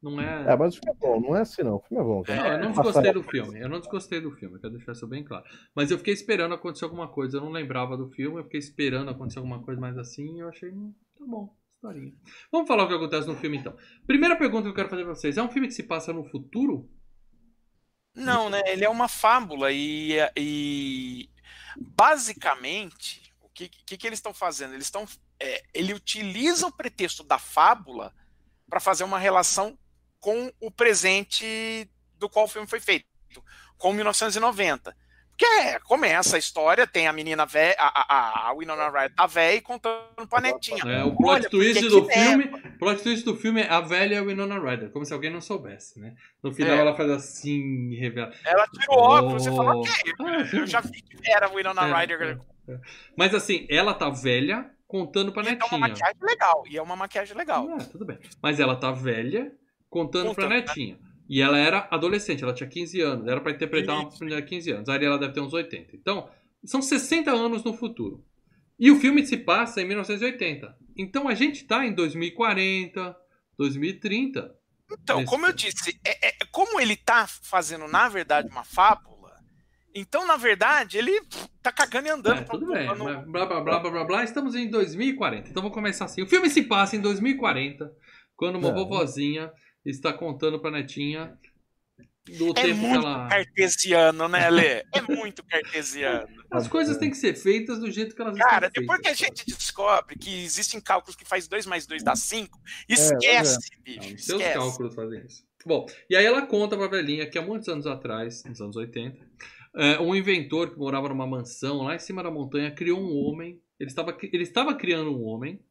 [0.00, 0.52] Não é.
[0.52, 1.76] É, mas o filme é bom, não é assim não.
[1.76, 2.18] O filme é bom.
[2.18, 2.54] Não, cara.
[2.54, 3.60] eu não desgostei do filme.
[3.60, 5.44] Eu não desgostei do filme, quero deixar isso bem claro.
[5.74, 7.38] Mas eu fiquei esperando acontecer alguma coisa.
[7.38, 10.48] Eu não lembrava do filme, eu fiquei esperando acontecer alguma coisa mais assim e eu
[10.48, 12.14] achei, hum, tá bom, historinha.
[12.52, 13.76] Vamos falar o que acontece no filme então.
[14.06, 16.24] Primeira pergunta que eu quero fazer pra vocês: é um filme que se passa no
[16.24, 16.88] futuro?
[18.14, 18.62] Não, né?
[18.66, 21.28] Ele é uma fábula e, e
[21.76, 24.74] basicamente o que, que, que eles estão fazendo?
[24.74, 25.06] Eles estão,
[25.40, 28.14] é, ele utiliza o pretexto da fábula
[28.68, 29.78] para fazer uma relação
[30.20, 31.88] com o presente
[32.18, 33.06] do qual o filme foi feito,
[33.76, 34.94] com 1990.
[35.30, 39.24] Porque é, começa a história, tem a menina velha, a, a, a Winona Ryder tá
[39.24, 40.82] velha e contando pra netinha.
[40.82, 42.44] É, o plot Olha, twist do filme.
[42.74, 46.00] O plot twist do filme é a velha Winona Ryder, como se alguém não soubesse,
[46.00, 46.16] né?
[46.42, 46.80] No final É.
[46.80, 48.32] ela faz assim revela.
[48.44, 49.80] Ela tira o óculos e fala, Oh.
[49.82, 49.92] ok,
[50.22, 52.40] Ah, eu já vi que era a Winona É, Ryder.
[53.16, 55.80] Mas assim, ela tá velha contando pra E é uma netinha.
[55.80, 56.64] maquiagem legal.
[56.68, 57.64] E é uma maquiagem legal.
[57.78, 58.18] Ah, tudo bem.
[58.42, 59.52] Mas ela tá velha
[59.88, 60.56] contando pra Contando, né?
[60.66, 60.98] netinha.
[61.28, 63.26] E ela era adolescente, ela tinha 15 anos.
[63.26, 64.88] Era pra interpretar uma menina de 15 anos.
[64.88, 65.94] Aí ela deve ter uns 80.
[65.94, 66.30] Então,
[66.64, 68.24] são 60 anos no futuro.
[68.78, 70.74] E o filme se passa em 1980.
[70.96, 73.14] Então a gente tá em 2040,
[73.58, 74.54] 2030.
[74.90, 79.34] Então, Nesse como eu disse, é- é- como ele tá fazendo, na verdade, uma fábula,
[79.94, 81.20] então, na verdade, ele
[81.62, 82.38] tá cagando e andando.
[82.38, 84.70] É, tudo pra- bem, pra não- mas blá blá blá blá blá blá, estamos em
[84.70, 85.50] 2040.
[85.50, 86.22] Então vou começar assim.
[86.22, 87.92] O filme se passa em 2040,
[88.34, 88.72] quando uma É.
[88.72, 89.52] vovozinha
[89.84, 91.38] está contando pra netinha
[92.36, 93.28] do É tempo que muito ela.
[93.28, 94.84] cartesiano, né, Lê?
[94.94, 96.28] É muito cartesiano.
[96.50, 99.14] As coisas têm que ser feitas do jeito que elas Cara, estão depois que a
[99.14, 102.92] gente descobre que existem cálculos que faz 2 mais 2 dá 5, é.
[102.92, 104.14] esquece, Não, bicho.
[104.14, 104.54] os seus Esquece.
[104.58, 105.42] cálculos fazem isso.
[105.64, 109.26] Bom, e aí ela conta pra velhinha que há muitos anos atrás, nos anos 80,
[109.76, 113.60] é, um inventor que morava numa mansão lá em cima da montanha criou um homem.
[113.80, 115.67] Ele estava, ele estava criando um homem, é,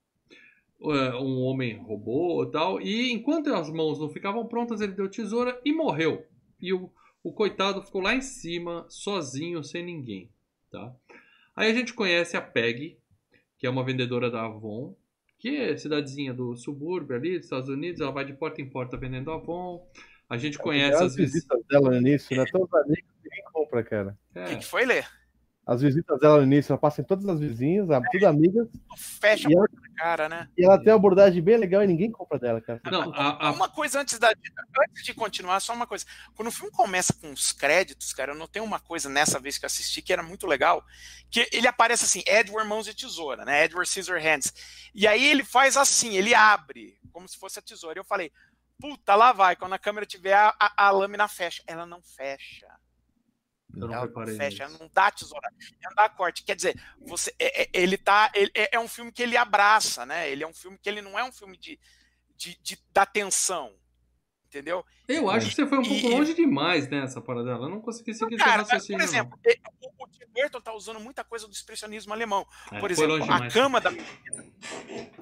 [0.79, 5.59] um homem robô e tal, e enquanto as mãos não ficavam prontas, ele deu tesoura
[5.65, 6.25] e morreu.
[6.59, 6.91] E o,
[7.23, 10.29] o coitado ficou lá em cima, sozinho, sem ninguém.
[10.71, 10.95] Tá?
[11.55, 12.97] Aí a gente conhece a Peg,
[13.57, 14.95] que é uma vendedora da Avon,
[15.39, 18.97] que é cidadezinha do subúrbio ali dos Estados Unidos, ela vai de porta em porta
[18.97, 19.87] vendendo Avon.
[20.29, 21.63] A gente conhece as as visitas.
[21.67, 22.45] dela no início, né?
[22.51, 24.17] Todos os amigos ninguém compra, cara.
[24.35, 25.03] O que, que foi, Lê?
[25.67, 29.49] As visitas dela no início, ela passa em todas as vizinhas, a- tudo amigas, Fecha
[29.49, 29.67] E a ela-
[29.97, 30.47] cara, né?
[30.57, 32.79] e ela tem uma abordagem bem legal e ninguém compra dela, cara.
[32.89, 36.05] Não, a, a- Uma coisa antes, da, antes de continuar, só uma coisa.
[36.35, 39.65] Quando o filme começa com os créditos, cara, eu notei uma coisa nessa vez que
[39.65, 40.81] eu assisti que era muito legal,
[41.29, 43.65] que ele aparece assim, Edward Mãos de Tesoura, né?
[43.65, 44.53] Edward Scissorhands.
[44.95, 47.99] E aí ele faz assim, ele abre, como se fosse a tesoura.
[47.99, 48.31] E eu falei,
[48.79, 51.61] puta, lá vai, quando a câmera tiver, a, a- a lâmina fecha.
[51.67, 52.67] Ela não fecha.
[53.81, 54.75] Eu não não preparei fecha, nisso.
[54.77, 55.49] ela não dá tesoura,
[55.83, 56.43] não dá corte.
[56.43, 58.31] Quer dizer, você, é- é- ele tá.
[58.33, 60.29] ele- é, é um filme que ele abraça, né?
[60.29, 61.79] Ele é um filme que ele não é um filme de,
[62.35, 63.73] de, de da tensão.
[64.47, 64.83] Entendeu?
[65.09, 67.65] Eu acho que você foi um pouco E- longe demais nessa parada dela.
[67.65, 68.97] Eu não consegui seguir esse Cara, raciocínio.
[68.97, 69.55] por exemplo, é,
[69.99, 72.47] o, Tim Burton tá usando muita coisa do expressionismo alemão.
[72.71, 72.77] não.
[72.77, 73.53] É, Por exemplo, a demais.
[73.53, 74.45] cama da menina.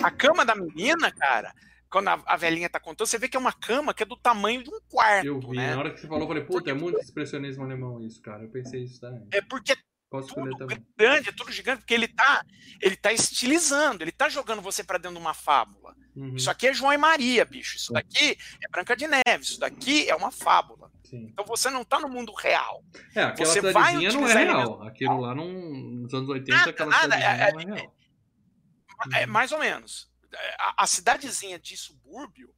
[0.04, 1.56] A cama da menina, cara,
[1.90, 4.18] quando a, a velhinha tá contando, você vê que é uma cama que é do
[4.18, 5.72] tamanho de um quarto, Eu vi, né?
[5.74, 8.44] na hora que você falou, eu falei, puta, é muito expressionismo alemão isso, cara.
[8.44, 9.28] Eu pensei isso também.
[9.32, 9.78] É porque é
[10.10, 10.86] Posso tudo também.
[10.96, 12.46] grande, é tudo gigante, porque ele tá,
[12.82, 15.96] ele tá estilizando, ele tá jogando você pra dentro de uma fábula.
[16.16, 17.76] Uhum, Isso aqui é João e Maria, bicho.
[17.76, 19.44] Isso daqui é Branca de Neve.
[19.44, 20.90] Isso daqui é uma fábula.
[21.04, 21.28] sim.
[21.34, 22.84] Então você não tá no mundo real.
[23.14, 24.84] É, aquela Você vai não é real.
[24.84, 27.96] Aquilo lá não, nos anos 80, Nada, aquela nada, é- não é real.
[29.14, 30.10] É, mais ou menos.
[30.60, 32.54] A, a cidadezinha de subúrbio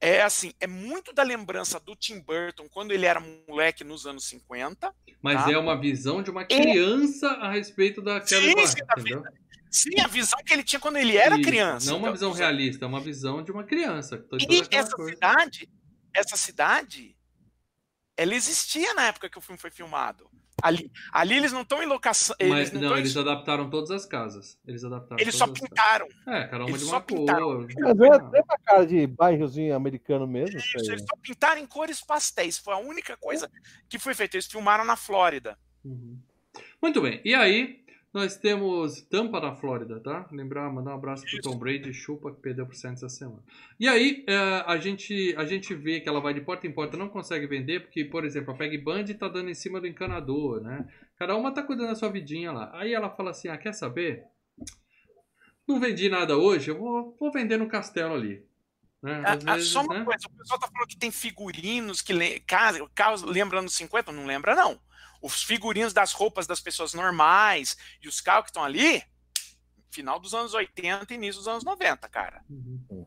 [0.00, 4.24] é assim, é muito da lembrança do Tim Burton quando ele era moleque nos anos
[4.28, 4.94] 50.
[5.20, 5.52] Mas Tá.
[5.52, 9.24] é uma visão de uma criança a respeito daquela barra, sim, da entendeu?
[9.70, 11.90] Sim, a visão que ele tinha quando ele era Isso, criança.
[11.90, 14.16] Não uma Então, visão realista, é uma visão de uma criança.
[14.18, 15.12] Toda E essa coisa.
[15.12, 15.68] cidade,
[16.14, 17.16] essa cidade,
[18.16, 20.30] ela existia na época que o filme foi filmado.
[20.62, 22.34] Ali, ali eles não estão em locação.
[22.38, 24.58] Eles Mas não, não, tão em- eles adaptaram todas as casas.
[24.66, 26.08] Eles adaptaram eles só pintaram.
[26.08, 26.26] casas.
[26.44, 27.44] É, cada uma eles de só uma pintaram.
[27.46, 27.68] cor.
[27.78, 30.58] Mas é, uma cara de bairrozinho americano mesmo.
[30.58, 32.58] isso eles só pintaram em cores pastéis.
[32.58, 33.50] Foi a única coisa
[33.88, 34.36] que foi feita.
[34.36, 35.56] Eles filmaram na Flórida.
[35.84, 36.18] Uhum.
[36.82, 37.20] Muito bem.
[37.24, 40.26] E aí, nós temos Tampa na Flórida, tá?
[40.32, 43.42] Lembrar, mandar um abraço pro Tom Brady, chupa que perdeu pro Santos essa semana.
[43.78, 44.36] E aí, é,
[44.66, 47.80] a, gente, a gente vê que ela vai de porta em porta, não consegue vender,
[47.80, 50.88] porque, por exemplo, a Peg Band tá dando em cima do encanador, né?
[51.18, 52.70] Cada uma tá cuidando da sua vidinha lá.
[52.74, 54.24] Aí ela fala assim: ah, quer saber?
[55.66, 58.42] Não vendi nada hoje, eu vou, vou vender no castelo ali.
[59.02, 59.22] Né?
[59.24, 60.04] Ah, Às ah, vezes, só uma né?
[60.04, 62.40] coisa, o pessoal tá falando que tem figurinos que le...
[62.40, 64.80] carros lembra anos 50, não lembra não.
[65.20, 69.02] Os figurinos das roupas das pessoas normais e os carros que estão ali,
[69.90, 72.42] final dos anos 80 e início dos anos 90, cara.
[72.48, 73.06] Uhum.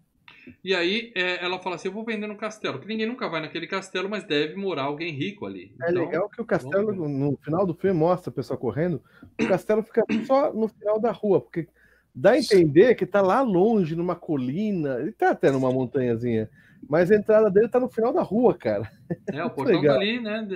[0.64, 2.80] E aí é, ela fala assim: eu vou vender no castelo.
[2.80, 5.74] Que ninguém nunca vai naquele castelo, mas deve morar alguém rico ali.
[5.82, 9.02] É Então, legal que o castelo, no final do filme, mostra a pessoa correndo.
[9.40, 11.68] O castelo fica só no final da rua, porque
[12.14, 15.00] dá a entender que tá lá longe, numa colina.
[15.00, 16.50] Ele tá até numa montanhazinha.
[16.90, 18.92] Mas a entrada dele tá no final da rua, cara.
[19.32, 19.96] É, o portão legal.
[19.96, 20.48] tá ali, né?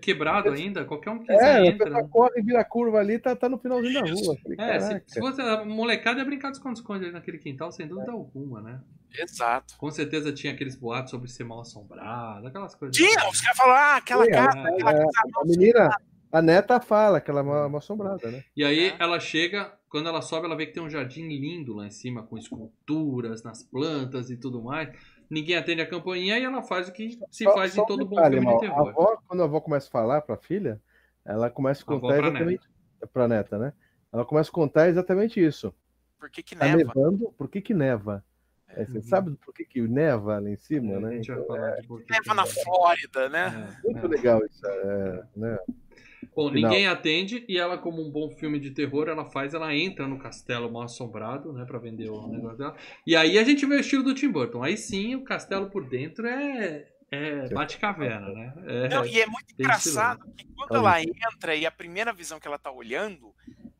[0.00, 0.84] quebrado ainda.
[0.84, 1.90] Qualquer um que quiser É, entra.
[1.90, 2.06] né?
[2.10, 4.36] corre, vira a curva ali, tá, tá no finalzinho da rua.
[4.42, 5.42] Falei, É, se, se você.
[5.42, 8.80] A molecada ia brincar de esconde-esconde ali naquele quintal, sem dúvida alguma, né?
[9.18, 9.74] Exato.
[9.78, 12.96] Com certeza tinha aqueles boatos sobre ser mal assombrado, aquelas coisas.
[12.96, 15.10] Tinha, os caras falaram, ah, aquela Sim, casa, é, aquela é, casa
[15.40, 15.88] A menina,
[16.30, 18.42] a neta fala que ela é uma, uma assombrada, né?
[18.56, 18.96] E aí É.
[18.98, 22.22] ela chega, quando ela sobe, ela vê que tem um jardim lindo lá em cima,
[22.22, 24.90] com esculturas nas plantas e tudo mais.
[25.30, 27.86] Ninguém atende a campainha e ela faz o que se Só- faz só em um
[27.86, 28.88] todo bom detalhe, filme Mal, de A terror.
[28.88, 30.80] avó, quando a avó começa a falar pra filha,
[31.24, 32.68] ela começa a A contar pra exatamente.
[33.12, 33.72] Pra neta, né?
[34.12, 35.72] Ela começa a contar exatamente isso.
[36.18, 36.78] por que que Tá neva?
[36.78, 38.24] nevando, por que que neva?
[38.68, 39.02] Aí você Uhum.
[39.04, 41.08] sabe por que que neva ali em cima, É, né?
[41.08, 41.38] a gente vai
[41.78, 43.72] Então, que Neva que- na Flórida, né?
[43.78, 44.08] É, Muito é.
[44.08, 45.58] legal isso, é, né?
[46.34, 46.70] Bom, Final.
[46.70, 50.18] ninguém atende e ela, como um bom filme de terror, ela faz, ela entra no
[50.18, 52.76] castelo mal assombrado, né, pra vender o negócio dela.
[53.06, 54.62] E aí a gente vê o estilo do Tim Burton.
[54.62, 58.54] Aí sim, o castelo por dentro é, é bate-caverna, né?
[58.66, 62.38] É, Não, e é muito bem engraçado que quando ela entra e a primeira visão
[62.38, 63.34] que ela tá olhando,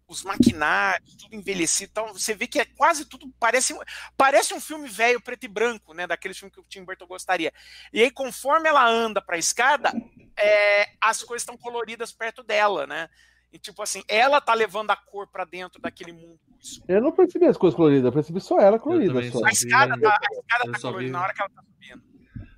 [0.08, 3.78] os maquinários, tudo envelhecido, então você vê que é quase tudo parece
[4.16, 7.52] parece um filme velho preto e branco, né, daqueles filmes que o Tim Burton gostaria.
[7.92, 9.92] E aí conforme ela anda para a escada,
[10.38, 13.08] é, as coisas estão coloridas perto dela, né?
[13.52, 16.92] E tipo assim, ela tá levando a cor para dentro daquele mundo escuro.
[16.92, 19.22] Eu não percebi as coisas coloridas, eu percebi só ela colorida.
[19.30, 19.44] Só.
[19.44, 22.02] A escada tá, a escada tá colorida na hora que ela tá subindo.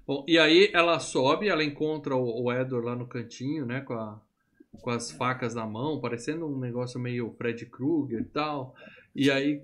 [0.07, 3.95] Bom, e aí ela sobe, ela encontra o, o Edward lá no cantinho, né, com,
[3.95, 4.21] a-
[4.81, 8.75] com as facas na mão, parecendo um negócio meio Fred Krueger e tal.
[9.15, 9.63] E aí,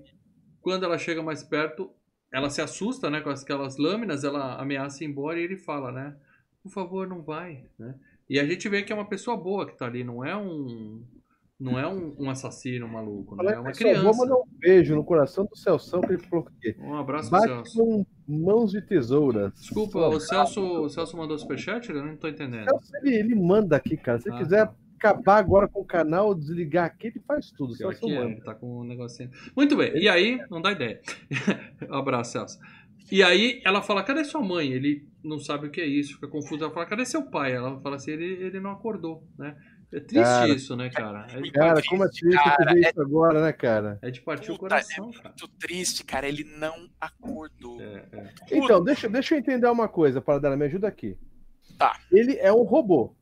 [0.61, 1.91] quando ela chega mais perto,
[2.31, 6.15] ela se assusta, né, com aquelas lâminas, ela ameaça ir embora e ele fala, né,
[6.67, 7.95] por favor, não vai, né.
[8.29, 11.03] E a gente vê que é uma pessoa boa que tá ali, não é um...
[11.59, 13.53] Não é um, um assassino maluco, né?
[13.53, 14.17] É uma Só vou criança.
[14.19, 18.05] mandar um beijo no coração do Celção que ele falou que Um abraço pro Celso.
[18.27, 19.53] Mãos de Tesouras.
[19.55, 21.89] Desculpa, o Celso, o Celso mandou superchat?
[21.89, 22.65] Eu não tô entendendo.
[22.69, 24.19] Celso, ele, ele manda aqui, cara.
[24.19, 24.75] Se Ah, quiser tá.
[24.97, 27.75] acabar agora com o canal, desligar aqui, ele faz tudo.
[27.75, 28.31] Pior Celso que é, manda.
[28.33, 29.31] ele tá com um negocinho.
[29.55, 31.01] Muito bem, e aí, não dá ideia.
[31.89, 32.59] Abraço, Celso.
[33.11, 34.71] E aí ela fala, cadê sua mãe?
[34.71, 36.63] Ele não sabe o que é isso, fica confuso.
[36.63, 37.53] Ela fala, cadê seu pai?
[37.53, 39.55] Ela fala assim, ele, ele não acordou, né?
[39.93, 40.49] É triste Cara.
[40.49, 41.27] isso, né, cara?
[41.31, 43.97] É de, Cara, como é triste Cara, ver isso agora, né, cara?
[44.01, 45.29] é de partir o Puta, coração, é cara.
[45.29, 46.27] muito triste, cara.
[46.27, 47.79] Ele não acordou.
[47.81, 48.33] É, é.
[48.51, 51.17] Então, deixa, deixa eu entender uma coisa, para dela, me ajuda aqui.
[51.79, 51.97] Tá.
[52.11, 53.15] Ele é um robô.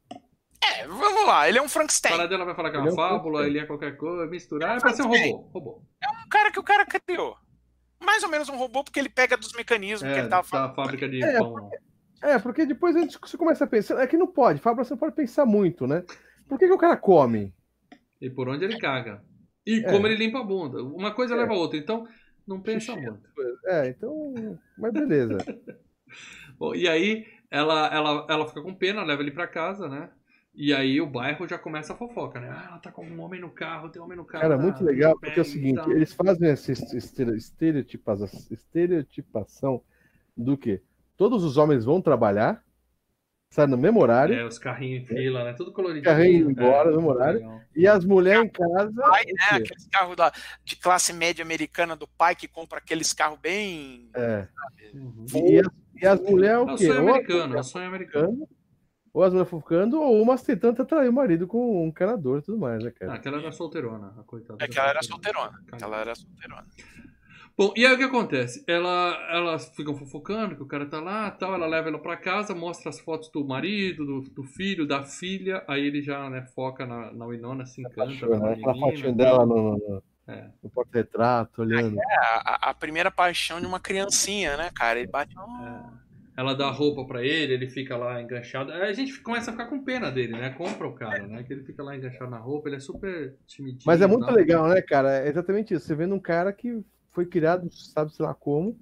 [0.63, 1.47] É, vamos lá.
[1.47, 2.11] Ele é um A Frankenstein.
[2.13, 4.25] paradela vai falar que é Ele uma é um fábula, pouco- ele é qualquer coisa,
[4.25, 5.49] misturar, é pra ser um robô.
[5.53, 5.81] robô.
[6.25, 7.35] um cara que o cara criou.
[8.05, 10.47] Mais ou menos um robô, porque ele pega dos mecanismos que É, ele tava da
[10.49, 10.75] falando.
[10.75, 11.69] fábrica de É, pão.
[12.21, 14.01] É, porque depois a gente você começa a pensar.
[14.01, 16.03] É que não pode, Fábio, você não pode pensar muito, né?
[16.47, 17.53] Por que, que o cara come?
[18.21, 19.23] E por onde ele caga.
[19.65, 19.91] E É.
[19.91, 20.81] como ele limpa a bunda.
[20.83, 21.37] Uma coisa É.
[21.37, 21.77] leva a outra.
[21.77, 22.07] Então,
[22.47, 23.01] não pensa Xixi.
[23.01, 23.27] muito.
[23.65, 24.59] É, então.
[24.77, 25.37] Mas beleza.
[26.57, 30.09] Bom, e aí ela, ela, ela fica com pena, leva ele pra casa, né?
[30.57, 32.49] E aí o bairro já começa a fofoca, né?
[32.49, 34.41] Ah, ela tá com um homem no carro, tem um homem no carro.
[34.43, 38.15] Cara, tá, muito legal, porque é o seguinte, eles fazem essa estere- estereotipa-
[38.49, 39.81] estereotipação
[40.35, 40.81] do que
[41.17, 42.63] todos os homens vão trabalhar,
[43.49, 45.53] saem no mesmo horário, É, os carrinhos em fila, né?
[45.53, 46.05] Tudo coloridinho.
[46.05, 47.39] Carrinho embora É, no horário.
[47.39, 47.61] legal.
[47.75, 48.93] e as mulheres em casa.
[48.93, 49.57] Pai, né?
[49.57, 50.31] Aqueles carros da,
[50.63, 54.09] de classe média americana do pai que compra aqueles carros bem.
[54.15, 54.47] É.
[54.93, 55.25] Uhum.
[55.33, 55.67] E as,
[56.01, 56.87] e as mulheres É o quê?
[56.87, 58.49] sonho Ou americano, é o sonho americano.
[59.15, 62.57] Ou as mulheres fofocando, ou umas tentando atrair o marido com um encanador e tudo
[62.57, 63.13] mais, né, Ah, cara?
[63.13, 64.61] aquela era solteirona, a coitada.
[64.63, 65.63] É que ela era solteirona.
[65.81, 66.65] Ela era solteirona.
[67.57, 68.61] Bom, e aí o que acontece?
[68.67, 72.53] Ela, elas ficam fofocando que o cara tá lá tal, ela leva ela pra casa,
[72.53, 76.85] mostra as fotos do marido, do, do filho, da filha, aí ele já né, foca
[76.85, 78.27] na, na Winona, se encanta.
[78.27, 78.51] Pela né?
[78.55, 80.49] Aquela fotinha dela no, no- no- É.
[80.61, 81.97] no porta-retrato, olhando.
[81.97, 84.99] É, a, a primeira paixão de uma criancinha, né, cara?
[84.99, 85.33] Ele bate.
[85.39, 86.04] "Oh,
[86.37, 88.71] Ela dá roupa pra ele, ele fica lá enganchado.
[88.71, 90.49] Aí a gente começa a ficar com pena dele, né?
[90.49, 91.43] Compra o cara, né?
[91.43, 93.83] Que ele fica lá enganchado na roupa, ele é super timidinho.
[93.85, 94.35] Mas é muito tal.
[94.35, 95.19] legal, né, cara?
[95.25, 95.85] É exatamente isso.
[95.85, 96.83] Você vendo um cara que
[97.13, 98.77] foi criado, sabe sei lá como,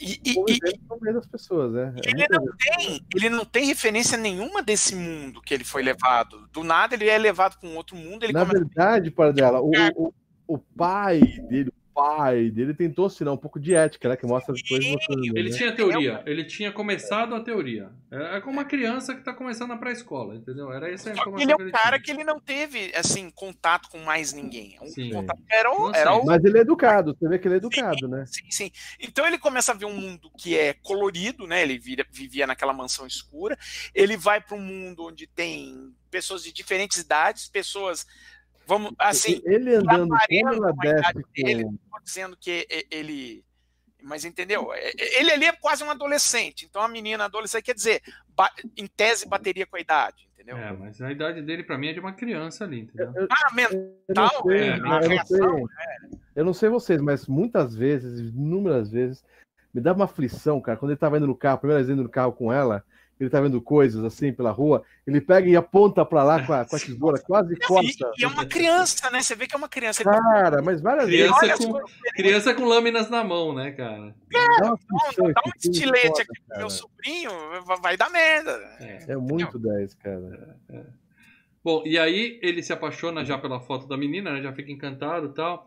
[0.00, 1.94] E, e- e- das pessoas, né?
[2.04, 2.56] É ele não legal.
[2.58, 6.46] tem, ele não tem referência nenhuma desse mundo que ele foi levado.
[6.52, 9.70] Do nada ele é levado para um outro mundo, ele Na verdade, para dela, o,
[9.96, 10.12] o,
[10.46, 14.16] o pai dele, o pai dele tentou ensinar um pouco de ética, né?
[14.16, 15.36] Que mostra depois mostrando.
[15.36, 15.56] Ele né?
[15.56, 17.90] tinha teoria, ele tinha começado a teoria.
[18.08, 20.72] É como uma criança que tá começando a pré-escola, entendeu?
[20.72, 22.00] Era essa a Só que informação ele é que um ele cara tinha.
[22.00, 24.78] que ele não teve, assim, contato com mais ninguém.
[24.80, 25.10] Um Sim.
[25.12, 28.06] contato era o, era o Mas ele é educado, você vê que ele é educado,
[28.06, 28.24] né?
[28.26, 28.70] Sim, sim.
[29.00, 31.62] Então ele começa a ver um mundo que é colorido, né?
[31.62, 33.58] Ele vira- vivia naquela mansão escura.
[33.92, 38.06] Ele vai para um mundo onde tem pessoas de diferentes idades, pessoas,
[38.68, 41.64] vamos, assim, ele andando, aparenta quando ela com a idade desce dele.
[41.64, 42.00] com.
[42.04, 43.42] dizendo que ele,
[44.02, 44.72] mas entendeu?
[44.74, 46.66] É- é- Ele ali é quase um adolescente.
[46.66, 48.02] Então a menina adolescente quer dizer,
[48.76, 50.58] em tese bateria com a idade, entendeu?
[50.58, 53.12] É, mas a idade dele pra mim é de uma criança ali, entendeu?
[53.30, 55.38] Ah, mental, Eu não sei, é, eu não sei.
[56.36, 59.24] Eu não sei vocês, mas muitas vezes, inúmeras vezes,
[59.74, 60.78] me dá uma aflição, cara.
[60.78, 62.84] Quando ele tava indo no carro, a primeira vez indo no carro com ela,
[63.20, 66.64] ele tá vendo coisas assim pela rua, ele pega e aponta pra lá com a,
[66.64, 68.12] com a tesoura, quase E, corta.
[68.18, 69.20] e é uma criança, né?
[69.20, 70.02] Você vê que é uma criança.
[70.02, 71.66] Ele Cara, mas várias Criança vezes.
[71.66, 71.80] com-
[72.14, 74.14] Criança com lâminas na mão, né, cara?
[74.30, 76.60] Dá uma aflição Não, dá um estilete foda, aqui pro cara.
[76.60, 77.30] meu sobrinho,
[77.82, 78.52] vai- dar merda.
[78.80, 79.12] É.
[79.12, 80.56] É muito 10, cara.
[81.64, 84.42] Bom, e aí ele se apaixona já pela foto da menina, né?
[84.42, 85.66] Já fica encantado e tal.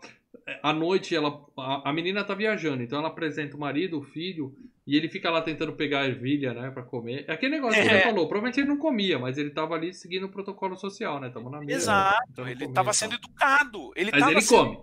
[0.64, 4.53] À noite, ela, a, a menina tá viajando, então ela apresenta o marido, o filho,
[4.88, 7.23] E ele fica lá tentando pegar a ervilha, né, pra comer.
[7.28, 7.99] É aquele negócio que É.
[7.99, 8.28] você falou.
[8.28, 11.30] Provavelmente ele não comia, mas ele tava ali seguindo o protocolo social, né?
[11.30, 11.76] Tava na mesa.
[11.78, 13.91] Exato, então ele comia estava e sendo educado.
[13.95, 14.80] Ele Mas tava ele come.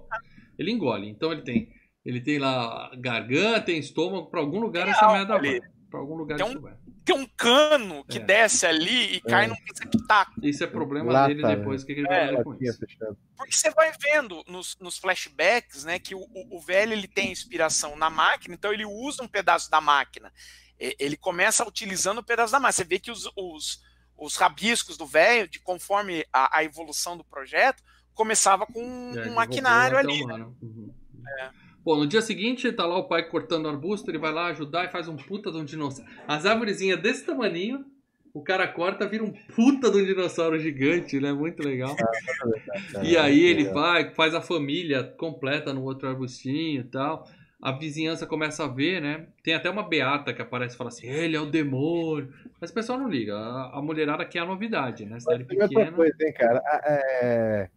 [0.57, 1.09] Ele engole.
[1.09, 1.69] Então ele tem.
[2.05, 5.61] Ele tem lá garganta, tem estômago, pra algum lugar Tem essa merda vai.
[5.91, 6.75] Pra algum lugar Tem isso vai.
[7.09, 8.21] Tem um cano que É.
[8.21, 9.49] desce ali e cai É.
[9.49, 10.47] num receptáculo.
[10.47, 12.79] Isso é problema Lata, dele depois, o que, que ele vai É, fazer com isso.
[13.37, 16.21] Porque você vai vendo nos, nos flashbacks, né, que o,
[16.51, 20.31] o- velho ele tem inspiração na máquina, então ele usa um pedaço da máquina.
[20.79, 22.73] Ele começa utilizando o pedaço da máquina.
[22.73, 23.83] Você vê que os, os,
[24.17, 27.83] os rabiscos do velho, de conforme a, a evolução do projeto,
[28.13, 30.43] começava com um, É, maquinário desenvolveu ali.
[30.45, 30.57] humano.
[30.61, 30.95] Uhum.
[31.41, 31.51] É.
[31.89, 34.93] Pô, no dia seguinte, tá lá o pai cortando arbusto, ele vai lá ajudar e
[34.93, 36.11] faz um puta de um dinossauro.
[36.27, 37.83] As árvorezinhas desse tamaninho,
[38.35, 41.33] o cara corta, vira um puta de um dinossauro gigante, né?
[41.33, 41.97] Muito legal.
[43.03, 47.27] E aí ele vai, faz a família completa no outro arbustinho e tal.
[47.59, 49.27] A vizinhança começa a ver, né?
[49.43, 52.31] Tem até uma beata que aparece e fala assim: ele é o demônio.
[52.61, 53.35] Mas o pessoal não liga.
[53.35, 55.19] A, a mulherada quer a novidade, né?
[55.21, 55.93] Cidade outra pequena.
[55.93, 56.63] coisa, hein, cara?
[56.85, 57.71] É,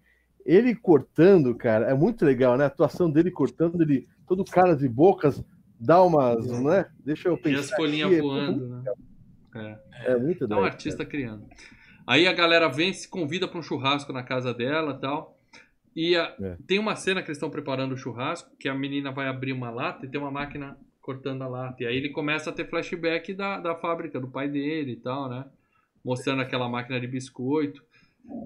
[0.46, 2.64] Ele cortando, cara, é muito legal, né?
[2.64, 5.44] A atuação dele cortando, ele todo caras e bocas,
[5.80, 6.86] dá umas, né?
[7.04, 7.60] Deixa eu E pensar.
[7.60, 8.84] as folhinhas é voando, né?
[9.56, 10.14] É.
[10.14, 11.46] É muito É um artista criando.
[12.08, 15.38] Aí a galera vem, se convida para um churrasco na casa dela tal.
[15.96, 16.58] E a- É.
[16.66, 19.70] tem uma cena que eles estão preparando o churrasco, que a menina vai abrir uma
[19.70, 21.84] lata e tem uma máquina cortando a lata.
[21.84, 25.30] E aí ele começa a ter flashback da, da fábrica, do pai dele e tal,
[25.30, 25.46] né?
[26.04, 27.84] Mostrando aquela máquina de biscoito,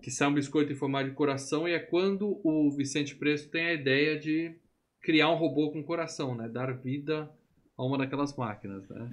[0.02, 3.66] que sai um biscoito em formato de coração, e é quando o Vicente Preço tem
[3.66, 4.60] a ideia de
[5.02, 6.48] criar um robô com coração, né?
[6.50, 7.32] Dar vida
[7.78, 9.10] a uma daquelas máquinas, né?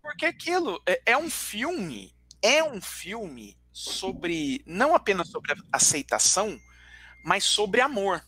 [0.00, 6.58] Porque aquilo é, é um filme, é um filme sobre, não apenas sobre aceitação,
[7.24, 8.22] mas sobre amor.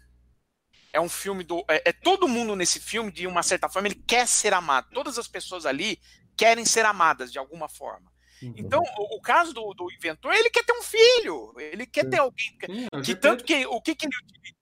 [0.93, 1.65] É um filme do.
[1.69, 4.89] É, é todo mundo nesse filme, de uma certa forma, ele quer ser amado.
[4.93, 5.99] Todas as pessoas ali
[6.37, 8.11] querem ser amadas de alguma forma.
[8.43, 8.55] Uhum.
[8.57, 12.11] Então, o, o caso do, do inventor, ele quer ter um filho, ele quer Sim.
[12.11, 12.59] ter alguém.
[12.67, 14.55] Sim, é Que tanto que o que, que ele utiliza?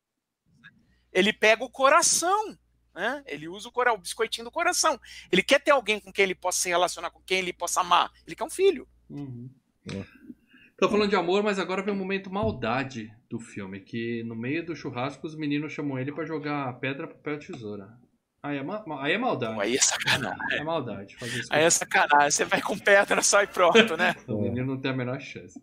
[1.12, 2.56] Ele pega o coração,
[2.94, 3.22] né?
[3.26, 5.00] Ele usa o, cora- o biscoitinho do coração.
[5.32, 8.12] Ele quer ter alguém com quem ele possa se relacionar, com quem ele possa amar.
[8.26, 8.86] Ele quer um filho.
[9.08, 9.50] Uhum.
[9.90, 10.04] É.
[10.78, 14.64] Tô falando de amor, mas agora vem o momento maldade do filme, que no meio
[14.64, 17.98] do churrasco os meninos chamam ele pra jogar pedra, papel, tesoura.
[18.46, 19.60] Aí é, ma- aí é maldade.
[19.60, 20.38] Aí é sacanagem.
[20.58, 21.48] É maldade fazer isso.
[21.52, 22.30] Aí é sacanagem.
[22.30, 24.14] Você vai com pedra só e pronto, né?
[24.28, 25.60] O menino não tem a menor chance.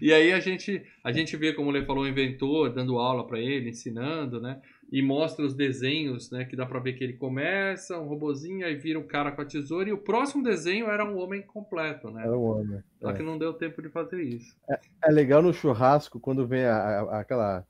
[0.00, 3.38] E aí a gente, a gente vê, como ele falou, o inventor dando aula pra
[3.38, 4.60] ele, ensinando, né?
[4.90, 6.44] E mostra os desenhos, né?
[6.46, 9.44] Que dá pra ver que ele começa, um robozinho, aí vira um cara com a
[9.44, 12.24] tesoura, e o próximo desenho era um homem completo, né?
[12.24, 12.80] É um homem.
[13.00, 14.56] Só que não deu tempo de fazer isso.
[15.04, 17.66] É legal no churrasco quando vem a, a- aquela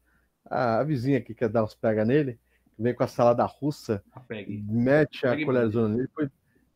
[0.48, 2.38] a, a vizinha que quer dar uns pega nele,
[2.78, 4.62] vem com a salada russa, A Peggy.
[4.68, 6.30] mete a colherzona nele, depois,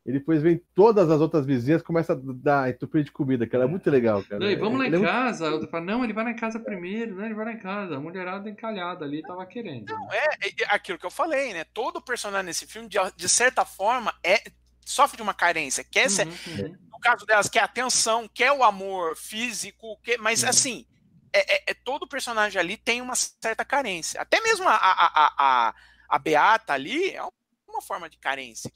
[0.05, 3.65] e depois vem todas as outras vizinhas começa a dar entupir de comida, cara.
[3.65, 4.39] É muito legal, cara.
[4.39, 5.47] Não, e vamos lá Ele em é muito- casa.
[5.47, 7.59] A outra fala, não, ele vai lá em casa primeiro, não, ele vai lá em
[7.59, 7.95] casa.
[7.95, 9.91] A mulherada encalhada ali tava querendo.
[10.11, 11.63] É, é aquilo que eu falei, né?
[11.73, 14.41] Todo personagem nesse filme, de, de certa forma, é
[14.85, 15.83] sofre de uma carência.
[15.83, 16.75] Quer ser, Uhum, uhum.
[16.91, 20.49] no caso delas, quer atenção, quer o amor físico, quer, mas Uhum.
[20.49, 20.85] assim,
[21.33, 24.21] é, é- é- todo personagem ali tem uma certa carência.
[24.21, 25.33] Até mesmo a, a, a,
[25.69, 25.75] a,
[26.09, 27.21] a Beata ali é
[27.67, 28.71] uma forma de carência.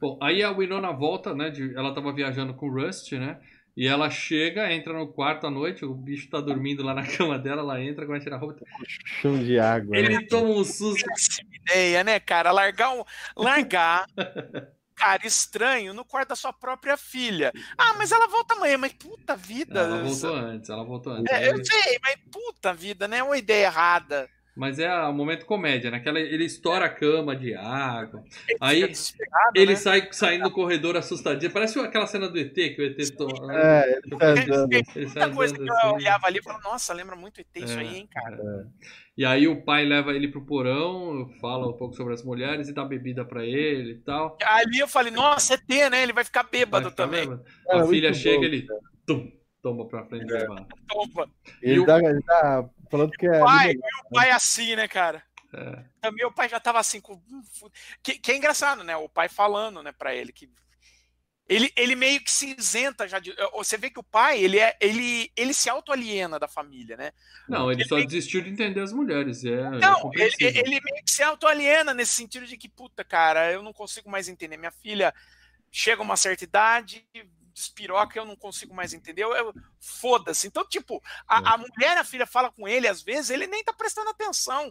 [0.00, 1.50] Bom, aí a Winona volta, né?
[1.50, 3.40] de- ela tava viajando com o Rust, né?
[3.76, 7.38] E ela chega, entra no quarto à noite, o bicho tá dormindo lá na cama
[7.38, 8.64] dela, ela entra, começa a tirar a roupa.
[9.20, 9.92] chão de água.
[9.92, 9.98] né?
[10.00, 11.04] Ele toma um susto.
[11.06, 12.50] Péssima ideia, né, cara?
[12.50, 13.04] Largar um,
[13.36, 14.06] largar
[14.98, 17.52] cara estranho no quarto da sua própria filha.
[17.76, 19.80] Ah, mas ela volta amanhã, mas puta vida.
[19.80, 21.32] Ela voltou antes, ela voltou antes.
[21.32, 23.18] É, eu sei, mas puta vida, né?
[23.18, 24.28] É uma ideia errada.
[24.56, 26.00] Mas é o momento comédia, né?
[26.00, 28.24] Que ela- ele estoura a cama de água.
[28.48, 28.92] Ele Aí,
[29.54, 29.76] Ele né?
[29.76, 31.52] sai saindo no corredor assustadinho.
[31.52, 33.28] Parece aquela cena do ET, que o ET to...
[33.52, 34.72] É, ele tá andando.
[34.72, 35.94] ele sai Muita coisa que andando eu assim.
[35.94, 38.34] olhava ali e falava, nossa, lembra muito ET isso É, aí, hein, cara?
[38.36, 38.66] é.
[39.18, 42.72] E aí o pai leva ele pro porão, fala um pouco sobre as mulheres e
[42.72, 44.38] dá bebida pra ele e tal.
[44.44, 46.04] Ali eu falei, nossa, ET, né?
[46.04, 47.20] Ele vai ficar bêbado Vai ficar também.
[47.28, 47.44] bêbado.
[47.66, 48.66] Cara, a filha chega bom, ele
[49.04, 50.64] tum, toma pra frente e leva.
[50.88, 51.28] Toma.
[51.60, 53.40] Ele, E o- tá, ele tá falando que é.
[53.40, 53.74] Pai.
[54.06, 55.20] O pai assim, né, cara?
[55.52, 55.82] É.
[56.00, 57.20] Também o pai já tava assim com.
[58.02, 58.96] Que, que é engraçado, né?
[58.96, 60.48] O pai falando, né, pra ele que.
[61.48, 63.34] Ele, ele meio que se isenta já de.
[63.54, 67.12] Você vê que o pai, ele, é, ele, ele se autoaliena da família, né?
[67.48, 69.42] Não, ele Ele só tem- desistiu de entender as mulheres.
[69.44, 70.62] É, é Não, ele, compreensível.
[70.66, 74.28] ele meio que se autoaliena nesse sentido de que, puta, cara, eu não consigo mais
[74.28, 74.58] entender.
[74.58, 75.14] Minha filha
[75.72, 77.06] chega a uma certa idade,
[77.54, 79.24] despiroca, eu não consigo mais entender.
[79.24, 80.46] Eu, eu- Foda-se.
[80.46, 83.72] Então, tipo, a, a mulher, a filha fala com ele, às vezes, ele nem tá
[83.72, 84.70] prestando atenção.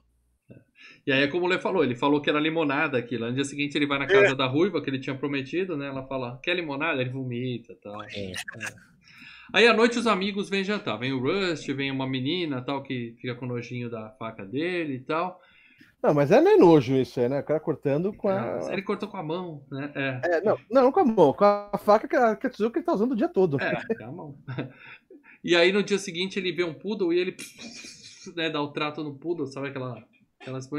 [1.06, 3.28] E aí é como o Lê falou, ele falou que era limonada aquilo.
[3.28, 5.88] No dia seguinte ele vai na casa da Ruiva, que ele tinha prometido, né?
[5.88, 7.02] Ela fala, quer limonada?
[7.02, 8.04] Ele vomita e tal.
[8.04, 8.32] É.
[9.54, 10.98] Aí à noite os amigos vêm jantar.
[10.98, 15.00] Vem o Rust, vem uma menina tal, que fica com nojinho da faca dele e
[15.00, 15.40] tal.
[16.04, 17.40] Não, mas é nem nojo isso aí, né?
[17.40, 18.72] O cara cortando com a.
[18.72, 19.92] Ele cortou com a mão, né?
[19.96, 20.22] É.
[20.24, 23.14] É, não, não com a mão, com a faca que a que ele tá usando
[23.14, 23.60] o dia todo.
[23.60, 24.36] É, com a mão.
[25.44, 27.38] E aí no dia seguinte ele vê um poodle e ele
[28.36, 30.04] né, dá o trato no poodle, sabe aquela,
[30.40, 30.70] aquelas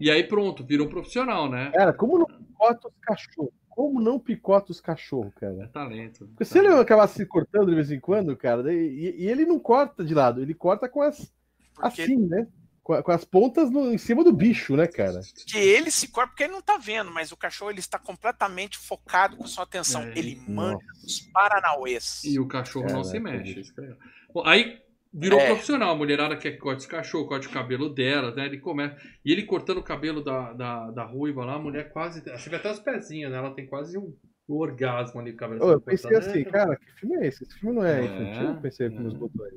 [0.00, 1.70] E aí pronto, virou profissional, né?
[1.72, 3.52] Cara, como não picota os cachorros?
[3.68, 5.68] Como não picota os cachorros, É cara?
[5.68, 6.26] talento.
[6.28, 9.58] Porque se ele acabar se cortando de vez em quando, cara, e, e ele não
[9.58, 11.32] corta de lado, ele corta com as.
[11.74, 12.46] Porque, Assim, né?
[12.84, 15.20] Com, as pontas no- em cima do bicho, né, cara?
[15.34, 18.76] porque ele se corta porque ele não tá vendo, mas o cachorro ele está completamente
[18.76, 20.02] focado com sua atenção.
[20.02, 20.50] É, ele Nossa.
[20.50, 22.22] manda os paranauês.
[22.24, 23.72] E o cachorro não se mexe.
[23.72, 23.96] que é.
[24.32, 24.83] Bom, aí
[25.14, 25.46] virou É.
[25.46, 25.92] profissional.
[25.92, 28.46] A mulherada quer que corte os cachorros, corte o cabelo dela, né?
[28.46, 28.96] Ele começa.
[29.24, 32.20] E ele cortando o cabelo da, da, da ruiva lá, a mulher quase.
[32.22, 33.38] Você vê até os pezinhos, né?
[33.38, 34.12] Ela tem quase um,
[34.48, 35.64] orgasmo ali com o cabelo.
[35.64, 36.30] Ô, eu pensei cortado.
[36.30, 37.44] assim, cara, que filme é esse?
[37.44, 38.48] Esse filme não é, É, infantil?
[38.50, 38.90] Eu pensei é.
[38.90, 39.54] nos botões.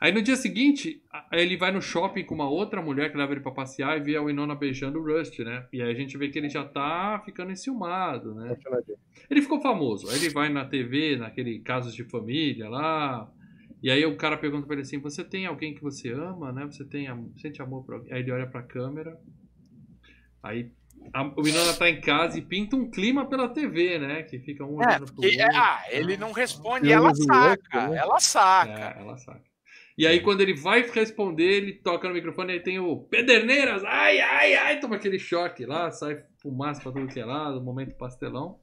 [0.00, 1.02] Aí no dia seguinte,
[1.32, 4.14] ele vai no shopping com uma outra mulher que leva ele pra passear e vê
[4.16, 5.66] a Winona beijando o Rust, né?
[5.72, 8.56] E aí a gente vê que ele já tá ficando enciumado, né?
[9.28, 10.08] Ele ficou famoso.
[10.08, 13.28] Aí ele vai na TV, naquele Casos de Família lá.
[13.82, 16.64] E aí o cara pergunta pra ele assim: Você tem alguém que você ama, né?
[16.66, 17.06] Você tem
[17.36, 18.12] sente amor por alguém?
[18.12, 19.18] Aí ele olha pra câmera.
[20.42, 20.72] Aí
[21.12, 24.22] a, o Winona tá em casa e pinta um clima pela TV, né?
[24.24, 25.46] Que fica um É, olhando pro porque, outro.
[25.54, 27.34] ah, ele não responde e ela saca.
[27.34, 27.98] outro, né?
[27.98, 28.96] Ela saca.
[28.96, 29.44] É, ela saca.
[29.96, 34.20] E aí, quando ele vai responder, ele toca no microfone e tem o Pederneiras, ai,
[34.20, 38.60] ai, ai, toma aquele choque lá, sai fumaça pra tudo que é lado, momento pastelão.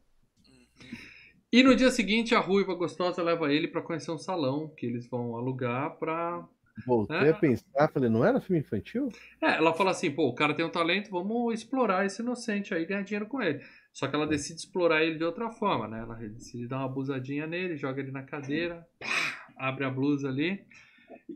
[1.56, 5.08] E no dia seguinte, a ruiva gostosa leva ele pra conhecer um salão que eles
[5.08, 6.46] vão alugar pra.
[6.86, 7.30] Voltei É.
[7.30, 9.08] a pensar, falei, não era filme infantil?
[9.42, 12.84] É, ela fala assim: pô, o cara tem um talento, vamos explorar esse inocente aí
[12.84, 13.64] e ganhar dinheiro com ele.
[13.94, 16.02] Só que ela decide explorar ele de outra forma, né?
[16.02, 19.08] Ela decide dar uma abusadinha nele, joga ele na cadeira, pá,
[19.56, 20.62] abre a blusa ali.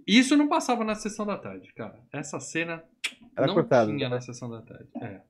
[0.05, 1.97] Isso não passava na sessão da tarde, cara.
[2.11, 2.83] Essa cena
[3.37, 4.15] Era não cortado, tinha né?
[4.15, 4.89] na sessão da tarde.
[5.01, 5.21] É.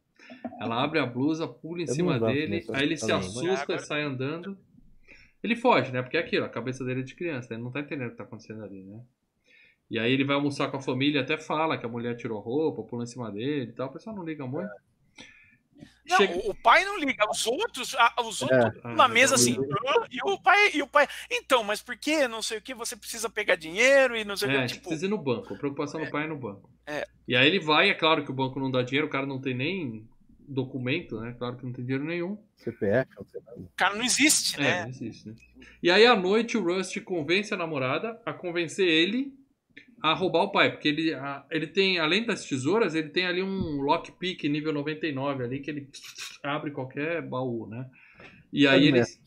[0.59, 3.75] Ela abre a blusa, pula em Eu cima dele, aí ele se assusta né?
[3.75, 4.57] e sai andando.
[5.43, 6.01] Ele foge, né?
[6.01, 8.17] Porque é aquilo, a cabeça dele é de criança, ele não tá entendendo o que
[8.17, 9.01] tá acontecendo ali, né?
[9.89, 12.83] E aí ele vai almoçar com a família, até fala que a mulher tirou roupa,
[12.83, 13.89] pula em cima dele e tal.
[13.89, 14.69] O pessoal não liga muito.
[16.05, 17.95] Não, Chega- o- pai não liga, os outros,
[18.25, 19.55] os outros Ah, na mesa assim,
[20.11, 22.95] e o pai, e o pai, então, mas por que não sei o que, você
[22.95, 25.17] precisa pegar dinheiro e não sei o É, que, a gente tipo, precisa ir no
[25.19, 25.53] banco.
[25.53, 26.67] A preocupação do pai é no banco.
[26.87, 27.07] É.
[27.27, 29.39] E aí ele vai, é claro que o banco não dá dinheiro, o cara não
[29.39, 30.08] tem nem
[30.49, 31.35] documento, né?
[31.37, 32.37] Claro que não tem dinheiro nenhum.
[32.57, 34.81] CPF, não sei o cara não existe, É, né?
[34.83, 35.35] não existe, né?
[35.81, 39.33] E aí à noite o Rust convence a namorada a convencer ele
[40.01, 43.43] a roubar o pai, porque ele, a- ele tem, além das tesouras, ele tem ali
[43.43, 45.89] um lockpick nível 99 ali que ele
[46.43, 47.85] abre qualquer baú, né?
[48.51, 49.21] E aí Chave eles,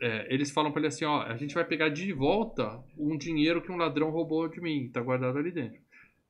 [0.00, 3.60] é, eles falam pra ele assim, ó, a gente vai pegar de volta um dinheiro
[3.60, 5.78] que um ladrão roubou de mim, tá guardado ali dentro.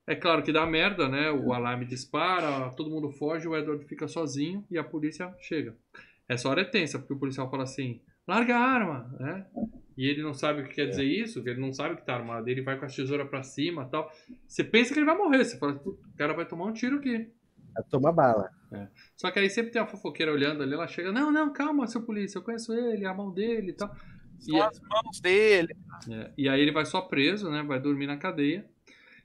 [0.09, 1.31] É claro que dá merda, né?
[1.31, 5.77] O alarme dispara, todo mundo foge, o Edward fica sozinho e a polícia chega.
[6.27, 9.47] Essa hora é tensa, porque o policial fala assim, larga a arma, né?
[9.99, 12.15] E ele não sabe o que quer dizer isso, que ele não sabe que tá
[12.15, 12.49] armado.
[12.49, 14.11] Ele vai com a tesoura pra cima e tal.
[14.47, 16.97] Você pensa que ele vai morrer, você fala, "Pô, o cara vai tomar um tiro
[16.97, 17.31] aqui.
[17.77, 18.49] É tomar bala.
[19.15, 22.03] Só que aí sempre tem uma fofoqueira olhando ali, ela chega, não, não, calma, seu
[22.03, 23.95] polícia, eu conheço ele, é a mão dele e tal.
[24.41, 25.77] E, São as mãos dele.
[26.11, 27.63] é, e aí ele vai só preso, né?
[27.63, 28.65] Vai dormir na cadeia.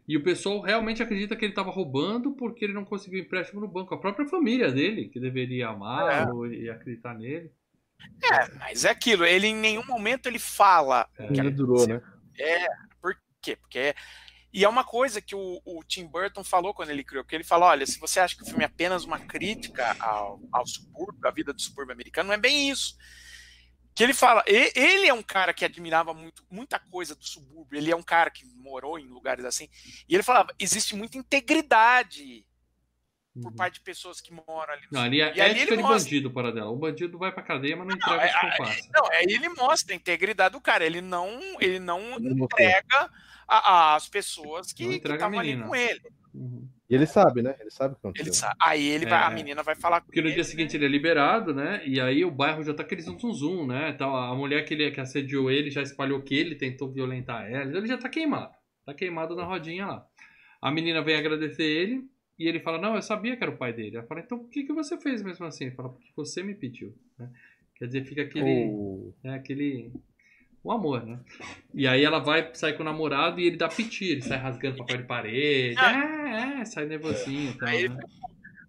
[0.08, 3.68] E o pessoal realmente acredita que ele estava roubando porque ele não conseguiu empréstimo no
[3.68, 3.94] banco.
[3.94, 7.52] A própria família dele, que deveria amá-lo e acreditar nele.
[8.22, 12.02] É, mas é aquilo, ele em nenhum momento ele fala É, Ainda durou, né?
[13.02, 13.56] por quê?
[13.56, 13.96] Porque é-
[14.54, 17.44] e é uma coisa que o, o Tim Burton falou quando ele criou, que ele
[17.44, 21.28] falou, olha, se você acha que o filme é apenas uma crítica ao, ao subúrbio,
[21.28, 22.96] à vida do subúrbio americano, não é bem isso.
[23.95, 27.91] Que ele fala, ele é um cara que admirava muito, muita coisa do subúrbio, ele
[27.91, 29.70] é um cara que morou em lugares assim,
[30.10, 32.45] e ele falava, existe muita integridade
[33.41, 33.56] por Uhum.
[33.56, 36.03] parte de pessoas que moram ali no Não, ali é E ali ele de mostra.
[36.03, 36.70] bandido para dela.
[36.70, 38.90] O bandido vai pra cadeia, mas não Não, entrega é- os compassos.
[38.94, 40.86] Não, aí ele mostra a integridade do cara.
[40.86, 42.44] Ele não, ele não mostrou.
[42.45, 43.10] entrega
[43.48, 46.02] a- as pessoas Não que a estavam ali com ele.
[46.34, 46.70] Uhum.
[46.94, 47.56] E ele sabe, né?
[47.60, 48.34] Ele sabe o que ele aconteceu.
[48.34, 48.56] sabe.
[48.61, 49.26] Aí ele vai, É.
[49.26, 51.82] a menina vai falar com Porque no ele, dia seguinte ele é liberado, né?
[51.86, 53.94] E aí o bairro já tá aquele zum zum zum, né?
[53.94, 57.76] Tal, a mulher que, ele, que assediou ele já espalhou que ele tentou violentar ela.
[57.78, 58.53] Ele já tá queimado.
[58.86, 60.06] Tá queimado na rodinha lá.
[60.61, 62.03] A menina vem agradecer ele
[62.38, 63.98] e ele fala: Não, eu sabia que era o pai dele.
[63.98, 65.65] Ela fala: Então por que, que você fez mesmo assim?
[65.65, 66.94] Ele fala: Porque você me pediu.
[67.18, 67.30] né?
[67.76, 68.68] Quer dizer, fica aquele.
[68.70, 69.91] O- É aquele.
[70.64, 71.19] O amor, né?
[71.73, 74.77] E aí ela vai sair com o namorado e ele dá piti, ele sai rasgando
[74.77, 75.76] papel de parede.
[75.77, 77.98] É, é, sai nervosinho e tal, Aí né?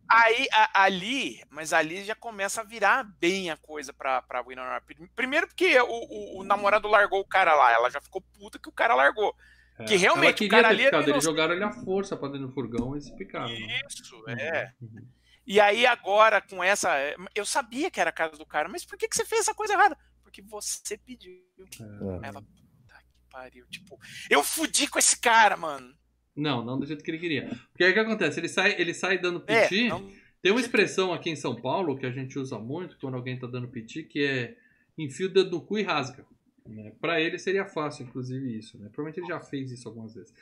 [0.08, 4.82] Aí, a- ali, mas ali já começa a virar bem a coisa pra, pra Winona.
[5.16, 8.68] Primeiro porque o, o- o namorado largou o cara lá, ela já ficou puta que
[8.68, 9.34] o cara largou.
[9.78, 9.84] É.
[9.84, 12.48] Que realmente, Ela o cara ali é ficado, eles jogaram ele à força pra dentro
[12.48, 13.48] do furgão e se picaram.
[13.48, 13.80] né?
[13.88, 14.72] Isso, é.
[14.80, 15.06] Uhum.
[15.46, 16.90] E aí agora com essa,
[17.34, 19.54] eu sabia que era a casa do cara, mas por que, que você fez essa
[19.54, 19.96] coisa errada?
[20.34, 21.32] Porque você pediu.
[21.60, 22.28] É.
[22.28, 23.66] Ela, puta que pariu.
[23.68, 23.98] Tipo,
[24.28, 25.94] eu fudi com esse cara, mano.
[26.34, 27.48] Não, não do jeito que ele queria.
[27.70, 28.40] Porque aí o que acontece?
[28.40, 29.88] Ele sai, ele sai dando É, piti.
[29.88, 30.10] não-
[30.42, 33.46] Tem uma expressão aqui em São Paulo que a gente usa muito quando alguém tá
[33.46, 34.56] dando piti, que é
[34.98, 36.26] enfia o dedo no cu e rasga.
[36.66, 36.92] Né?
[37.00, 38.76] Pra ele seria fácil, inclusive, isso.
[38.78, 38.88] Né?
[38.92, 40.34] Provavelmente ele já fez isso algumas vezes.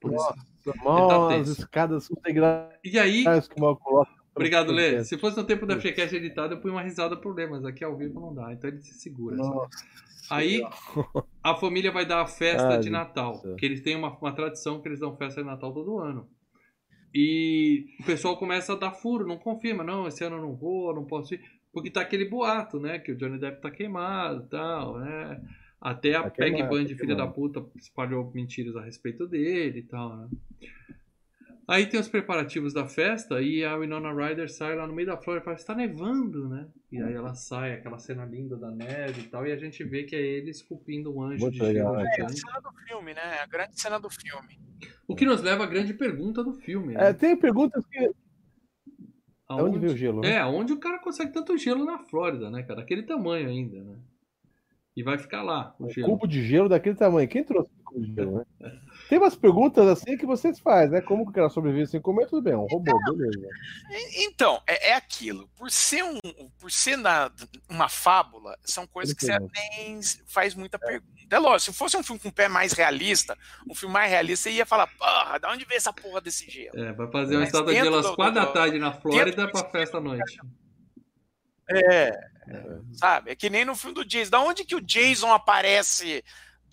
[0.00, 0.34] Por isso.
[0.84, 4.12] Mal, tá escadas integrais E aí, que o mal coloca.
[4.36, 5.02] Obrigado, Lê.
[5.04, 7.82] Se fosse no tempo da FreeCast editado, eu punha uma risada por Lê, mas aqui
[7.82, 8.52] ao vivo não dá.
[8.52, 9.36] Então ele se segura.
[9.36, 9.48] sabe?
[9.48, 9.86] Nossa.
[10.30, 10.62] Aí
[11.42, 13.42] a família vai dar a festa de meu Natal.
[13.56, 16.28] Que eles têm uma, uma tradição que eles dão festa de Natal todo ano.
[17.14, 20.94] E o pessoal começa a dar furo, não confirma, não, esse ano eu não vou,
[20.94, 21.40] não posso ir.
[21.72, 22.98] Porque tá aquele boato, né?
[22.98, 25.40] Que o Johnny Depp tá queimado e tal, né?
[25.80, 29.80] Até a Tá Peggy queimado, Band, tá filha da puta, espalhou mentiras a respeito dele
[29.80, 30.28] e tal, né?
[31.68, 35.16] Aí tem os preparativos da festa e a Winona Ryder sai lá no meio da
[35.16, 36.68] flora e fala, está nevando, né?
[36.92, 40.04] E aí ela sai, aquela cena linda da neve e tal, e a gente vê
[40.04, 41.96] que é ele esculpindo um anjo Muito de gelo legal?
[41.96, 43.40] É a cena do filme, né?
[43.42, 44.60] A grande cena do filme.
[45.08, 47.08] O que nos leva à grande pergunta do filme, né?
[47.08, 48.10] É, tem perguntas que.
[49.48, 50.20] Aonde- Onde veio o gelo?
[50.20, 50.34] né?
[50.36, 52.82] É, onde o cara consegue tanto gelo na Flórida, né, cara?
[52.82, 53.96] Aquele tamanho ainda, né?
[54.96, 56.08] E vai ficar lá, o Um gelo.
[56.08, 57.28] cubo de gelo daquele tamanho.
[57.28, 58.44] Quem trouxe o cubo de gelo, né?
[59.08, 61.00] Tem umas perguntas assim que vocês fazem, né?
[61.00, 62.26] Como que cara sobrevive sem comer?
[62.26, 63.48] Tudo bem, é um robô, beleza.
[63.90, 65.48] E- Então, é, é aquilo.
[65.56, 66.18] Por ser, um,
[66.58, 67.30] por ser na-
[67.68, 71.06] uma fábula, são coisas que você nem faz muita pergunta.
[71.30, 73.36] É lógico, se fosse um filme com um pé mais realista,
[73.68, 76.78] um filme mais realista, você ia falar, porra, da onde veio essa porra desse gelo?
[76.78, 79.64] É, vai fazer uma Mas estátua de gelo às quatro da tarde na Flórida pra
[79.70, 80.38] festa à noite.
[81.68, 82.12] É,
[82.92, 83.30] sabe?
[83.32, 84.30] É que nem no filme do Jason.
[84.30, 86.24] Da onde que o Jason aparece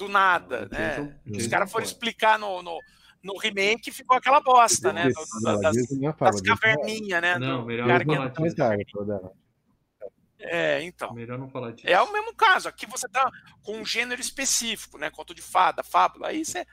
[0.06, 0.90] do nada, Não, né?
[1.26, 2.80] Jason- Os caras foram explicar no, no,
[3.24, 5.10] no remake e ficou aquela bosta, né?
[5.10, 7.40] Do- Não, das, não é das caverninhas, né?
[7.40, 8.56] Não, do melhor não falar disso.
[10.46, 11.14] É, então.
[11.14, 11.88] Melhor não falar disso.
[11.88, 12.68] É o mesmo caso.
[12.68, 13.30] Aqui você tá
[13.62, 15.10] com um gênero específico, né?
[15.10, 16.28] Conto de fada, fábula.
[16.28, 16.66] Aí você.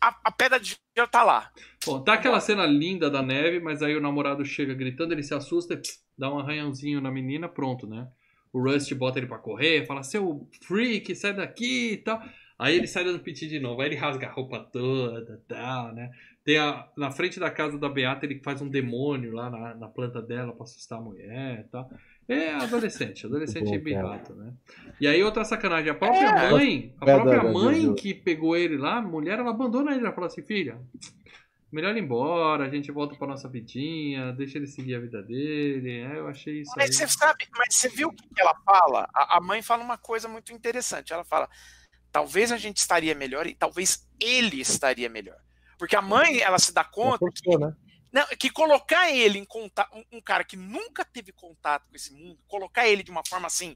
[0.00, 1.50] A, a- pedra de gelo tá lá.
[1.86, 5.32] Bom, tá aquela cena linda da neve, mas aí o namorado chega gritando, ele se
[5.32, 8.08] assusta, e pss, dá um arranhãozinho na menina, pronto, né?
[8.52, 12.20] O Rust bota ele pra correr, fala, seu freak, sai daqui e tal.
[12.62, 15.92] Aí ele sai dando piti de novo, aí ele rasga a roupa toda e tal,
[15.92, 16.12] né?
[16.44, 19.88] Tem a, na frente da casa da Beata, ele faz um demônio lá na, na
[19.88, 21.90] planta dela pra assustar a mulher e tal.
[22.28, 24.52] É adolescente, adolescente birrato, né?
[25.00, 26.50] E aí outra sacanagem, a própria É.
[26.52, 30.28] mãe, a própria mãe que pegou ele lá, a mulher, ela abandona ele, ela fala
[30.28, 30.80] assim, filha,
[31.72, 36.00] melhor ir embora, a gente volta pra nossa vidinha, deixa ele seguir a vida dele.
[36.00, 36.86] É, eu achei isso aí.
[36.86, 39.08] Mas você sabe, mas você viu o que ela fala?
[39.12, 41.12] A, a mãe fala uma coisa muito interessante.
[41.12, 41.48] Ela fala:
[42.12, 45.38] talvez a gente estaria melhor e talvez ele estaria melhor.
[45.78, 47.74] Porque a mãe, ela se dá conta forçou, né?
[48.12, 52.12] Não, que colocar ele em contato, um, um cara que nunca teve contato com esse
[52.12, 53.74] mundo, colocar ele de uma forma assim,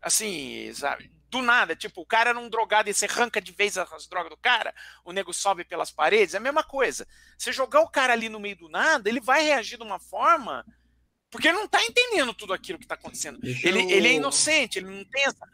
[0.00, 3.76] assim, sabe, do nada, tipo, o cara era um drogado e você arranca de vez
[3.76, 4.72] as, as drogas do cara,
[5.04, 7.06] o nego sobe pelas paredes, é a mesma coisa.
[7.36, 10.64] Você jogar o cara ali no meio do nada, ele vai reagir de uma forma,
[11.28, 13.40] porque ele não tá entendendo tudo aquilo que tá acontecendo.
[13.40, 15.44] Deixa Ele, eu- ele é inocente, ele não tem essa.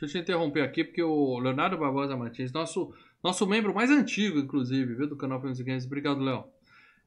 [0.00, 4.38] Deixa eu te interromper aqui, porque o Leonardo Barbosa Martins, nosso, nosso membro mais antigo,
[4.38, 6.44] inclusive, viu, do canal Filmes e Games, obrigado, Léo,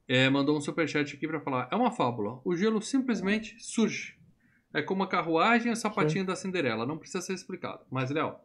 [0.08, 4.20] é, mandou um superchat aqui pra falar, é uma fábula, o gelo simplesmente surge.
[4.74, 7.86] É como a carruagem e o sapatinho da Cinderela, não precisa ser explicado.
[7.90, 8.36] Mas, Léo,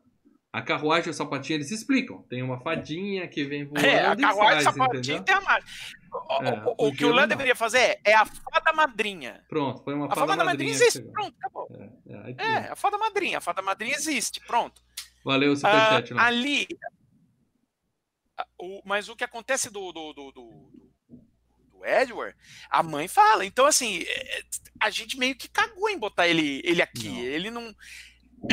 [0.59, 2.23] a carruagem e o sapatinho, eles explicam.
[2.23, 5.23] Tem uma fadinha que vem voando É, a e carruagem faz, sapatinho entendeu?
[5.25, 5.71] tem a mágica.
[6.13, 7.29] O, É, o- o o que o não.
[7.29, 9.45] deveria fazer é, é a fada madrinha.
[9.49, 10.71] Pronto, foi uma A fada, fada madrinha madrinha.
[10.71, 11.13] que existe, chegou.
[11.13, 11.69] pronto, acabou.
[11.73, 13.39] É, é, É, a fada madrinha.
[13.39, 14.81] A fada madrinha existe, pronto.
[15.25, 16.23] Valeu o Ah, superchat, Léo.
[16.25, 16.67] ali.
[18.39, 20.91] a- o- mas o que acontece do, do, do, do-
[21.73, 22.37] do Edward,
[22.71, 23.45] a mãe fala.
[23.45, 24.43] Então, assim, é, é,
[24.81, 27.09] a gente meio que cagou em botar ele, ele aqui.
[27.09, 27.19] Não.
[27.21, 27.75] Ele não.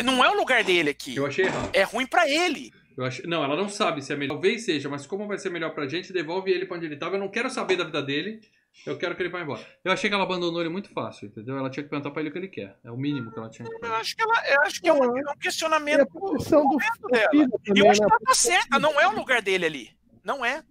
[0.04, 1.16] Não é o lugar dele aqui.
[1.16, 1.70] Eu achei errado.
[1.74, 2.72] É ruim pra ele.
[2.98, 3.28] Eu acho...
[3.28, 4.34] Não, ela não sabe se é melhor.
[4.36, 7.16] Talvez seja, mas como vai ser melhor pra gente, devolve ele pra onde ele tava.
[7.16, 8.40] Eu não quero saber da vida dele.
[8.88, 9.62] Eu quero que ele vá embora.
[9.84, 11.56] Eu achei que ela abandonou ele muito fácil, entendeu?
[11.58, 12.76] Ela tinha que perguntar pra ele o que ele quer.
[12.84, 14.94] É o mínimo que ela tinha que Eu acho que, ela, eu acho que é,
[14.94, 16.08] um, é um a questionamento.
[16.08, 16.78] posição do
[17.12, 17.30] dela.
[17.30, 18.08] filho E também, eu acho né?
[18.08, 19.90] que ela tá certa, não é o lugar dele ali.
[20.24, 20.64] Não é.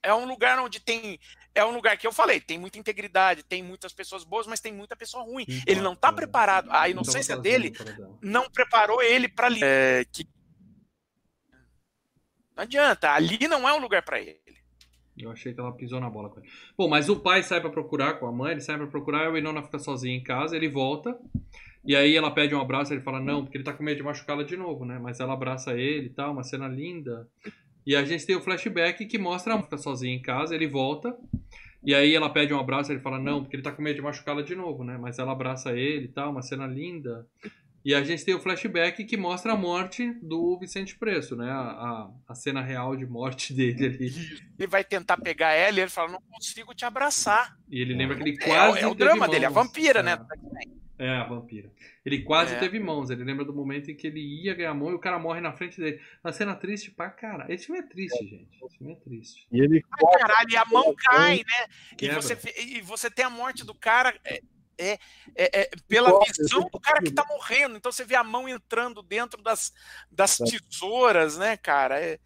[0.00, 1.18] É um lugar onde tem.
[1.54, 4.72] É um lugar que eu falei, tem muita integridade, tem muitas pessoas boas, mas tem
[4.72, 5.44] muita pessoa ruim.
[5.66, 6.12] Ele não tá É.
[6.12, 6.70] preparado.
[6.70, 9.60] A Não inocência tava dele para não preparou ele para ali.
[9.62, 10.26] É, que...
[12.56, 14.40] Não adianta, ali não é um lugar para ele.
[15.16, 16.48] Eu achei que ela pisou na bola com ele.
[16.76, 19.28] Bom, mas o pai sai pra procurar com a mãe, ele sai pra procurar, e
[19.28, 21.18] o Winona fica sozinho em casa, ele volta.
[21.84, 24.02] E aí ela pede um abraço, ele fala não, porque ele tá com medo de
[24.02, 24.98] machucá-la de novo, né?
[24.98, 27.28] Mas ela abraça ele e tal, uma cena linda.
[27.86, 31.16] E a gente tem o flashback que mostra a fica sozinho em casa, ele volta.
[31.84, 34.02] E aí ela pede um abraço, ele fala não, porque ele tá com medo de
[34.02, 34.96] machucá-la de novo, né?
[34.96, 37.26] Mas ela abraça ele e tal, uma cena linda.
[37.84, 41.50] E a gente tem o flashback que mostra a morte do Vicente Preço, né?
[41.50, 44.12] A, a, a cena real de morte dele ali.
[44.56, 47.56] Ele vai tentar pegar ela e ele fala, não consigo te abraçar.
[47.68, 49.66] E ele lembra que ele É, quase é o teve drama dele, a mãos.
[49.66, 50.02] vampira, É.
[50.04, 50.18] né?
[51.04, 51.70] É, a vampira.
[52.04, 52.58] Ele quase É.
[52.58, 53.10] teve mãos.
[53.10, 55.52] Ele lembra do momento em que ele ia ganhar mão e o cara morre na
[55.52, 56.00] frente dele.
[56.22, 57.52] Uma cena triste pra caralho.
[57.52, 58.64] Esse filme é triste, gente.
[58.64, 59.46] Esse filme é triste.
[59.50, 61.66] E ele Ai, caralho, e a mão cai, né?
[62.00, 64.40] E você, e você tem a morte do cara é,
[64.78, 64.98] é,
[65.36, 67.76] é- é pela visão do cara que tá morrendo.
[67.76, 69.72] Então você vê a mão entrando dentro das,
[70.10, 70.44] das É.
[70.44, 72.00] tesouras, né, cara?
[72.00, 72.18] É,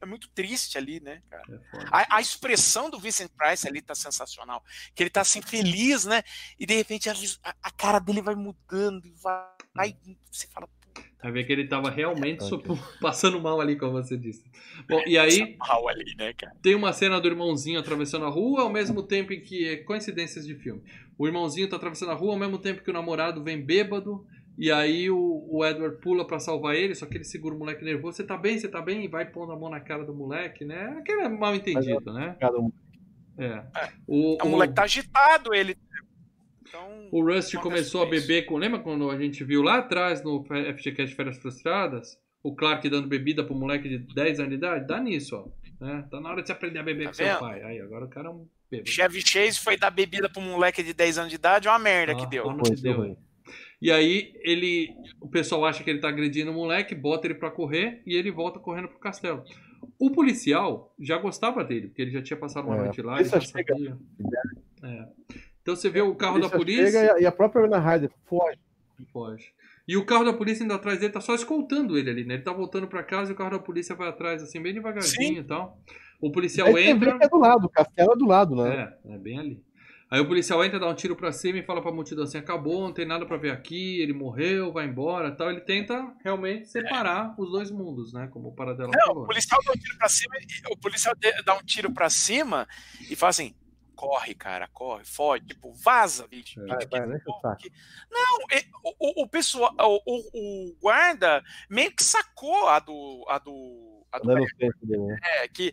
[0.00, 1.42] é muito triste ali, né, cara?
[1.74, 1.78] É.
[1.90, 4.62] A, a expressão do Vincent Price ali tá sensacional.
[4.94, 6.22] Que ele tá assim feliz, né?
[6.58, 7.14] E de repente a,
[7.62, 9.46] a- cara dele vai mudando e vai.
[9.74, 9.96] vai
[10.30, 10.68] você fala,
[11.20, 12.44] Vai ver que ele tava realmente
[13.00, 14.44] passando mal ali, como você disse.
[14.88, 16.54] Bom, e aí "Passa mal ali, né, cara?
[16.62, 19.66] tem uma cena do irmãozinho atravessando a rua, ao mesmo tempo em que.
[19.66, 20.82] é Coincidências de filme.
[21.16, 24.24] O irmãozinho tá atravessando a rua, ao mesmo tempo que o namorado vem bêbado.
[24.58, 27.84] E aí o, o Edward pula pra salvar ele, só que ele segura o moleque
[27.84, 28.16] nervoso.
[28.16, 28.58] Você tá bem?
[28.58, 29.04] Você tá bem?
[29.04, 30.96] E vai pondo a mão na cara do moleque, né?
[30.98, 32.36] Aquele é mal entendido, né?
[32.40, 32.72] cada um.
[33.38, 33.62] É.
[34.06, 35.76] O, É, O moleque tá agitado, ele.
[36.62, 37.08] Então.
[37.12, 38.56] O Rust começou a beber com.
[38.56, 42.18] Lembra quando a gente viu lá atrás no FGCast Férias Frustradas?
[42.42, 44.86] O Clark dando bebida pro moleque de 10 anos de idade?
[44.86, 45.84] Dá nisso, ó.
[45.84, 46.04] Né?
[46.10, 47.38] Tá na hora de você aprender a beber Tá com seu vendo?
[47.38, 47.62] pai.
[47.62, 48.90] Aí, agora o cara é um bêbado.
[48.90, 52.14] Chevy Chase foi dar bebida pro moleque de 10 anos de idade, é uma merda
[52.14, 52.44] que Ó, deu.
[52.62, 53.08] que deu, foi.
[53.08, 53.18] hein?
[53.80, 54.88] E aí ele.
[55.20, 58.30] O pessoal acha que ele tá agredindo o moleque, bota ele pra correr e ele
[58.30, 59.44] volta correndo pro castelo.
[59.98, 63.20] O policial já gostava dele, porque ele já tinha passado uma É, noite lá, a
[63.20, 63.98] ele já polícia chega- sabia.
[64.82, 65.08] É.
[65.62, 68.58] Então você vê o carro da Polícia e a- própria Ana Ryder foge.
[69.12, 69.52] Foge.
[69.86, 72.34] E o carro da polícia indo atrás dele tá só escoltando ele ali, né?
[72.34, 75.34] Ele tá voltando pra casa e o carro da polícia vai atrás, assim, bem devagarzinho
[75.34, 75.40] Sim.
[75.40, 75.78] e tal.
[76.20, 77.16] O policial entra.
[77.20, 78.94] é do lado, o castelo é do lado, né?
[79.06, 79.62] É, é bem ali.
[80.10, 82.80] Aí o policial entra, dá um tiro pra cima e fala pra multidão assim: acabou,
[82.82, 85.50] não tem nada pra ver aqui, ele morreu, vai embora tal.
[85.50, 88.26] Ele tenta realmente separar os dois mundos, né?
[88.32, 89.24] Como o Paradela Não, falou.
[89.24, 91.14] o policial dá um tiro pra cima, e- o policial
[91.44, 92.66] dá um tiro pra cima
[93.10, 93.54] e fala assim:
[93.94, 96.58] corre, cara, corre, foge, tipo, vaza, bicho.
[96.62, 96.66] É.
[96.66, 97.62] Vai, vai, né, saco.
[98.10, 103.26] Não, e- o, o- o pessoal, o, o- o guarda meio que sacou a do.
[103.28, 105.16] A do, a do Dando o tempo dele, né?
[105.42, 105.70] é, que,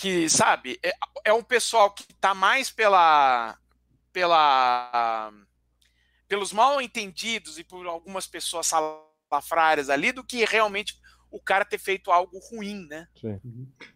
[0.00, 0.92] que, sabe, é,
[1.26, 3.56] é um pessoal que tá mais pela.
[4.12, 5.32] pela
[6.26, 10.94] pelos mal entendidos e por algumas pessoas salafrárias ali do que realmente
[11.28, 13.08] o cara ter feito algo ruim, né?
[13.20, 13.40] Sim.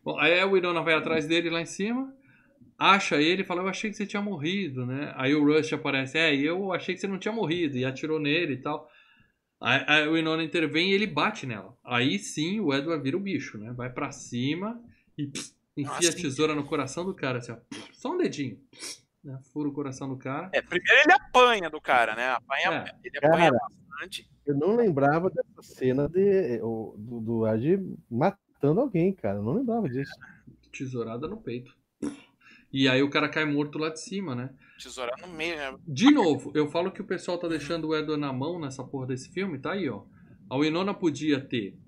[0.02, 2.12] Bom, aí a Winona vai atrás dele lá em cima,
[2.76, 5.12] acha ele e fala: Eu achei que você tinha morrido, né?
[5.16, 8.54] Aí o Rush aparece: É, eu achei que você não tinha morrido, e atirou nele
[8.54, 8.88] e tal.
[9.60, 11.76] Aí, aí o Winona intervém e ele bate nela.
[11.84, 13.72] Aí sim o Edward vira o bicho, né?
[13.72, 14.82] Vai pra cima
[15.16, 17.56] e pss, enfia a tesoura no coração do cara, assim, ó.
[17.92, 18.58] Só um dedinho.
[19.22, 19.38] Né?
[19.52, 20.50] Fura o coração do cara.
[20.52, 22.28] É, primeiro ele apanha do cara, né?
[22.30, 23.06] Apanha, É.
[23.06, 23.58] ele apanha Cara.
[23.88, 24.30] bastante.
[24.46, 27.78] Eu não lembrava dessa cena de, o- do, do Adi
[28.10, 29.38] matando alguém, cara.
[29.38, 30.12] Eu não lembrava disso.
[30.70, 31.74] Tesourada no peito.
[32.72, 34.50] E aí o cara cai morto lá de cima, né?
[34.82, 35.74] Tesoura no meio, né?
[35.86, 39.06] De novo, eu falo que o pessoal tá deixando o Edward na mão nessa porra
[39.06, 40.02] desse filme, tá aí, ó.
[40.50, 41.78] A Winona podia ter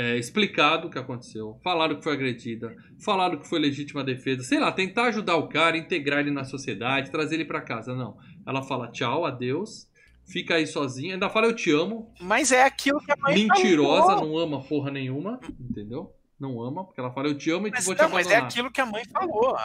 [0.00, 2.72] é, explicado o que aconteceu, falado que foi agredida,
[3.04, 7.10] falado que foi legítima defesa, sei lá, tentar ajudar o cara, integrar ele na sociedade,
[7.10, 7.94] trazer ele pra casa.
[7.94, 8.16] Não.
[8.46, 9.88] Ela fala tchau, adeus,
[10.24, 14.06] fica aí sozinha, ainda fala eu te amo, Mas é aquilo que a mãe mentirosa,
[14.14, 14.28] falou.
[14.28, 16.14] não ama porra nenhuma, entendeu?
[16.38, 18.36] Não ama, porque ela fala eu te amo e Mas, vou te não, mas é
[18.36, 18.48] abandonar.
[18.50, 19.56] aquilo que a mãe falou.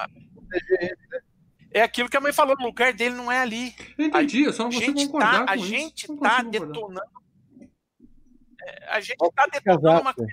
[1.71, 3.73] É aquilo que a mãe falou, o lugar dele não é ali.
[3.97, 6.49] Eu entendi, eu só A não consigo concordar tá, a gente Não tá concordar.
[6.51, 7.22] detonando.
[8.65, 10.31] É, A gente tá a detonando uma coisa.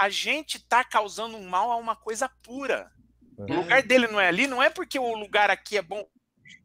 [0.00, 2.90] A gente tá causando um mal a uma coisa pura.
[3.38, 3.52] É.
[3.52, 6.04] O lugar dele não é ali, não é porque o lugar aqui é bom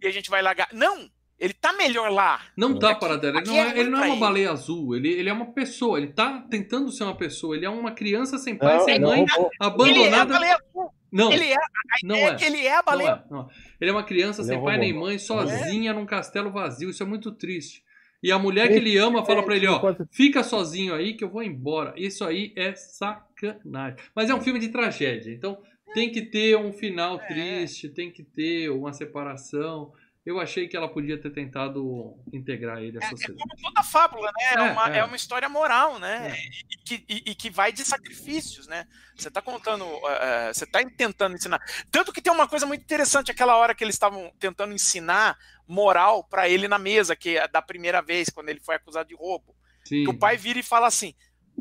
[0.01, 0.69] e a gente vai largar.
[0.71, 1.09] Não!
[1.39, 2.39] Ele tá melhor lá.
[2.55, 4.19] Não tá Aqui- Paradela, ele aqui não é é, ele não é uma ele.
[4.19, 7.69] baleia azul, ele, ele é uma pessoa, ele tá tentando ser uma pessoa, ele é
[7.69, 10.33] uma criança sem pai, Não, sem não, mãe, não, Ele é a abandonada.
[10.33, 10.93] baleia azul.
[11.11, 11.57] Não, Ele é,
[12.03, 12.35] não é é.
[12.35, 13.45] que ele é a Não baleia é, não é.
[13.81, 17.03] Ele é uma criança Ele sem é pai nem mãe, sozinha num castelo vazio, isso
[17.03, 17.83] é muito triste.
[18.23, 21.29] E a mulher que ele ama fala pra ele, ó, fica sozinho aí que eu
[21.29, 21.93] vou embora.
[21.97, 23.97] Isso aí é sacanagem.
[24.15, 25.61] Mas é um filme de tragédia, então
[25.93, 27.27] tem que ter um final É.
[27.27, 29.91] triste, tem que ter uma separação.
[30.25, 33.39] Eu achei que ela podia ter tentado integrar ele à É, é sociedade.
[33.39, 34.43] como toda fábula, né?
[34.45, 34.97] É, É, uma, é.
[34.99, 36.31] é uma história moral, né?
[36.31, 36.45] É.
[36.71, 38.87] E, que, e- e que vai de sacrifícios, né?
[39.15, 41.59] Você tá contando, eh, você tá tentando ensinar.
[41.91, 45.37] Tanto que tem uma coisa muito interessante, aquela hora que eles estavam tentando ensinar
[45.67, 49.15] moral pra ele na mesa, que é da primeira vez, quando ele foi acusado de
[49.15, 49.55] roubo.
[49.85, 50.03] Sim.
[50.05, 51.13] Que o pai vira e fala assim: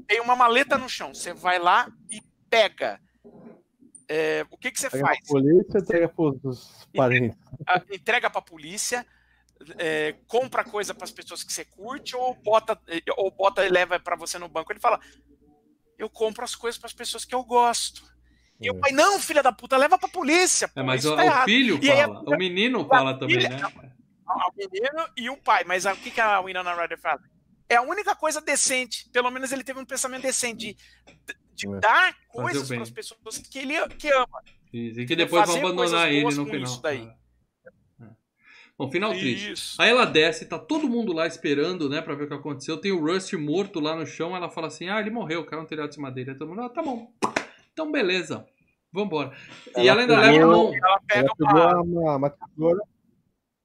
[0.07, 3.01] tem uma maleta no chão, você vai lá e pega.
[4.09, 5.19] É, o que, que você Pega faz?
[5.27, 7.39] polícia, entrega pros parentes.
[7.67, 9.07] Ah, entrega pra polícia,
[9.79, 12.79] é, compra coisa para as pessoas que você curte ou bota
[13.17, 14.73] ou bota e leva para você no banco.
[14.73, 15.01] Ele fala:
[15.99, 18.03] "Eu compro as coisas para as pessoas que eu gosto".
[18.61, 18.79] E o É.
[18.79, 20.67] pai: "Não, filha da puta, leva pra polícia".
[20.67, 23.19] É, pô, mas isso o, tá o filho E aí a- fala, o menino fala
[23.19, 23.63] também, filha- né?
[24.27, 27.21] O menino e o pai, mas o que que a Winona Ryder fala?
[27.69, 30.77] É a única coisa decente, pelo menos ele teve um pensamento decente de,
[31.55, 31.81] de É.
[31.81, 34.43] dar coisas para as pessoas que ele que ama.
[34.73, 36.63] E que depois vão abandonar ele no final.
[36.63, 37.11] isso daí.
[37.67, 38.05] É.
[38.05, 38.09] É.
[38.79, 39.53] Bom, final triste.
[39.53, 39.81] Isso.
[39.81, 42.79] Aí ela desce, tá todo mundo lá esperando, né, pra ver o que aconteceu.
[42.79, 44.35] Tem o Rust morto lá no chão.
[44.35, 46.35] Ela fala assim: Ah, ele morreu, caiu no telhado de madeira.
[46.35, 47.13] Todo mundo, ah, tá bom.
[47.73, 48.47] Então, beleza.
[48.95, 49.33] Vambora.
[49.77, 50.75] e ela Ela ainda pegou- leva a mão.
[50.75, 52.81] Ela pega Ela pegou uma, uma, uma tesoura.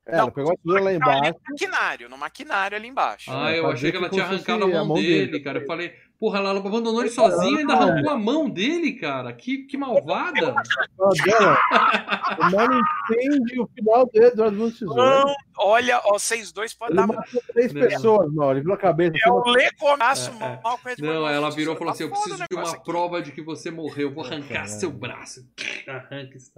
[0.05, 1.33] É, Não, ela pegou a tesoura lá embaixo.
[1.33, 3.29] no maquinário, no maquinário ali embaixo.
[3.31, 5.39] Ah, eu pra achei que ela tinha arrancado a mão, a mão dele, dele.
[5.43, 5.59] cara.
[5.59, 9.31] Eu falei, porra, ela abandonou ele sozinho e ainda arrancou a mão dele, cara.
[9.33, 10.55] Que, que malvada.
[10.97, 12.67] O mal
[13.09, 15.23] entende o final do Edward Mãos de Tesoura.
[15.25, 17.13] Não, olha, ó, vocês dois podem Ele dar.
[17.15, 17.81] matou três Não.
[17.81, 18.51] pessoas, mal.
[18.51, 19.17] Ele virou a cabeça.
[19.25, 20.59] É o Lê Comaço É, é.
[20.63, 23.21] mal com Edward Não, ela virou e falou assim: Eu Tá preciso de uma prova
[23.21, 24.13] de que você morreu.
[24.13, 25.45] Vou Ah, arrancar seu braço.
[25.87, 26.51] Arranca isso.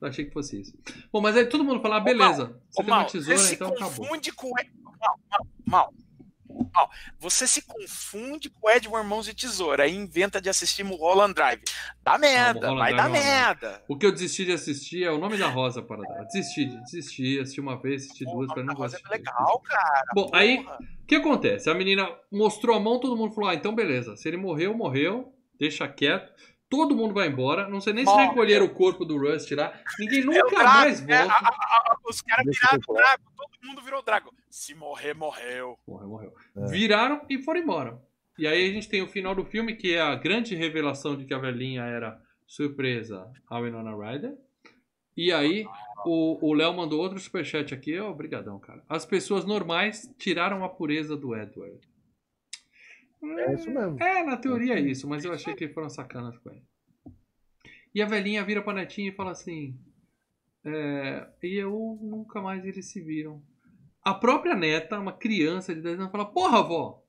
[0.00, 0.74] Eu achei que fosse isso.
[1.12, 2.60] Bom, mas aí todo mundo fala: ah, beleza.
[2.70, 3.90] Você Ô, tem uma Mal, tesoura, você então acabou.
[4.06, 4.70] confunde com o Ed...
[4.82, 5.94] Mal, mal, mal,
[6.72, 6.90] mal.
[7.18, 11.62] Você se confunde com o Edward Mãos de Tesoura e inventa de assistir Mulholland Drive.
[12.02, 13.20] Dá merda, vai dar né?
[13.20, 13.82] merda.
[13.88, 16.24] O que eu desisti de assistir é o nome da Rosa para dar.
[16.24, 20.06] Desisti, desisti, assisti uma vez, assisti Pô, duas, falei, não Rosa é legal, cara.
[20.14, 20.78] Bom, aí porra.
[21.02, 21.68] o que acontece?
[21.68, 24.16] A menina mostrou a mão, todo mundo falou: ah, então beleza.
[24.16, 26.32] Se ele morreu, morreu, deixa quieto.
[26.68, 27.68] Todo mundo vai embora.
[27.68, 28.26] Não sei nem se Morre.
[28.26, 29.72] recolheram o corpo do Rust lá.
[29.98, 31.18] Ninguém É nunca Drago, mais né?
[31.18, 31.32] volta.
[31.34, 34.34] A- a- a- Os caras viraram Drago, todo mundo virou Drago.
[34.50, 35.78] Se morrer, morreu.
[35.86, 36.34] Morreu, morreu.
[36.56, 36.66] É.
[36.70, 38.00] Viraram e foram embora.
[38.38, 41.24] E aí a gente tem o final do filme, que é a grande revelação de
[41.24, 44.34] que a velhinha era surpresa a Winona Ryder.
[45.16, 45.64] E aí
[46.04, 47.98] o o Léo mandou outro superchat aqui.
[47.98, 48.82] Ó, Obrigadão, cara.
[48.88, 51.78] As pessoas normais tiraram a pureza do Edward.
[53.22, 54.02] É isso mesmo.
[54.02, 56.62] É, na teoria é isso, mas eu achei que foram sacanas com ele.
[57.94, 59.78] E a velhinha vira pra netinha e fala assim:
[60.64, 63.42] é, E eu nunca mais eles se viram.
[64.02, 67.02] A própria neta, uma criança de 10 anos, fala: Porra, avó,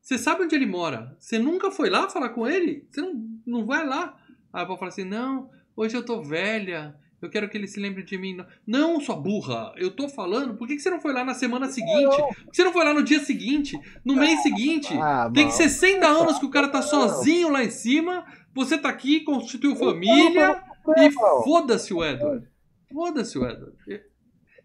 [0.00, 1.16] você sabe onde ele mora?
[1.18, 2.86] Você nunca foi lá falar com ele?
[2.90, 4.20] Você não, não vai lá?
[4.52, 6.94] A avó fala assim: Não, hoje eu tô velha.
[7.24, 8.36] Eu quero que ele se lembre de mim.
[8.66, 10.54] Não, sua burra, eu tô falando.
[10.54, 12.16] Por que, que você não foi lá na semana seguinte?
[12.16, 13.78] Por que você não foi lá no dia seguinte?
[14.04, 14.92] No mês seguinte?
[14.94, 15.52] Ah, Tem mal.
[15.52, 18.24] 60 anos que o cara tá sozinho lá em cima.
[18.54, 20.62] Você tá aqui, constituiu família.
[20.98, 21.10] E
[21.44, 22.46] foda-se o Edward.
[22.92, 23.76] Foda-se o Edward.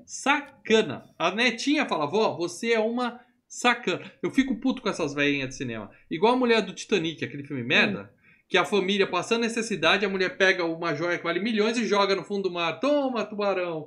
[0.05, 1.05] Sacana.
[1.17, 4.11] A netinha fala, vó, você é uma sacana.
[4.21, 5.89] Eu fico puto com essas velhinhas de cinema.
[6.09, 8.11] Igual a mulher do Titanic, aquele filme merda.
[8.49, 12.15] Que a família passando necessidade, a mulher pega uma joia que vale milhões e joga
[12.15, 12.79] no fundo do mar.
[12.79, 13.85] Toma, tubarão.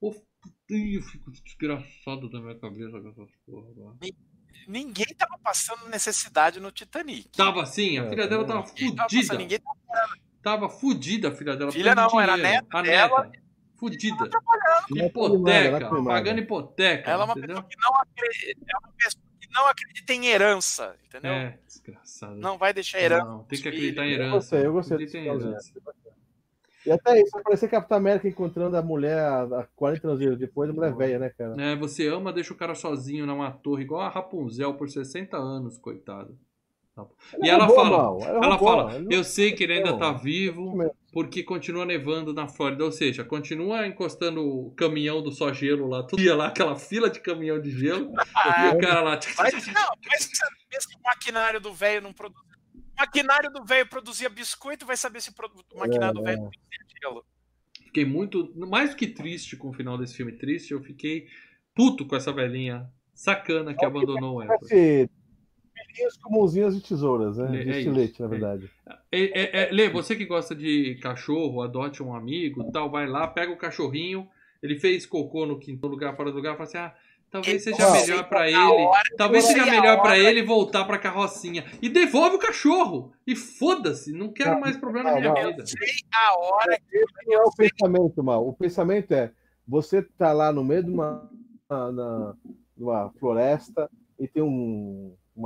[0.00, 3.68] Eu fico desgraçado da minha cabeça com essas porra.
[3.70, 3.96] agora.
[4.68, 7.28] Ninguém tava passando necessidade no Titanic.
[7.36, 9.26] Tava assim, a É, filha dela tava Ninguém tava fudida.
[9.26, 9.58] passando, ninguém
[10.42, 11.72] Tava fudida a filha dela.
[11.72, 12.62] Filha não, era a dinheiro.
[12.62, 13.24] neta A dela.
[13.24, 13.44] neta.
[13.76, 14.30] Fudida.
[14.90, 15.76] Hipoteca.
[15.86, 16.04] é.
[16.04, 17.10] Pagando hipoteca.
[17.10, 17.62] Ela é uma entendeu?
[17.62, 19.23] pessoa que não acredita, é uma pessoa
[19.54, 21.32] não acredita em herança, entendeu?
[21.32, 22.36] É, desgraçado.
[22.36, 23.24] Não vai deixar herança.
[23.24, 24.18] Não, tem que acreditar em filhos.
[24.18, 24.36] Eu herança.
[24.36, 25.72] gostei, eu gostei Acredita em herança.
[26.86, 30.72] E até isso, vai parecer Capitão América encontrando a mulher há 40 anos depois, a
[30.72, 31.54] mulher velha, né, cara?
[31.58, 35.78] É, você ama, deixa o cara sozinho numa torre, igual a Rapunzel por 60 anos,
[35.78, 36.38] coitado.
[37.42, 39.98] E ela roubou, fala, mal, ela ela fala, eu sei que ele ainda Não.
[39.98, 40.94] tá vivo, mesmo.
[41.12, 42.84] porque continua nevando na Flórida.
[42.84, 47.10] Ou seja, continua encostando o caminhão do só gelo lá, todo dia lá, aquela fila
[47.10, 49.18] de caminhão de gelo, Ah, e o cara lá.
[49.38, 52.40] Mas, não, mas você pensa que o maquinário do velho não produz.
[52.74, 56.42] O maquinário do velho produzia biscoito, vai saber se o produ- o maquinário do velho
[56.42, 57.24] não produzia gelo.
[57.86, 61.26] Fiquei muito, mais do que triste com o final desse filme triste, eu fiquei
[61.74, 64.42] puto com essa velhinha sacana que abandonou o
[65.94, 67.46] Filhinhos com mãozinhas de tesouras, né?
[67.46, 68.28] É De isso, estilete, na é.
[68.30, 68.70] verdade.
[68.86, 73.26] É, é, é, Lê, você que gosta de cachorro, adote um amigo, tal, vai lá,
[73.28, 74.26] pega o cachorrinho,
[74.62, 76.94] ele fez cocô no quinto lugar, fora do lugar, fala assim, ah,
[77.30, 81.64] talvez seja melhor pra na ele, talvez seja melhor pra hora- ele voltar pra carrocinha.
[81.80, 83.12] E devolve o cachorro!
[83.26, 85.50] E foda-se, não quero mais problema na minha não.
[85.50, 85.66] vida.
[85.66, 88.48] Sei a hora Esse não é o pensamento, mal.
[88.48, 89.32] O pensamento é:
[89.66, 91.30] você tá lá no meio de uma,
[91.68, 92.34] na,
[92.76, 94.83] numa floresta e tem um, uma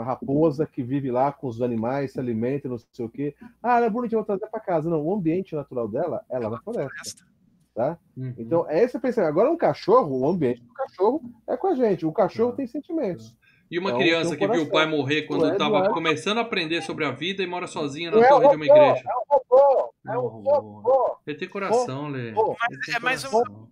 [0.09, 3.35] raposa que vive lá com os animais, se alimenta, não sei o quê.
[3.63, 4.89] Ah, ela é bonitinha, vou trazer para casa.
[4.91, 7.27] Não, o ambiente natural dela é lá na floresta.
[7.75, 7.97] Tá?
[8.17, 8.35] Uhum.
[8.39, 9.29] Então, é esse pensamento.
[9.31, 12.05] Agora, um cachorro, o ambiente do cachorro é com a gente.
[12.05, 12.57] O cachorro Tá.
[12.57, 13.37] tem sentimentos.
[13.71, 15.95] E uma Então, criança que viu o pai morrer quando é estava Eduardo.
[15.95, 19.05] começando a aprender sobre a vida e mora sozinha na é torre de uma igreja.
[19.07, 19.95] É um robô!
[20.07, 21.17] É um Não, robô!
[21.27, 22.31] Ele tem coração, Lê.
[22.31, 23.69] É mais um-.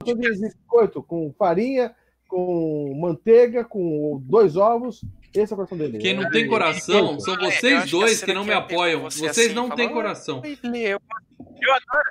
[0.00, 1.94] Todo biscoito com farinha,
[2.28, 5.04] com manteiga, com dois ovos.
[5.42, 5.98] Esse é o coração dele.
[5.98, 8.42] Quem não É, tem coração são Ah, é, vocês que a dois cena que não
[8.42, 9.02] que me apoiam.
[9.02, 10.42] você Vocês assim, não têm "Oi, coração.
[10.44, 12.10] Eu, eu adoro.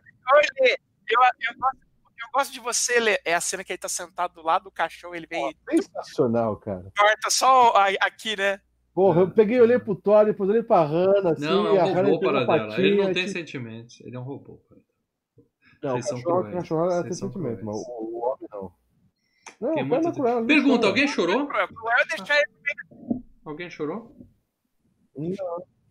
[1.09, 3.17] Eu, eu, gosto, eu gosto de você, Lê.
[3.23, 6.57] É a cena que ele tá sentado do lado do cachorro, ele vem e Sensacional,
[6.57, 6.91] cara.
[6.97, 8.59] corta só aqui, né?
[8.93, 12.19] Porra, eu peguei, olhei pro Thor, depois olhei pra Hannah, assim, Não, é um robô
[12.19, 12.79] para dela.
[12.79, 14.01] Ele não tem tipo- sentimentos.
[14.01, 14.59] Ele é um robô.
[14.67, 14.81] cara.
[15.83, 16.55] Não, Vocês são cachorro, cruéis.
[16.57, 18.71] cachorro ela tem sentimento, mas o, o homem não.
[19.61, 21.47] Não, é cruel, Pergunta, alguém chorou?
[21.47, 21.67] Cruel
[21.99, 22.51] é deixar ele
[23.47, 24.15] Alguém chorou?
[25.15, 25.31] Não,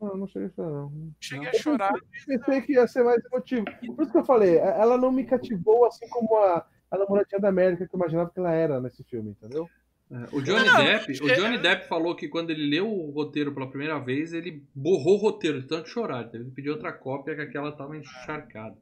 [0.00, 1.12] não, não cheguei a chorar, não.
[1.20, 1.50] cheguei Não.
[1.50, 1.94] a chorar.
[2.26, 3.64] Pensei que ia ser mais emotivo.
[3.94, 7.48] Por isso que eu falei, ela não me cativou assim como a, a namoradinha da
[7.48, 9.68] América que eu imaginava que ela era nesse filme, entendeu?
[10.10, 13.10] É, O Johnny Não, Depp, o é- Johnny Depp falou que quando ele leu o
[13.10, 16.30] roteiro pela primeira vez, ele borrou o roteiro de tanto chorar.
[16.32, 18.76] Ele pediu outra cópia que aquela estava encharcada.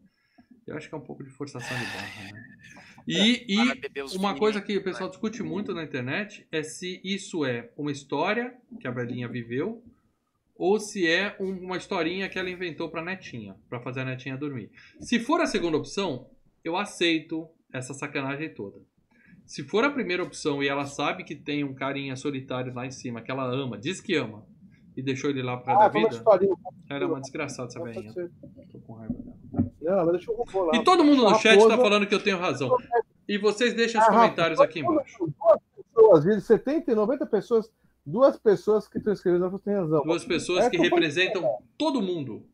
[0.66, 2.44] Eu acho que é um pouco de forçação de barra, né?
[3.06, 3.44] E,
[3.80, 4.82] Para e os uma coisa que o né?
[4.84, 9.82] pessoal discute muito na internet é se isso é uma história que a velhinha viveu
[10.56, 14.36] ou se é um- uma historinha que ela inventou pra netinha, pra fazer a netinha
[14.36, 14.70] dormir.
[15.00, 16.30] Se for a segunda opção,
[16.64, 18.78] eu aceito essa sacanagem toda.
[19.44, 22.90] Se for a primeira opção e ela sabe que tem um carinha solitário lá em
[22.90, 24.46] cima que ela ama, diz que ama,
[24.96, 26.54] e deixou ele lá por causa Ah, da vida, historinha.
[26.88, 28.12] ela é uma desgraçada essa velhinha.
[28.72, 29.73] Tô com raiva dela.
[29.84, 30.76] Não, ela deixou o robô lá.
[30.76, 32.76] E todo mundo no chat tá raposa- falando que eu tenho razão.
[33.28, 35.16] E vocês deixem os Ah, comentários aqui embaixo.
[35.94, 37.70] Duas pessoas, de 70 e 90 pessoas,
[38.04, 40.02] duas pessoas que estão escrevendo, você tem razão.
[40.02, 42.44] Duas pessoas É que que eu vou- representam todo mundo.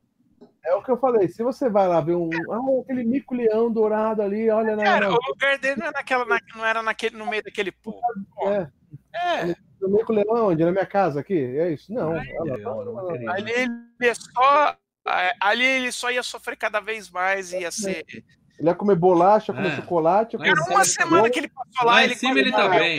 [0.65, 1.27] É o que eu falei.
[1.29, 2.29] Se você vai lá ver um.
[2.51, 4.85] Ah, aquele mico-leão dourado ali, olha na.
[4.85, 7.73] Cara, na- o lugar dele não, é naquela, na- não era naquele, no meio daquele
[7.73, 7.99] povo.
[8.43, 8.69] É.
[9.15, 10.63] É, No mico-leão onde?
[10.63, 11.35] Na minha casa aqui?
[11.35, 11.91] É isso?
[11.93, 12.13] Não.
[12.13, 12.23] Ai,
[12.59, 13.31] ela- não queria.
[13.33, 13.73] ali ele
[14.11, 14.77] é só.
[15.07, 18.05] É, Ali ele só ia sofrer cada vez mais, ia ser.
[18.59, 19.77] Ele ia comer bolacha, comer É.
[19.77, 20.37] chocolate.
[20.37, 22.69] Cara, cima uma tá semana que ele passou lá, Lá em ele cima ele tá
[22.69, 22.99] bem.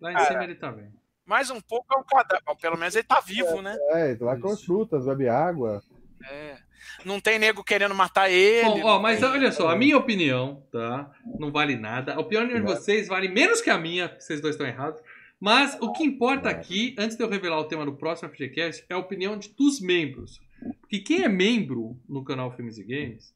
[0.00, 0.88] Lá em cima ele tá bem.
[1.26, 2.42] Mais um pouco é um cadáver.
[2.60, 3.76] Pelo menos ele tá vivo, né?
[3.90, 4.64] É, lá come Isso.
[4.64, 5.82] frutas, bebe água.
[6.24, 6.56] É.
[7.04, 8.64] Não tem nego querendo matar ele.
[8.80, 11.10] Bom, ó, não mas tem- olha só, a minha opinião, tá?
[11.38, 12.14] Não vale nada.
[12.14, 15.00] A opinião de vocês vale menos que a minha, vocês dois estão errados.
[15.38, 18.94] Mas o que importa aqui, antes de eu revelar o tema do próximo FGCast, é
[18.94, 20.40] a opinião de, dos membros.
[20.80, 23.34] Porque quem é membro no canal Filmes e Games,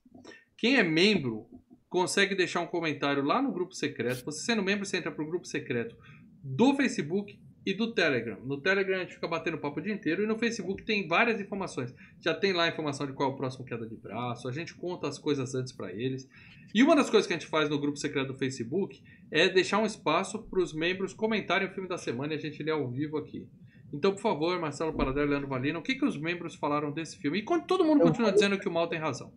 [0.56, 1.46] quem é membro
[1.88, 4.24] consegue deixar um comentário lá no grupo secreto.
[4.24, 5.96] Você sendo membro, você entra pro grupo secreto
[6.42, 8.40] do Facebook e do Telegram.
[8.44, 11.40] No Telegram a gente fica batendo papo o dia inteiro e no Facebook tem várias
[11.40, 11.94] informações.
[12.20, 14.74] Já tem lá a informação de qual é o próximo queda de braço, a gente
[14.74, 16.28] conta as coisas antes para eles.
[16.74, 19.78] E uma das coisas que a gente faz no grupo secreto do Facebook é deixar
[19.78, 22.90] um espaço para os membros comentarem o filme da semana e a gente lê ao
[22.90, 23.46] vivo aqui.
[23.92, 27.18] Então, por favor, Marcelo Paradelo e Leandro Valina, o que, que os membros falaram desse
[27.18, 27.38] filme?
[27.38, 29.32] E quando todo mundo Eu continua vou- dizendo que o mal tem razão.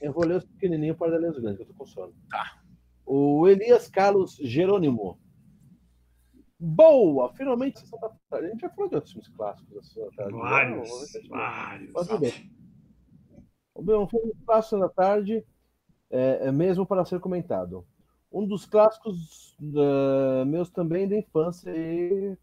[0.00, 2.12] Eu vou ler os pequenininhos para ler os grandes, que eu tô com sono.
[2.30, 2.60] Tá.
[3.06, 5.18] O Elias Carlos Jerônimo.
[6.58, 7.32] Boa!
[7.34, 8.12] Finalmente da.
[8.38, 10.32] A gente já falou de outros filmes clássicos da sessão da tarde.
[10.32, 10.40] Não,
[10.84, 11.92] vamos ver se a gente- vários.
[11.92, 12.32] Mas tudo bem.
[13.74, 15.44] Vamos ver, Um filme clássico da tarde,
[16.10, 17.84] é, é mesmo para ser comentado.
[18.30, 22.36] Um dos clássicos da- meus também da infância e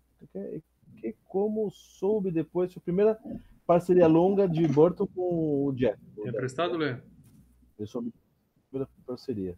[0.99, 3.19] que como soube depois, foi a primeira
[3.65, 5.99] parceria longa de Burton com o Jack.
[6.25, 6.97] Emprestado, Lê?
[7.77, 8.05] Eu sou a
[8.69, 9.57] primeira parceria.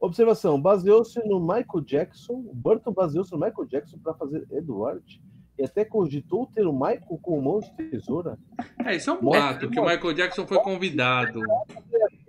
[0.00, 2.42] Observação: baseou-se no Michael Jackson.
[2.52, 5.22] Burton baseou-se no Michael Jackson para fazer Edward
[5.58, 8.38] e até cogitou ter o Michael com mão de tesoura.
[8.84, 11.40] É, isso é um boato, que o Michael Jackson foi convidado.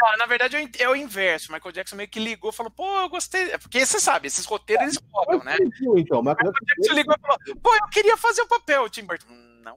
[0.00, 1.50] Não, na verdade é o é o inverso.
[1.50, 3.50] O Michael Jackson meio que ligou e falou, pô, eu gostei.
[3.50, 5.56] É Porque você sabe, esses roteiros eles rodam, né?
[5.96, 9.26] Então, Michael Jackson ligou e falou, pô, eu queria fazer o papel, o Tim Burton.
[9.62, 9.76] Não.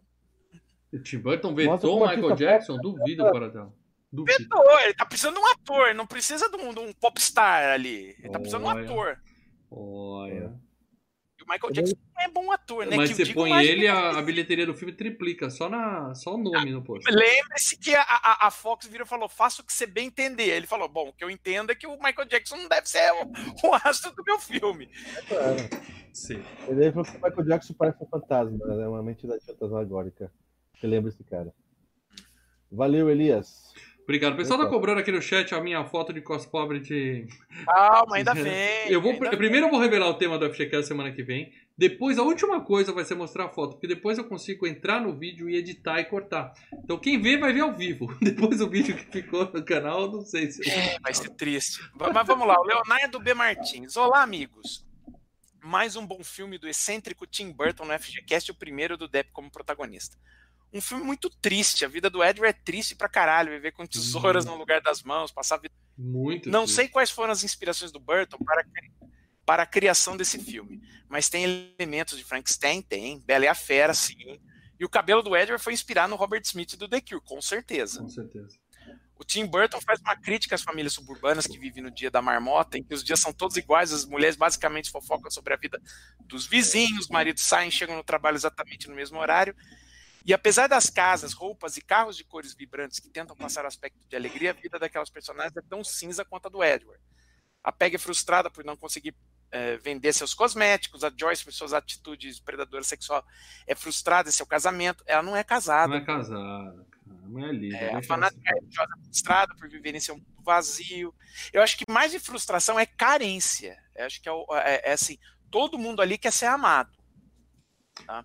[0.93, 2.77] O Tim Burton vetou o Michael Jackson?
[2.77, 3.73] Duvido, Paradelo.
[4.11, 4.37] Duvido.
[4.37, 8.15] Vetou, ele tá precisando de um ator, não precisa de um, de um popstar ali.
[8.19, 9.19] Ele tá precisando de um ator.
[9.71, 10.53] Olha.
[11.39, 12.95] E o Michael Jackson é bom ator, né?
[12.97, 15.69] Mas Que você digo põe mais ele, que- a, a bilheteria do filme triplica, só,
[15.69, 17.09] na, só o nome no post.
[17.11, 20.49] Lembre-se que a, a, a Fox virou e falou: faça o que você bem entender.
[20.49, 23.11] Ele falou: bom, o que eu entendo é que o Michael Jackson não deve ser
[23.11, 24.89] o, o astro do meu filme.
[26.13, 26.43] Sim.
[26.67, 28.87] Ele falou que o Michael Jackson parece um fantasma, né?
[28.87, 30.31] uma entidade fantasmagórica.
[30.77, 31.53] Você lembra esse cara?
[32.71, 33.73] Valeu, Elias.
[34.03, 34.33] Obrigado.
[34.33, 37.27] O pessoal tá cobrando aqui no chat a minha foto de cos pobre de.
[37.65, 38.89] Calma, ainda vem.
[38.89, 41.51] Eu vou, ainda primeiro eu vou revelar o tema do FGCast semana que vem.
[41.81, 45.17] Depois, a última coisa vai ser mostrar a foto, porque depois eu consigo entrar no
[45.17, 46.53] vídeo e editar e cortar.
[46.71, 48.15] Então quem vê vai ver ao vivo.
[48.21, 50.69] Depois o vídeo que ficou no canal, não sei se.
[50.69, 51.79] É, vai ser triste.
[51.95, 53.33] Mas vamos lá, o Leonardo B.
[53.33, 53.97] Martins.
[53.97, 54.85] Olá, amigos.
[55.63, 59.49] Mais um bom filme do excêntrico Tim Burton no FGCast, o primeiro do Depp como
[59.49, 60.15] protagonista.
[60.71, 61.83] Um filme muito triste.
[61.83, 63.53] A vida do Edward é triste pra caralho.
[63.53, 65.73] Viver com tesouras no lugar das mãos, passar a vida.
[65.97, 66.47] Muito.
[66.47, 66.75] Não triste.
[66.75, 68.63] sei quais foram as inspirações do Burton para,
[69.51, 71.43] para a criação desse filme, mas tem
[71.77, 73.19] elementos de Frankenstein, tem.
[73.19, 74.39] Bela e a Fera, sim.
[74.79, 77.99] E o cabelo do Edward foi inspirado no Robert Smith do The Cure, com certeza.
[77.99, 78.57] Com certeza.
[79.19, 82.77] O Tim Burton faz uma crítica às famílias suburbanas que vivem no dia da marmota,
[82.77, 85.81] em que os dias são todos iguais, as mulheres basicamente fofocam sobre a vida
[86.21, 89.53] dos vizinhos, os maridos saem chegam no trabalho exatamente no mesmo horário.
[90.25, 93.99] E apesar das casas, roupas e carros de cores vibrantes que tentam passar o aspecto
[94.07, 97.03] de alegria, a vida daquelas personagens é tão cinza quanto a do Edward.
[97.63, 99.13] A Peg é frustrada por não conseguir
[99.51, 103.25] eh, vender seus cosméticos, a Joyce, por suas atitudes predadora sexual,
[103.67, 105.03] é frustrada em seu casamento.
[105.07, 105.87] Ela não é casada.
[105.89, 107.77] Não é casada, mulher é linda.
[107.77, 111.13] É, a fanática ela- é religiosa frustrada por viver em seu mundo vazio.
[111.53, 113.77] Eu acho que mais de frustração é carência.
[113.95, 114.31] Eu acho que é,
[114.65, 115.17] é- é assim,
[115.49, 116.91] todo mundo ali quer ser amado.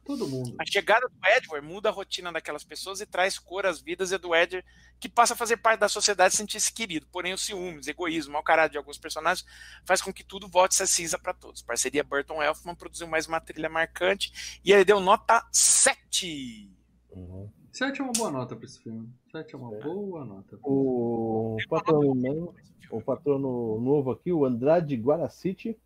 [0.04, 0.54] Todo mundo.
[0.58, 4.18] A chegada do Edward muda a rotina daquelas pessoas e traz cor às vidas e
[4.18, 4.66] do Edward,
[4.98, 7.06] que passa a fazer parte da sociedade e sentir-se querido.
[7.12, 9.46] Porém, o ciúmes, egoísmo, mau caráter de alguns personagens
[9.84, 11.62] faz com que tudo volte a ser cinza para todos.
[11.62, 16.70] Parceria Burton Elfman produziu mais uma trilha marcante e ele deu nota 7.
[17.10, 17.50] Uhum.
[17.72, 19.08] 7 é uma boa nota pra esse filme.
[19.30, 20.58] 7 é uma boa nota.
[20.62, 22.54] O patrono, novo-
[22.90, 25.76] o patrono novo aqui, o Andrade Guaracite.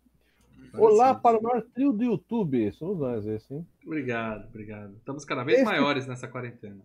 [0.73, 2.71] Olá para o maior trio do YouTube.
[2.73, 3.67] Somos nós, esse, hein?
[3.85, 4.95] Obrigado, obrigado.
[4.97, 6.81] Estamos cada vez Esse- maiores nessa quarentena.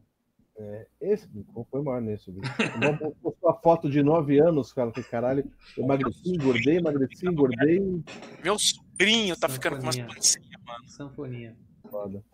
[1.01, 2.31] Esse como foi maior nesse.
[2.31, 4.91] Vamos postar a foto de 9 anos, cara.
[4.91, 5.45] Que caralho.
[5.77, 8.03] Eu emagreci, engordei, emagreci, engordei.
[8.43, 10.89] Meu sobrinho tá ficando com umas pancinhas, mano.
[10.89, 11.55] Sanfoninha.
[11.91, 12.25] Foda.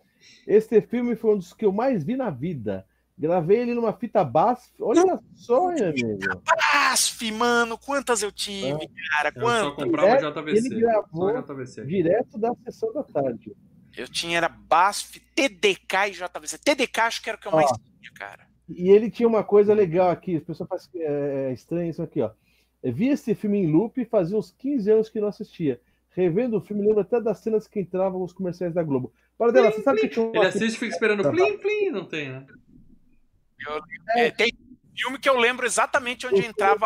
[0.47, 2.85] Esse filme foi um dos que eu mais vi na vida.
[3.17, 4.71] Gravei ele numa fita BASF.
[4.79, 6.19] Olha só, meu amigo.
[6.73, 9.31] Asf, mano, quantas eu tive, cara?
[9.35, 9.85] Eu só Quantas?
[9.85, 10.57] comprava JVC.
[10.57, 11.85] ele gravou JVC.
[11.85, 13.55] Direto da sessão da tarde.
[13.95, 16.57] Eu tinha era BASF, TDK e JVC.
[16.57, 17.75] TDK acho que era o que eu mais Ó.
[17.75, 18.47] tinha, cara.
[18.67, 22.21] E ele tinha uma coisa legal aqui, as pessoas fazem é, é estranho isso aqui,
[22.21, 22.31] ó.
[22.81, 25.79] Eu vi esse filme em loop e fazia uns 15 anos que não assistia.
[26.09, 29.13] Revendo o filme, lembro até das cenas que entravam os comerciais da Globo.
[29.37, 32.05] Para dela, você sabe que tinha uma Ele assiste e fica esperando plim, plim, não
[32.05, 32.45] tem, né?
[34.15, 34.51] É, tem
[34.95, 36.85] filme que eu lembro exatamente onde entrava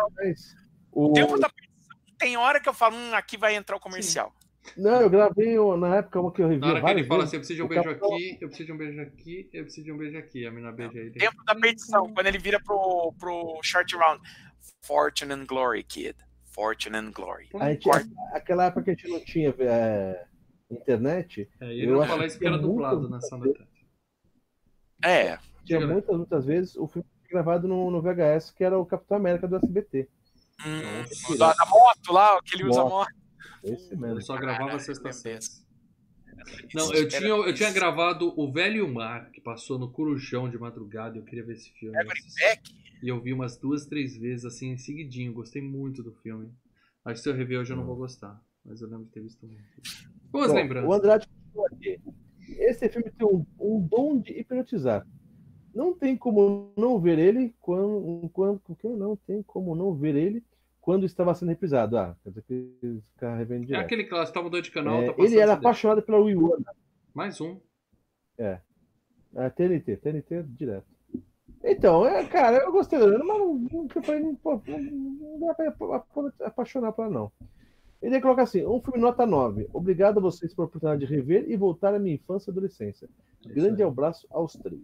[0.91, 1.09] o...
[1.09, 1.97] o tempo da perdição.
[2.17, 4.33] Tem hora que eu falo, hum, aqui vai entrar o comercial.
[4.75, 7.37] Não, eu gravei na época uma que eu revi Na hora que ele fala assim,
[7.37, 9.63] eu preciso de um O beijo Capitão- aqui, eu preciso de um beijo aqui, eu
[9.63, 10.45] preciso de um beijo aqui.
[10.45, 11.11] A mina beija ele.
[11.11, 14.21] Tempo da perdição, quando ele vira pro, pro short round.
[14.81, 16.15] Fortune and Glory, kid.
[16.53, 17.47] Fortune and Glory.
[17.59, 17.87] A gente,
[18.33, 20.25] aquela época que a gente não tinha é,
[20.71, 23.53] internet, É, e ele Eu não acho fala que isso porque era dublado vezes- tarde.
[25.05, 25.37] É,
[25.67, 25.87] tinha lá.
[25.87, 29.47] muitas, muitas vezes o filme foi gravado no, no VHS, que era o Capitão América
[29.47, 30.07] do SBT.
[30.65, 32.93] hum, da, da moto lá, que ele usa a Moto.
[32.93, 33.27] moto.
[33.63, 34.17] Esse mesmo.
[34.17, 35.35] Eu só gravava Caralho, sexta meu série.
[35.39, 35.67] Deus.
[36.73, 40.49] Não, eu tinha, eu tinha gravado O Velho e o Mar, que passou no Corujão
[40.49, 41.97] de madrugada, e eu queria ver esse filme.
[43.03, 45.33] E eu vi umas duas, três vezes, assim, em seguidinho.
[45.33, 46.51] Gostei muito do filme.
[47.03, 48.41] Acho que se eu rever hoje eu não vou gostar.
[48.63, 49.63] Mas eu lembro de ter visto muito.
[50.31, 50.89] Boas Bom, lembranças.
[50.89, 52.01] O Andrade continua aqui.
[52.59, 55.05] Esse filme tem um, um dom de hipnotizar.
[55.73, 60.43] Não tem como não ver ele quando, quando que não tem como não ver ele
[60.81, 61.97] quando estava sendo reprisado.
[61.97, 65.11] Ah, quer dizer que ele fica revendo É aquele clássico, tá mudando de canal, É,
[65.11, 66.57] tá ele era apaixonado pela Wii U.
[67.13, 67.59] Mais um.
[68.37, 68.59] É,
[69.49, 70.87] TNT, TNT direto.
[71.63, 74.39] Então, é, cara, eu gostei do mas não, não, não,
[75.39, 77.31] não, dá pra apa- apaixonar por ela, não.
[78.01, 79.67] Ele coloca assim: um filme nota 9.
[79.73, 83.09] Obrigado a vocês pela oportunidade de rever e voltar à minha infância e adolescência.
[83.53, 84.81] Grande abraço aos três.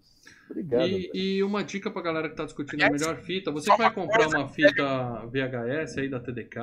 [0.49, 0.87] Obrigado.
[0.87, 3.91] E, e uma dica pra galera que tá discutindo a melhor fita, você que vai
[3.93, 6.59] comprar uma fita VHS aí da TDK,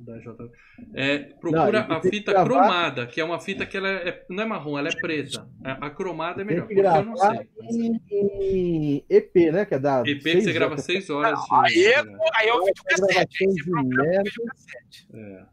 [0.00, 0.50] da J.
[0.94, 4.24] É, procura Não, a que fita gravar- cromada, que é uma fita que ela é,
[4.30, 5.46] não é marrom, ela é preta.
[5.62, 7.48] A, a cromada é melhor, porque eu não sei.
[7.62, 8.00] em,
[8.40, 9.64] em EP, né?
[9.66, 10.02] Que é da.
[10.06, 10.84] EP que você grava horas.
[10.84, 11.38] 6 horas.
[11.52, 12.00] Aí, de- é-
[12.36, 13.44] aí é o videocassete.
[13.44, 14.22] Aí você procura o merda.
[14.22, 15.08] videocassete.
[15.14, 15.44] É.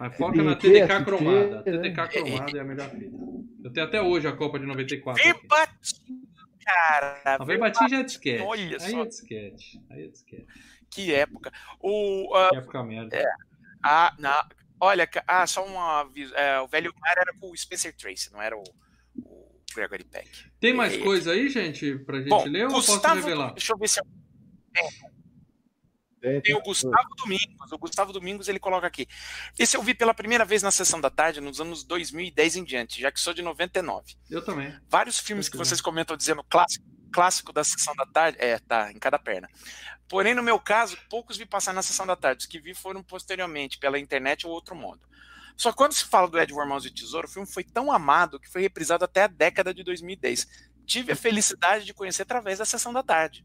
[0.00, 1.62] Mas foca na TDK, cromada.
[1.62, 3.16] TDK cromada é a melhor fita.
[3.62, 5.20] Eu tenho até hoje a Copa de 94.
[5.22, 5.38] aqui.
[5.38, 6.22] Verbatim,
[6.64, 7.20] cara.
[7.38, 8.42] A Verbatim já é disquete.
[8.42, 9.02] Olha Aí só.
[9.02, 9.82] é disquete.
[9.90, 10.46] Aí é disquete.
[10.90, 11.52] Que época.
[11.78, 13.22] O, ah, Que época merda.
[13.84, 14.48] ah, na,
[14.80, 16.34] olha, ah, só um aviso.
[16.34, 18.62] É, o velho mar era com o Spencer Tracy, não era o,
[19.22, 20.28] o Gregory Peck.
[20.58, 20.98] Tem mais É.
[20.98, 23.52] coisa aí, gente, pra gente Bom, ler ou eu posso Gustavo, revelar?
[23.52, 24.04] deixa eu ver se eu,
[24.76, 24.88] é,
[26.20, 27.72] Tem, Tem o Gustavo Domingos.
[27.72, 29.06] O Gustavo Domingos ele coloca aqui.
[29.58, 33.00] Esse eu vi pela primeira vez na sessão da tarde nos anos 2010 em diante,
[33.00, 34.16] já que sou de 99.
[34.30, 34.74] Eu também.
[34.88, 38.92] Vários filmes que Muito vocês comentam dizendo clássico, clássico da sessão da tarde, é, tá,
[38.92, 39.48] em cada perna.
[40.08, 42.42] Porém, no meu caso, poucos vi passar na sessão da tarde.
[42.42, 45.00] Os que vi foram posteriormente, pela internet ou outro modo.
[45.56, 48.48] Só quando se fala do Edward Mãos de Tesouro, o filme foi tão amado que
[48.48, 50.46] foi reprisado até a década de 2010.
[50.86, 53.44] Tive a felicidade de conhecer através da sessão da tarde.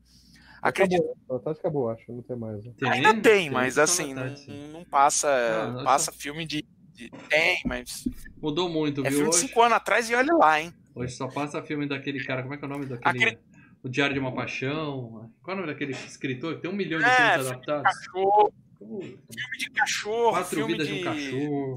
[0.70, 1.38] Acredito Acabou.
[1.38, 2.12] A tarde acabou, acho.
[2.12, 2.64] Não tem mais.
[2.66, 2.72] né?
[2.78, 7.10] Tem, Ainda tem, mas Sessão assim, não, não passa, Ah, não, passa filme de, de-
[7.30, 8.08] Tem, mas.
[8.42, 9.18] Mudou muito, É viu?
[9.20, 10.74] filme de Hoje, 5 anos atrás e olha lá, hein?
[10.96, 12.42] hoje só passa filme daquele cara.
[12.42, 13.24] Como é que é o nome daquele.
[13.26, 13.40] Aquele-
[13.84, 15.30] O Diário de uma Paixão.
[15.44, 17.72] Qual é o nome daquele escritor que tem um milhão de É, filmes filme de
[17.72, 17.84] adaptados?
[18.00, 20.94] cachorro, Puta, filme de cachorro, Quatro filme vidas de.
[20.96, 21.76] de um cachorro.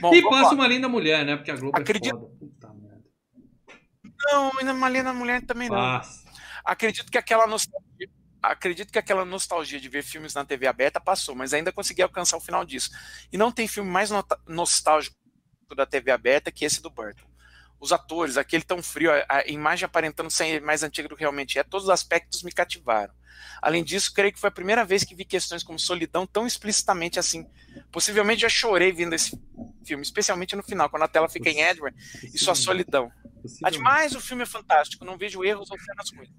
[0.00, 0.52] Bom, e passa lá.
[0.52, 1.36] uma linda mulher, né?
[1.36, 2.32] Porque a Globo Acredito- é foda.
[2.38, 3.02] Puta merda.
[4.32, 5.76] Não, uma linda mulher também não.
[6.70, 8.08] Acredito que aquela nostalgia.
[8.40, 12.36] Acredito que aquela nostalgia de ver filmes na TV aberta passou, mas ainda consegui alcançar
[12.36, 12.90] o final disso.
[13.32, 14.10] E não tem filme mais
[14.46, 15.16] nostálgico
[15.76, 17.28] da TV aberta que esse do Burton.
[17.80, 21.58] Os atores, aquele tão frio, a, a imagem aparentando ser mais antiga do que realmente
[21.58, 23.12] é, todos os aspectos me cativaram.
[23.60, 27.18] Além disso, creio que foi a primeira vez que vi questões como solidão tão explicitamente
[27.18, 27.50] assim.
[27.90, 29.36] Possivelmente já chorei vendo esse
[29.84, 33.10] filme, especialmente no final, quando a tela fica em Edward e sua solidão.
[33.64, 36.30] Ademais, o filme é fantástico, não vejo erros ou cenas ruins.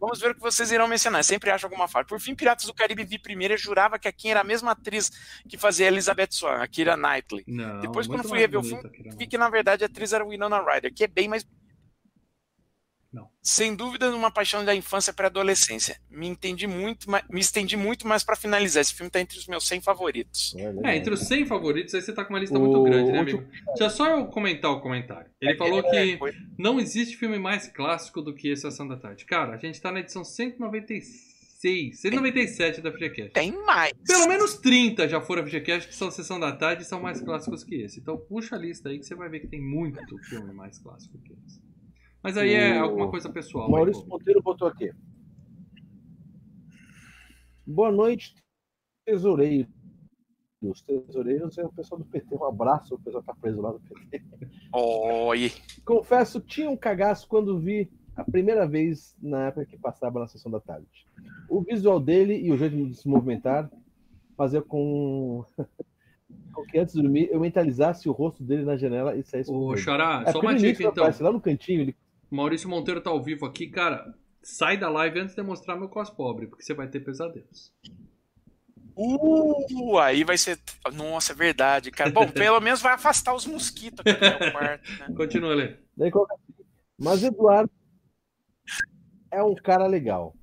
[0.00, 1.24] Vamos ver o que vocês irão mencionar.
[1.24, 2.04] Sempre acho alguma falha.
[2.04, 4.72] Por fim, Piratas do Caribe vi primeiro e jurava que a Kim era a mesma
[4.72, 5.10] atriz
[5.48, 7.42] que fazia Elizabeth Swan, a Kira Knightley.
[7.46, 8.82] Não, Depois, quando fui mais rever o filme,
[9.16, 11.46] Vi que na verdade a atriz era Winona Ryder, que é bem mais.
[13.14, 13.28] Não.
[13.40, 16.00] Sem dúvida, uma paixão da infância para adolescência.
[16.10, 19.68] Me entendi muito, me estendi muito, mas para finalizar, esse filme tá entre os meus
[19.68, 20.52] 100 favoritos.
[20.84, 23.20] É, entre os 100 favoritos, aí você tá com uma lista O muito grande, né,
[23.20, 23.44] amigo?
[23.78, 25.30] Deixa só eu comentar o comentário.
[25.40, 26.18] Ele falou É, que
[26.58, 29.24] não existe filme mais clássico do que esse Ação da Tarde.
[29.24, 33.30] Cara, a gente tá na edição 196, 197 da FGCast.
[33.32, 33.92] Tem mais.
[34.04, 37.62] Pelo menos 30 já foram FGCast que são Sessão da Tarde e são mais clássicos
[37.62, 38.00] que esse.
[38.00, 41.16] Então puxa a lista aí que você vai ver que tem muito filme mais clássico
[41.18, 41.63] que esse.
[42.24, 43.70] Mas aí é O alguma coisa pessoal.
[43.70, 44.90] Maurício hein, Monteiro botou aqui.
[47.66, 48.34] Boa noite,
[49.04, 49.70] tesoureiros.
[50.62, 52.34] Os tesoureiros é o pessoal do PT.
[52.34, 54.24] Um abraço, o pessoal que tá preso lá do PT.
[54.72, 55.52] Oi.
[55.84, 60.50] Confesso, tinha um cagaço quando vi a primeira vez na época que passava na sessão
[60.50, 60.88] da tarde.
[61.46, 63.70] O visual dele e o jeito de se movimentar
[64.34, 65.44] fazia com,
[66.54, 69.76] com que antes de dormir eu mentalizasse o rosto dele na janela e saísse Ô.
[69.76, 71.04] Xará, É, só uma dica início, então.
[71.04, 71.94] aparece lá no cantinho, ele
[72.30, 74.14] Maurício Monteiro tá ao vivo aqui, cara.
[74.42, 77.72] Sai da live antes de eu mostrar meu cos pobre, porque você vai ter pesadelos.
[78.96, 80.58] Uh, aí vai ser.
[80.92, 82.10] Nossa, é verdade, cara.
[82.10, 85.14] Bom, pelo menos vai afastar os mosquitos aqui do meu quarto, né?
[85.16, 85.76] Continua, Lê.
[85.98, 86.10] Assim,
[86.98, 87.70] Mas Eduardo
[89.32, 90.34] é um cara legal.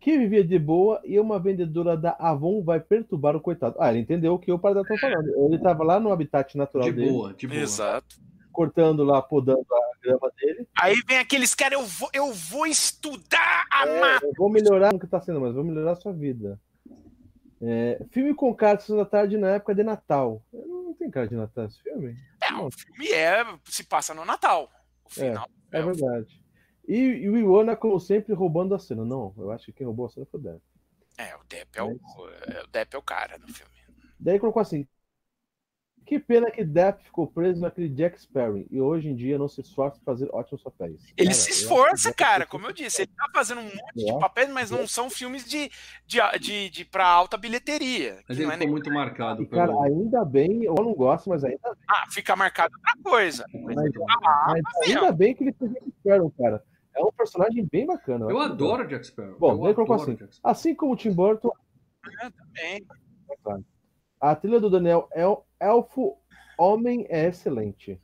[0.00, 3.76] Que vivia de boa e uma vendedora da Avon vai perturbar o coitado.
[3.78, 5.28] Ah, ele entendeu o que o Paradão tá falando.
[5.36, 7.60] Ele tava lá no habitat natural De dele, boa, de boa.
[7.60, 8.16] Exato.
[8.52, 10.66] cortando lá, podando a grama dele.
[10.80, 14.98] Aí vem aqueles caras, eu vou, eu vou estudar a É, eu vou melhorar o
[14.98, 16.60] que tá sendo, mas vou melhorar a sua vida.
[17.60, 20.42] É, filme com cara da tarde na época de Natal.
[20.52, 22.16] Não, tem cara de Natal esse filme?
[22.42, 24.70] É, o filme é, se passa no Natal.
[25.04, 25.48] O final.
[25.72, 26.40] É verdade.
[26.86, 29.04] E, e o Iwana, como sempre, roubando a cena.
[29.04, 30.62] Não, eu acho que quem roubou a cena foi o Depp.
[31.18, 33.72] É, o Depp é o, é, o Depp é o cara no filme.
[34.18, 34.86] Daí colocou assim:
[36.08, 39.60] Que pena que Depp ficou preso naquele Jack Sparrow e hoje em dia não se
[39.60, 41.02] esforça para fazer ótimos papéis.
[41.18, 43.02] Ele Cara, se eu esforça, cara, como eu disse.
[43.02, 44.18] Ele tá fazendo um monte de É.
[44.18, 45.70] papéis, mas não são filmes de,
[46.06, 48.22] de, de, de pra alta bilheteria.
[48.26, 49.82] Mas ele não é ficou nem- muito marcado E, cara, pelo.
[49.82, 51.84] ainda bem, eu não gosto, mas ainda bem.
[51.90, 53.44] Ah, fica marcado outra coisa.
[53.52, 55.00] Mas, Ah, mas meu.
[55.02, 56.64] ainda bem que ele fez Jack Sparrow, cara.
[56.96, 58.24] É um personagem bem bacana.
[58.30, 59.36] Eu adoro Jack Sparrow.
[59.38, 60.40] Bom, eu colocou adoro assim.
[60.42, 61.52] Assim como o Tim Burton,
[62.22, 62.86] É, também.
[64.20, 66.16] A trilha do Daniel El- Elfo
[66.58, 68.00] Homem é excelente.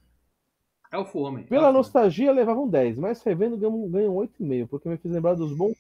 [0.93, 1.45] Elfo Homem.
[1.47, 5.13] Pela Elfo nostalgia, levava um 10, mas revendo ganham, ganham um 8,5, porque me fez
[5.13, 5.77] lembrar dos bons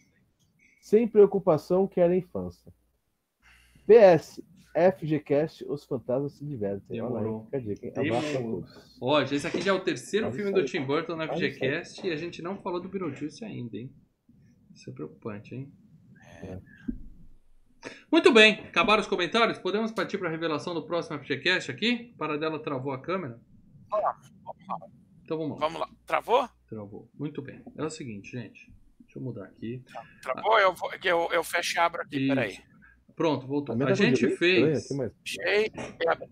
[0.81, 2.73] sem preocupação que era a infância.
[3.86, 4.43] PS,
[4.74, 7.01] FGCast, os fantasmas se divertem.
[7.01, 7.48] Olha Demorou.
[7.52, 8.09] aí, fica a dica, hein?
[8.11, 8.65] Abraço a Demorou.
[9.01, 10.62] Ó, esse aqui já é o terceiro Pode filme sair.
[10.62, 13.93] do Tim Burton na FGCast e a gente não falou do Beetlejuice ainda, hein?
[14.74, 15.73] Isso é preocupante, hein?
[16.43, 16.59] É.
[18.11, 19.59] Muito bem, acabaram os comentários?
[19.59, 22.15] Podemos partir para a revelação do próximo FGCast aqui?
[22.19, 23.40] Para dela travou a câmera?
[25.24, 25.66] Então vamos lá.
[25.66, 25.89] Vamos lá.
[26.06, 26.48] Travou?
[26.69, 27.11] Travou.
[27.19, 27.62] Muito bem.
[27.77, 28.73] É o seguinte, gente.
[29.01, 29.82] Deixa eu mudar aqui.
[30.23, 30.59] Travou?
[30.59, 32.35] Eu, vou, eu, eu fecho e abro aqui, Isso.
[32.35, 32.59] peraí.
[33.16, 33.74] Pronto, voltou.
[33.74, 34.89] A tá com gente fez.
[34.89, 35.73] Fechei.
[36.01, 36.28] e abri.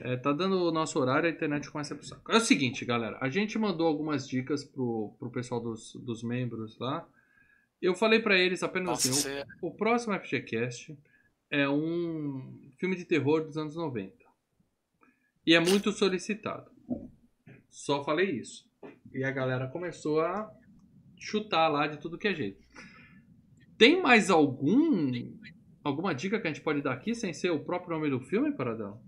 [0.00, 2.30] É, tá dando o nosso horário, a internet começa a pro saco.
[2.30, 3.16] É o seguinte, galera.
[3.22, 7.08] A gente mandou algumas dicas pro, pro pessoal dos, dos membros lá.
[7.80, 10.96] Eu falei pra eles apenas Nossa, assim: você- o, o próximo FGCast
[11.50, 14.12] é um filme de terror dos anos 90.
[15.46, 16.70] E é muito solicitado.
[17.68, 18.68] Só falei isso.
[19.12, 20.50] E a galera começou a
[21.18, 22.62] chutar lá de tudo que é jeito.
[23.76, 25.12] Tem mais algum
[25.82, 28.52] alguma dica que a gente pode dar aqui sem ser o próprio nome do filme,
[28.52, 29.00] Paradão?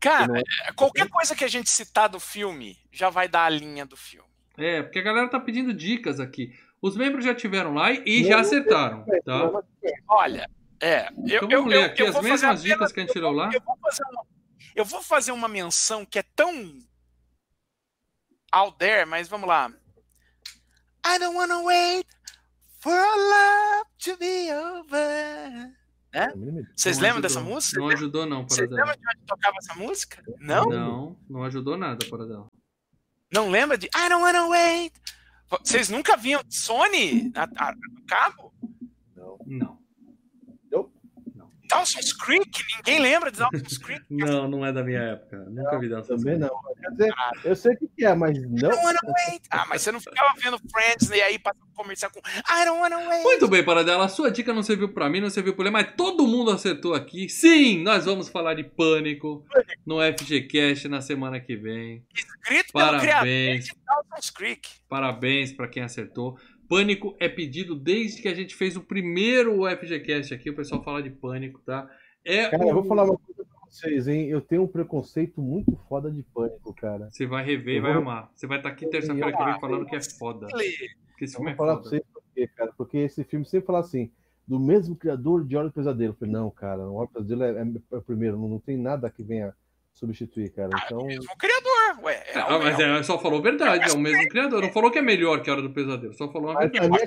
[0.00, 3.86] Cara, é, qualquer coisa que a gente citar do filme já vai dar a linha
[3.86, 4.28] do filme.
[4.56, 6.52] É, porque a galera tá pedindo dicas aqui.
[6.82, 9.50] Os membros já tiveram lá e, e já acertaram, tá?
[10.08, 10.50] Olha,
[10.80, 11.06] é.
[11.08, 13.18] Eu, Então eu, vamos ler eu- aqui eu as mesmas apenas- dicas que a gente
[13.18, 13.50] leu lá.
[13.54, 14.26] Eu vou fazer uma,
[14.74, 16.78] eu vou fazer uma menção que é tão
[18.52, 19.70] out there, mas vamos lá.
[21.06, 22.06] I don't wanna wait
[22.80, 25.72] for our love to be over.
[26.76, 27.22] Vocês Não lembram ajudou.
[27.22, 27.80] dessa música?
[27.80, 28.76] Não ajudou não, Vocês Paradão.
[28.92, 30.22] lembram de onde tocava essa música?
[30.40, 30.64] Não?
[30.68, 32.48] Não, não ajudou nada, Paradão.
[33.32, 34.92] Não lembra de I don't wanna wait?
[35.60, 38.52] Vocês nunca viam Sony no cabo?
[39.44, 39.78] Não.
[41.72, 42.50] Dawson's Creek?
[42.76, 44.02] Ninguém lembra de Dawson's Creek?
[44.10, 45.38] Não, não é da minha época.
[45.50, 46.16] Nunca vi dessa.
[46.16, 46.50] Também não.
[46.80, 48.54] Quer dizer, eu sei o que que é, mas I não.
[48.56, 49.42] don't wanna wait.
[49.50, 52.80] Ah, mas você não ficava vendo Friends e aí passa um comercial com I don't
[52.80, 53.22] wanna wait.
[53.22, 54.04] Muito bem, Paradela.
[54.04, 56.94] A sua dica não serviu pra mim, não serviu pra ele, mas todo mundo acertou
[56.94, 57.28] aqui.
[57.28, 59.44] Sim, nós vamos falar de Pânico
[59.86, 62.04] no FGCast na semana que vem.
[62.14, 64.68] Escrito pelo criador Parabéns, de Dawson's Creek.
[64.88, 66.38] parabéns pra quem acertou.
[66.76, 70.48] Pânico é pedido desde que a gente fez o primeiro FGCast aqui.
[70.48, 71.86] O pessoal fala de Pânico, tá?
[72.24, 74.28] É Cara, eu vou um- falar uma coisa pra vocês, hein?
[74.28, 77.08] Eu tenho um preconceito muito foda de pânico, cara.
[77.10, 78.30] Você vai rever e Eu vai vou- amar.
[78.34, 80.46] Você vai estar aqui terça-feira que vem falando que é foda.
[81.18, 81.90] Que esse Eu filme vou é falar pra foda.
[81.90, 82.72] vocês por quê, cara.
[82.76, 84.10] Porque esse filme sempre fala assim,
[84.48, 86.12] do mesmo criador de Hora do Pesadelo.
[86.12, 88.58] Eu falei, não, cara, o Hora do Pesadelo é, é- é o primeiro, não, não
[88.58, 89.54] tem nada que venha
[89.92, 90.70] substituir, cara.
[90.86, 92.22] Então, Mesmo criador, ué.
[92.34, 94.62] É, Ah, mas é, só falou a verdade, é o mesmo criador.
[94.62, 97.02] Não falou que é melhor que a Hora do Pesadelo, só falou a mas verdade.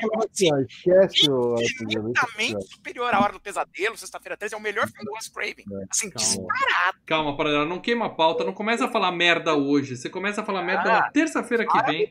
[0.00, 4.60] falava assim, esquece o é infinitamente superior à Hora do Pesadelo, Sexta-feira 13, é o
[4.60, 5.64] melhor filme do Wes Craven.
[5.72, 6.26] É, Assim, calma.
[6.28, 6.98] disparado.
[7.06, 9.96] Calma, Paradela, não queima a pauta, não começa a falar merda hoje.
[9.96, 12.10] Você começa a falar merda na terça-feira que vem,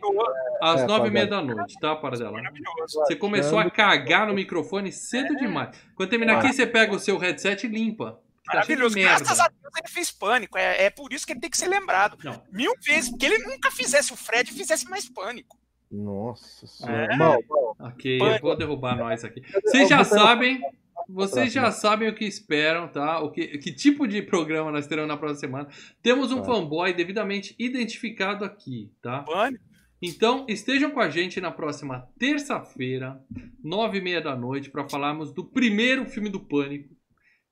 [0.62, 2.32] às É, nove e meia da noite, tá, Paradela?
[2.32, 3.00] maravilhoso.
[3.00, 5.76] Você começou a cagar no microfone cedo demais.
[5.96, 8.20] Quando terminar aqui, você pega o seu headset e limpa.
[8.46, 8.96] Tá Maravilhoso.
[8.96, 9.48] Graças a.
[9.48, 10.58] Deus ele fez pânico.
[10.58, 12.18] É, é por isso que ele tem que ser lembrado.
[12.24, 12.44] Não.
[12.52, 13.10] Mil vezes.
[13.10, 15.58] Porque ele nunca fizesse o Fred fizesse mais pânico.
[15.92, 17.14] Nossa senhora.
[17.14, 17.16] É.
[17.16, 17.76] Mal, mal.
[17.80, 18.36] Ok, Pânico.
[18.38, 19.42] eu vou derrubar nós aqui.
[19.64, 20.60] Vocês já sabem,
[21.08, 23.20] vocês já sabem o que esperam, tá?
[23.20, 25.70] O que, que tipo de programa nós teremos na próxima semana.
[26.02, 26.46] Temos um Tá.
[26.46, 29.20] fanboy devidamente identificado aqui, tá?
[29.24, 29.64] Pânico.
[30.02, 33.22] Então, estejam com a gente na próxima terça-feira,
[33.64, 36.90] nove e meia da noite, para falarmos do primeiro filme do Pânico.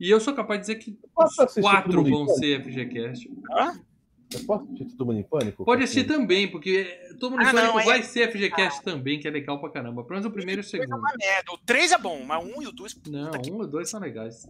[0.02, 0.98] E eu sou capaz de dizer que
[1.62, 3.30] quatro vão ser FGCast.
[4.34, 5.66] Eu posso assistir Todo Mundo em Pânico?
[5.66, 6.86] Pode assistir também, porque
[7.20, 9.70] todo mundo Ah, em Pânico não, é- vai ser FGCast também, que é legal pra
[9.70, 10.04] caramba.
[10.04, 10.96] Pelo menos o primeiro e o segundo.
[10.98, 11.52] uma merda.
[11.52, 12.96] O 3 é bom, mas o 1 e o 2.
[13.10, 14.48] Não, que- um e dois são legais.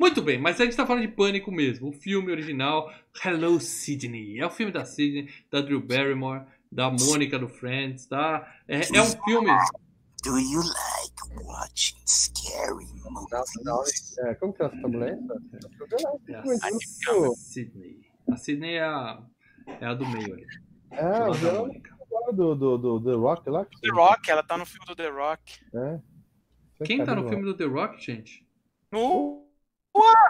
[0.00, 1.90] Muito bem, mas a gente tá falando de Pânico mesmo.
[1.90, 2.90] O filme original,
[3.24, 4.40] Hello Sydney.
[4.40, 6.42] É o filme da Sydney, da Drew Barrymore,
[6.72, 8.50] da Mônica do Friends, tá?
[8.66, 9.50] É, é um filme.
[10.24, 10.97] Do you like
[11.44, 14.18] watching scary movies?
[14.18, 15.18] É, como que é essa mulher?
[16.28, 17.34] É a Isso.
[17.36, 18.00] Sydney.
[18.30, 19.22] A Sydney é a,
[19.80, 20.46] é a do meio ali.
[20.90, 21.96] É, da vilão Mônica.
[22.32, 23.64] do, do, do The Rock lá.
[23.64, 25.60] que The Rock, ela tá no filme do The Rock.
[25.74, 26.00] É.
[26.84, 28.46] Quem tá no filme do The Rock, gente?
[28.92, 29.47] No.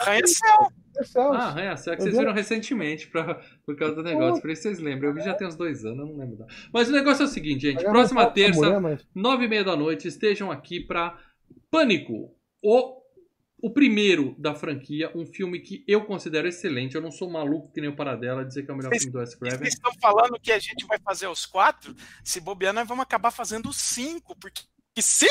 [0.01, 0.73] Arranha-céu.
[0.97, 1.32] Marcel?
[1.32, 4.43] Ah, é, será que vocês vi- viram recentemente pra, por causa do negócio.
[4.43, 5.11] Por isso vocês lembram.
[5.11, 6.45] Eu vi já tem uns dois anos, eu não lembro.
[6.73, 7.85] Mas o negócio é o seguinte, gente.
[7.85, 8.81] Próxima terça,
[9.15, 11.16] nove e meia da noite, estejam aqui pra
[11.70, 12.99] Pânico, o,
[13.62, 16.97] o primeiro da franquia, um filme que eu considero excelente.
[16.97, 19.12] Eu não sou maluco que nem o Paradela dizer que é o melhor Vocês- filme
[19.12, 19.69] do Wes Craven.
[19.69, 21.95] estão falando que a gente vai fazer os quatro.
[22.24, 24.35] Se bobear, nós vamos acabar fazendo os cinco.
[24.36, 24.62] Porque
[24.97, 25.27] que sim!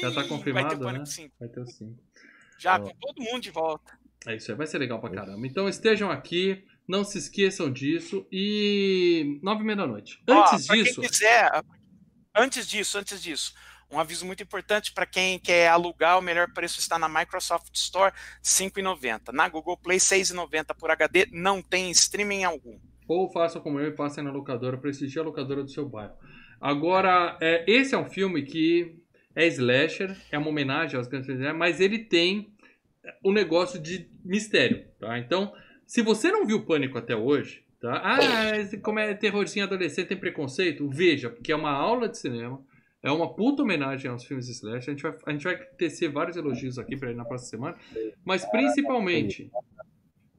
[0.00, 1.04] Já tá Vai ter confirmado, né?
[1.04, 1.34] 5.
[1.40, 1.98] Vai ter o cinco.
[2.58, 3.98] Já com todo mundo de volta.
[4.26, 5.46] É isso aí, vai ser legal pra caramba.
[5.46, 10.20] Então estejam aqui, não se esqueçam disso e nove e meia da noite.
[10.26, 11.50] Antes Ó, disso, Quem quiser,
[12.34, 13.54] antes disso, antes disso,
[13.90, 18.12] um aviso muito importante para quem quer alugar, o melhor preço está na Microsoft Store,
[18.12, 19.32] R$ 5,90.
[19.32, 22.78] Na Google Play, R$ 6,90 por HD, não tem streaming algum.
[23.06, 26.12] ou façam como eu e passem na locadora, prestigie a locadora do seu bairro.
[26.60, 29.00] Agora, é, esse é um filme que
[29.38, 32.52] é slasher, é uma homenagem aos grandes filmes, mas ele tem
[33.22, 35.16] o negócio de mistério, tá?
[35.16, 35.54] Então,
[35.86, 38.02] se você não viu Pânico até hoje, tá?
[38.04, 38.18] Ah,
[38.82, 40.88] como é terrorzinho adolescente, tem preconceito?
[40.90, 42.60] Veja, porque é uma aula de cinema,
[43.00, 44.90] é uma puta homenagem aos filmes slasher.
[44.92, 47.76] A gente vai, a gente vai tecer vários elogios aqui pra ele na próxima semana,
[48.24, 49.52] mas principalmente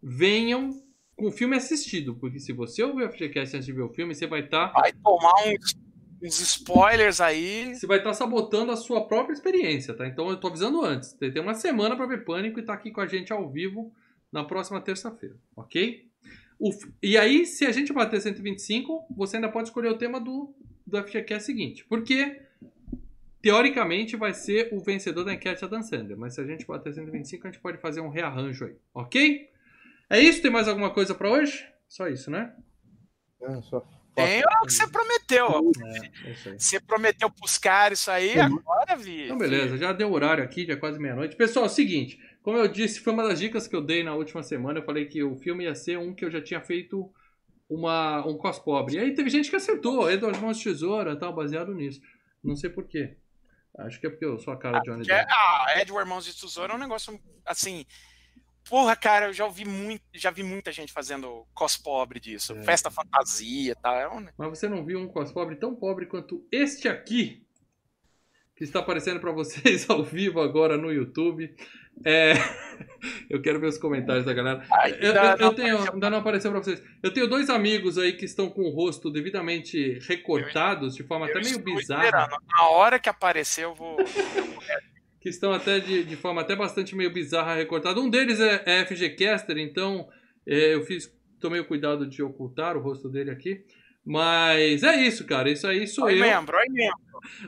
[0.04, 0.72] venham
[1.16, 4.14] com o filme assistido, porque se você ouvir o FGCast antes de ver o filme,
[4.14, 5.89] você vai estar Vai tomar um
[6.22, 7.74] Os spoilers aí.
[7.76, 10.06] Você vai estar sabotando a sua própria experiência, tá?
[10.08, 11.14] Então eu tô avisando antes.
[11.14, 13.92] Tem uma semana para ver Pânico e tá aqui com a gente ao vivo
[14.32, 16.08] na próxima terça-feira, ok?
[16.60, 16.72] O
[17.02, 20.54] e aí, se a gente bater 125, você ainda pode escolher o tema do,
[20.86, 21.86] do FGCast seguinte.
[21.86, 22.42] Porque,
[23.42, 26.18] teoricamente, vai ser o vencedor da enquete Adam Sandler.
[26.18, 29.50] Mas se a gente bater 125, a gente pode fazer um rearranjo aí, ok?
[30.10, 30.42] É isso?
[30.42, 31.66] Tem mais alguma coisa para hoje?
[31.88, 32.54] Só isso, né?
[33.42, 33.88] É, só-
[34.26, 35.72] Tem o que você prometeu.
[35.84, 36.58] É, é.
[36.58, 37.32] Você prometeu
[37.62, 39.26] caras isso aí, agora, Vi.
[39.26, 41.36] Então, beleza, já deu horário aqui, já é quase meia-noite.
[41.36, 44.14] Pessoal, é o seguinte, como eu disse, foi uma das dicas que eu dei na
[44.16, 44.80] última semana.
[44.80, 47.12] Eu falei que o filme ia ser um que eu já tinha feito
[47.70, 48.96] uma, um cos pobre.
[48.96, 52.02] E aí teve gente que acertou, Edward Mãos de Tesoura tal, baseado nisso.
[52.44, 53.18] Não sei porquê.
[53.78, 55.32] Acho que é porque eu sou a cara de Johnny é- Depp.
[55.32, 57.86] ah, Edward Mãos de Tesoura é um negócio assim.
[58.70, 62.54] Porra, cara, eu já ouvi muito, já vi muita gente fazendo cos pobre disso.
[62.54, 62.64] É.
[62.64, 63.96] Festa fantasia e tal.
[63.96, 64.26] É um...
[64.38, 67.44] Mas você não viu um cos pobre tão pobre quanto este aqui,
[68.56, 71.54] que está aparecendo para vocês ao vivo agora no YouTube.
[72.06, 72.34] É,
[73.30, 74.66] Eu quero ver os comentários da galera.
[74.72, 76.82] Ai, Eu, eu- eu tenho, ainda não apareceu pra vocês.
[77.04, 81.32] Eu tenho dois amigos aí que estão com o rosto devidamente recortados, de forma eu
[81.38, 82.06] até meio bizarra.
[82.06, 82.38] esperando.
[82.48, 83.98] Na hora que aparecer, eu vou.
[85.20, 88.00] Que estão até de, de forma até bastante meio bizarra recortada.
[88.00, 90.08] Um deles é, é FG Caster, então
[90.46, 93.64] é, eu fiz, tomei o cuidado de ocultar o rosto dele aqui.
[94.06, 95.52] Mas é isso, cara.
[95.52, 96.22] Isso aí sou Oi, eu.
[96.22, 96.98] membro, oi, membro.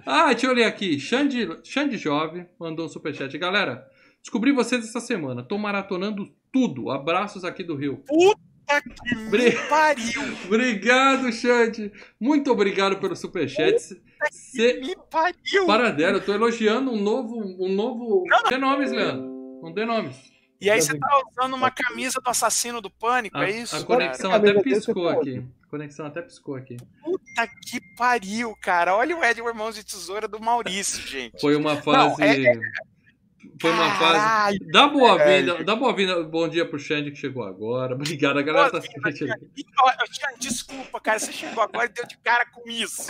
[0.06, 1.00] Ah, deixa eu ler aqui.
[1.00, 3.36] Xande, Xande Jove mandou um superchat.
[3.38, 3.88] Galera,
[4.22, 5.42] descobri vocês essa semana.
[5.42, 6.92] Tô maratonando tudo.
[6.92, 8.04] Abraços aqui do Rio.
[8.06, 10.22] Puta que me pariu.
[10.46, 11.92] Obrigado, Xande.
[12.20, 13.80] Muito obrigado pelo superchat.
[14.32, 14.80] Cê...
[14.80, 15.66] Me pariu.
[15.66, 17.38] Para dela, eu tô elogiando um novo.
[17.60, 18.24] Um novo...
[18.28, 19.60] Não dê nomes, Leandro.
[19.62, 20.32] Não dê nomes.
[20.62, 23.76] E aí você tá usando uma camisa do assassino do pânico, A, é isso?
[23.76, 25.44] a conexão até piscou aqui.
[25.64, 26.78] A conexão até piscou aqui.
[27.04, 28.96] Puta que pariu, cara.
[28.96, 31.42] Olha o Edward Mãos de Tesoura do Maurício, gente.
[31.42, 32.22] Foi uma fase.
[32.22, 32.60] é-
[33.62, 34.58] Foi uma fase.
[34.72, 37.94] Dá boa-vinda, dá boa-vinda, bom dia pro Xande que chegou agora.
[37.96, 39.34] Obrigado, a galera tá Boa-vinda, assistindo.
[39.80, 43.06] Ó, eu tinha- Desculpa, cara, você chegou agora e deu de cara com isso.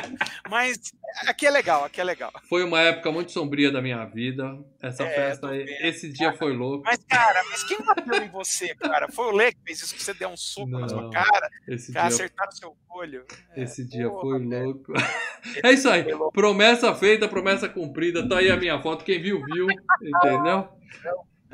[0.50, 0.92] Mas
[1.28, 2.32] aqui é legal, aqui é legal.
[2.50, 4.58] Foi uma época muito sombria da minha vida.
[4.82, 6.84] Essa É, festa esse dia foi louco.
[6.86, 9.08] Mas, cara, mas quem bateu em você, cara?
[9.12, 11.92] Foi o Lê que fez isso, que você deu um soco na sua cara, Esse
[11.94, 13.26] cara, dia, acertaram seu olho.
[13.56, 14.94] esse dia porra, foi louco.
[15.64, 16.06] É isso aí.
[16.34, 18.28] Promessa feita, promessa cumprida.
[18.30, 19.04] Tá aí a minha foto.
[19.04, 19.68] Quem viu, viu.
[20.02, 20.70] Entendeu?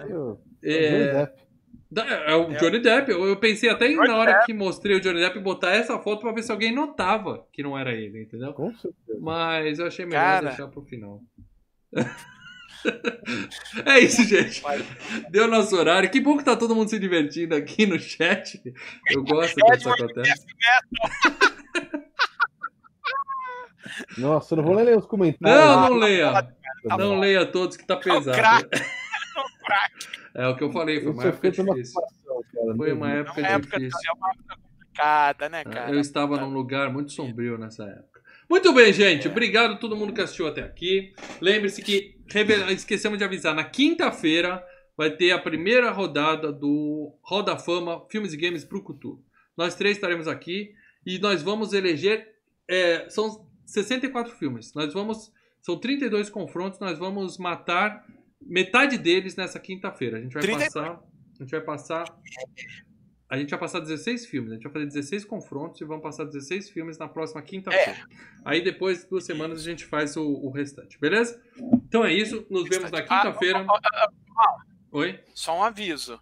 [0.10, 1.32] Eu- É,
[1.96, 3.12] é o Johnny Depp.
[3.12, 6.22] Eu, eu pensei até em, na hora que mostrei o Johnny Depp botar essa foto
[6.22, 8.54] pra ver se alguém notava que não era ele, entendeu?
[8.54, 9.20] Com certeza.
[9.20, 10.48] Mas eu achei melhor Cara.
[10.48, 11.22] deixar pro final.
[13.86, 14.62] é isso, gente.
[15.30, 16.10] Deu nosso horário.
[16.10, 18.62] Que bom que tá todo mundo se divertindo aqui no chat.
[19.10, 20.46] Eu gosto quando isso acontece.
[24.18, 25.60] Nossa, eu não vou ler os comentários.
[25.60, 26.34] Não, não leia.
[26.88, 28.38] Tá Não leia todos que tá pesado.
[28.38, 28.68] craque.
[30.27, 32.02] É o que eu falei, foi uma foi época uma difícil.
[32.02, 32.76] cara.
[32.76, 34.00] Foi uma época É uma época, difícil.
[34.10, 35.92] é uma época complicada, né, cara?
[35.92, 38.22] Eu estava num lugar muito sombrio nessa época.
[38.50, 39.28] Muito bem, gente.
[39.28, 41.14] Obrigado a todo mundo que assistiu até aqui.
[41.42, 42.18] Lembre-se que
[42.76, 44.64] esquecemos de avisar, na quinta-feira
[44.96, 49.20] vai ter a primeira rodada do Hall da Fama Filmes e Games pro Cultura.
[49.56, 50.74] Nós três estaremos aqui
[51.06, 52.36] e nós vamos eleger.
[52.70, 54.74] é, são 64 filmes.
[54.74, 55.32] Nós vamos.
[55.62, 56.80] São 32 confrontos.
[56.80, 58.06] Nós vamos matar
[58.42, 60.18] metade deles nessa quinta-feira.
[60.18, 60.74] A gente vai 32.
[60.74, 61.04] passar.
[61.40, 62.20] A gente vai passar.
[63.30, 64.52] A gente vai passar 16 filmes.
[64.52, 68.06] A gente vai fazer 16 confrontos e vamos passar 16 filmes na próxima quinta-feira.
[68.46, 71.42] Aí depois, duas semanas, a gente faz o, o restante, beleza?
[71.88, 72.46] Então é isso.
[72.50, 73.66] Nos vemos na quinta-feira.
[73.68, 75.20] Ah, ó, ó, Oi?
[75.34, 76.20] Só um aviso.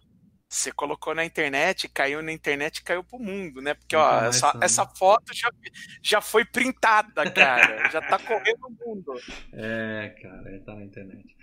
[0.48, 3.74] Você colocou na internet, caiu na internet e caiu pro mundo, né?
[3.74, 5.50] Porque, ó, mais essa, essa foto já,
[6.02, 7.90] já foi printada, cara.
[7.90, 9.12] já tá correndo o mundo.
[9.52, 11.35] É, cara, é, tá na internet.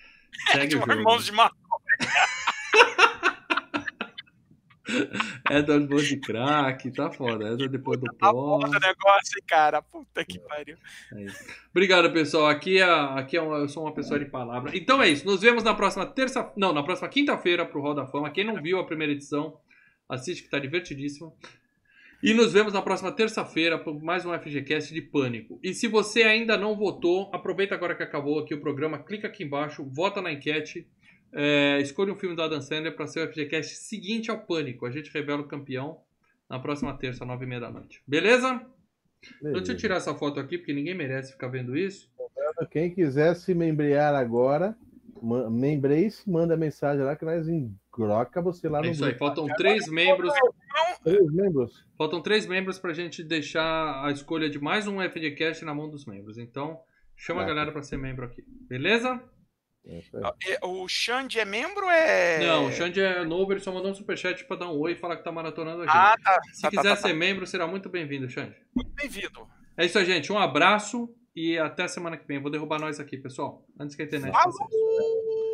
[0.52, 0.92] Segue De o um jogo.
[0.94, 1.60] irmãos de maconha.
[5.50, 7.54] É das boas de crack, tá foda.
[7.64, 8.58] É depois do Tá pó.
[8.58, 9.82] o negócio, cara.
[9.82, 10.76] Puta que pariu.
[11.14, 11.26] É.
[11.72, 12.48] Obrigado, pessoal.
[12.48, 14.76] Aqui, é, aqui é uma- eu sou uma pessoa de palavra.
[14.76, 15.26] Então é isso.
[15.26, 16.52] Nos vemos na próxima terça.
[16.58, 18.30] Não, na próxima quinta-feira pro Hall da Fama.
[18.30, 19.58] Quem não viu a primeira edição,
[20.08, 21.36] assiste que tá divertidíssimo.
[22.24, 25.60] E nos vemos na próxima terça-feira por mais um FGCast de Pânico.
[25.62, 29.44] E se você ainda não votou, aproveita agora que acabou aqui o programa, clica aqui
[29.44, 30.88] embaixo, vota na enquete,
[31.34, 34.86] é, escolha um filme do Adam Sandler para ser o FGCast seguinte ao Pânico.
[34.86, 36.00] A gente revela o campeão
[36.50, 38.02] na próxima terça, nove e meia da noite.
[38.08, 38.66] Beleza?
[39.42, 42.10] Então, deixa eu tirar essa foto aqui, porque ninguém merece ficar vendo isso.
[42.72, 44.78] Quem quiser se membrear agora,
[45.52, 49.26] membrei-se, manda mensagem lá que nós em coloca você lá É no isso aí, grupo.
[49.26, 50.34] faltam três membros.
[51.04, 51.86] Três membros.
[51.98, 56.06] Faltam três membros pra gente deixar a escolha de mais um FGCast na mão dos
[56.06, 56.38] membros.
[56.40, 56.80] Então,
[57.16, 57.50] chama a Tá.
[57.50, 58.44] galera pra ser membro aqui.
[58.68, 59.22] Beleza?
[59.86, 60.24] É isso aí.
[60.48, 62.40] É, O Xande é membro ou é.
[62.48, 64.96] Não, o Xande é novo, ele só mandou um superchat pra dar um oi e
[64.96, 65.96] falar que tá maratonando a gente.
[65.96, 66.40] Ah, tá.
[66.54, 68.56] Se tá, tá, quiser tá, ser membro, será muito bem-vindo, Xande.
[68.76, 69.48] Muito bem-vindo.
[69.78, 70.32] É isso aí, gente.
[70.32, 72.38] Um abraço e até a semana que vem.
[72.38, 73.66] Eu vou derrubar nós aqui, pessoal.
[73.80, 75.53] Antes que a internet Falou!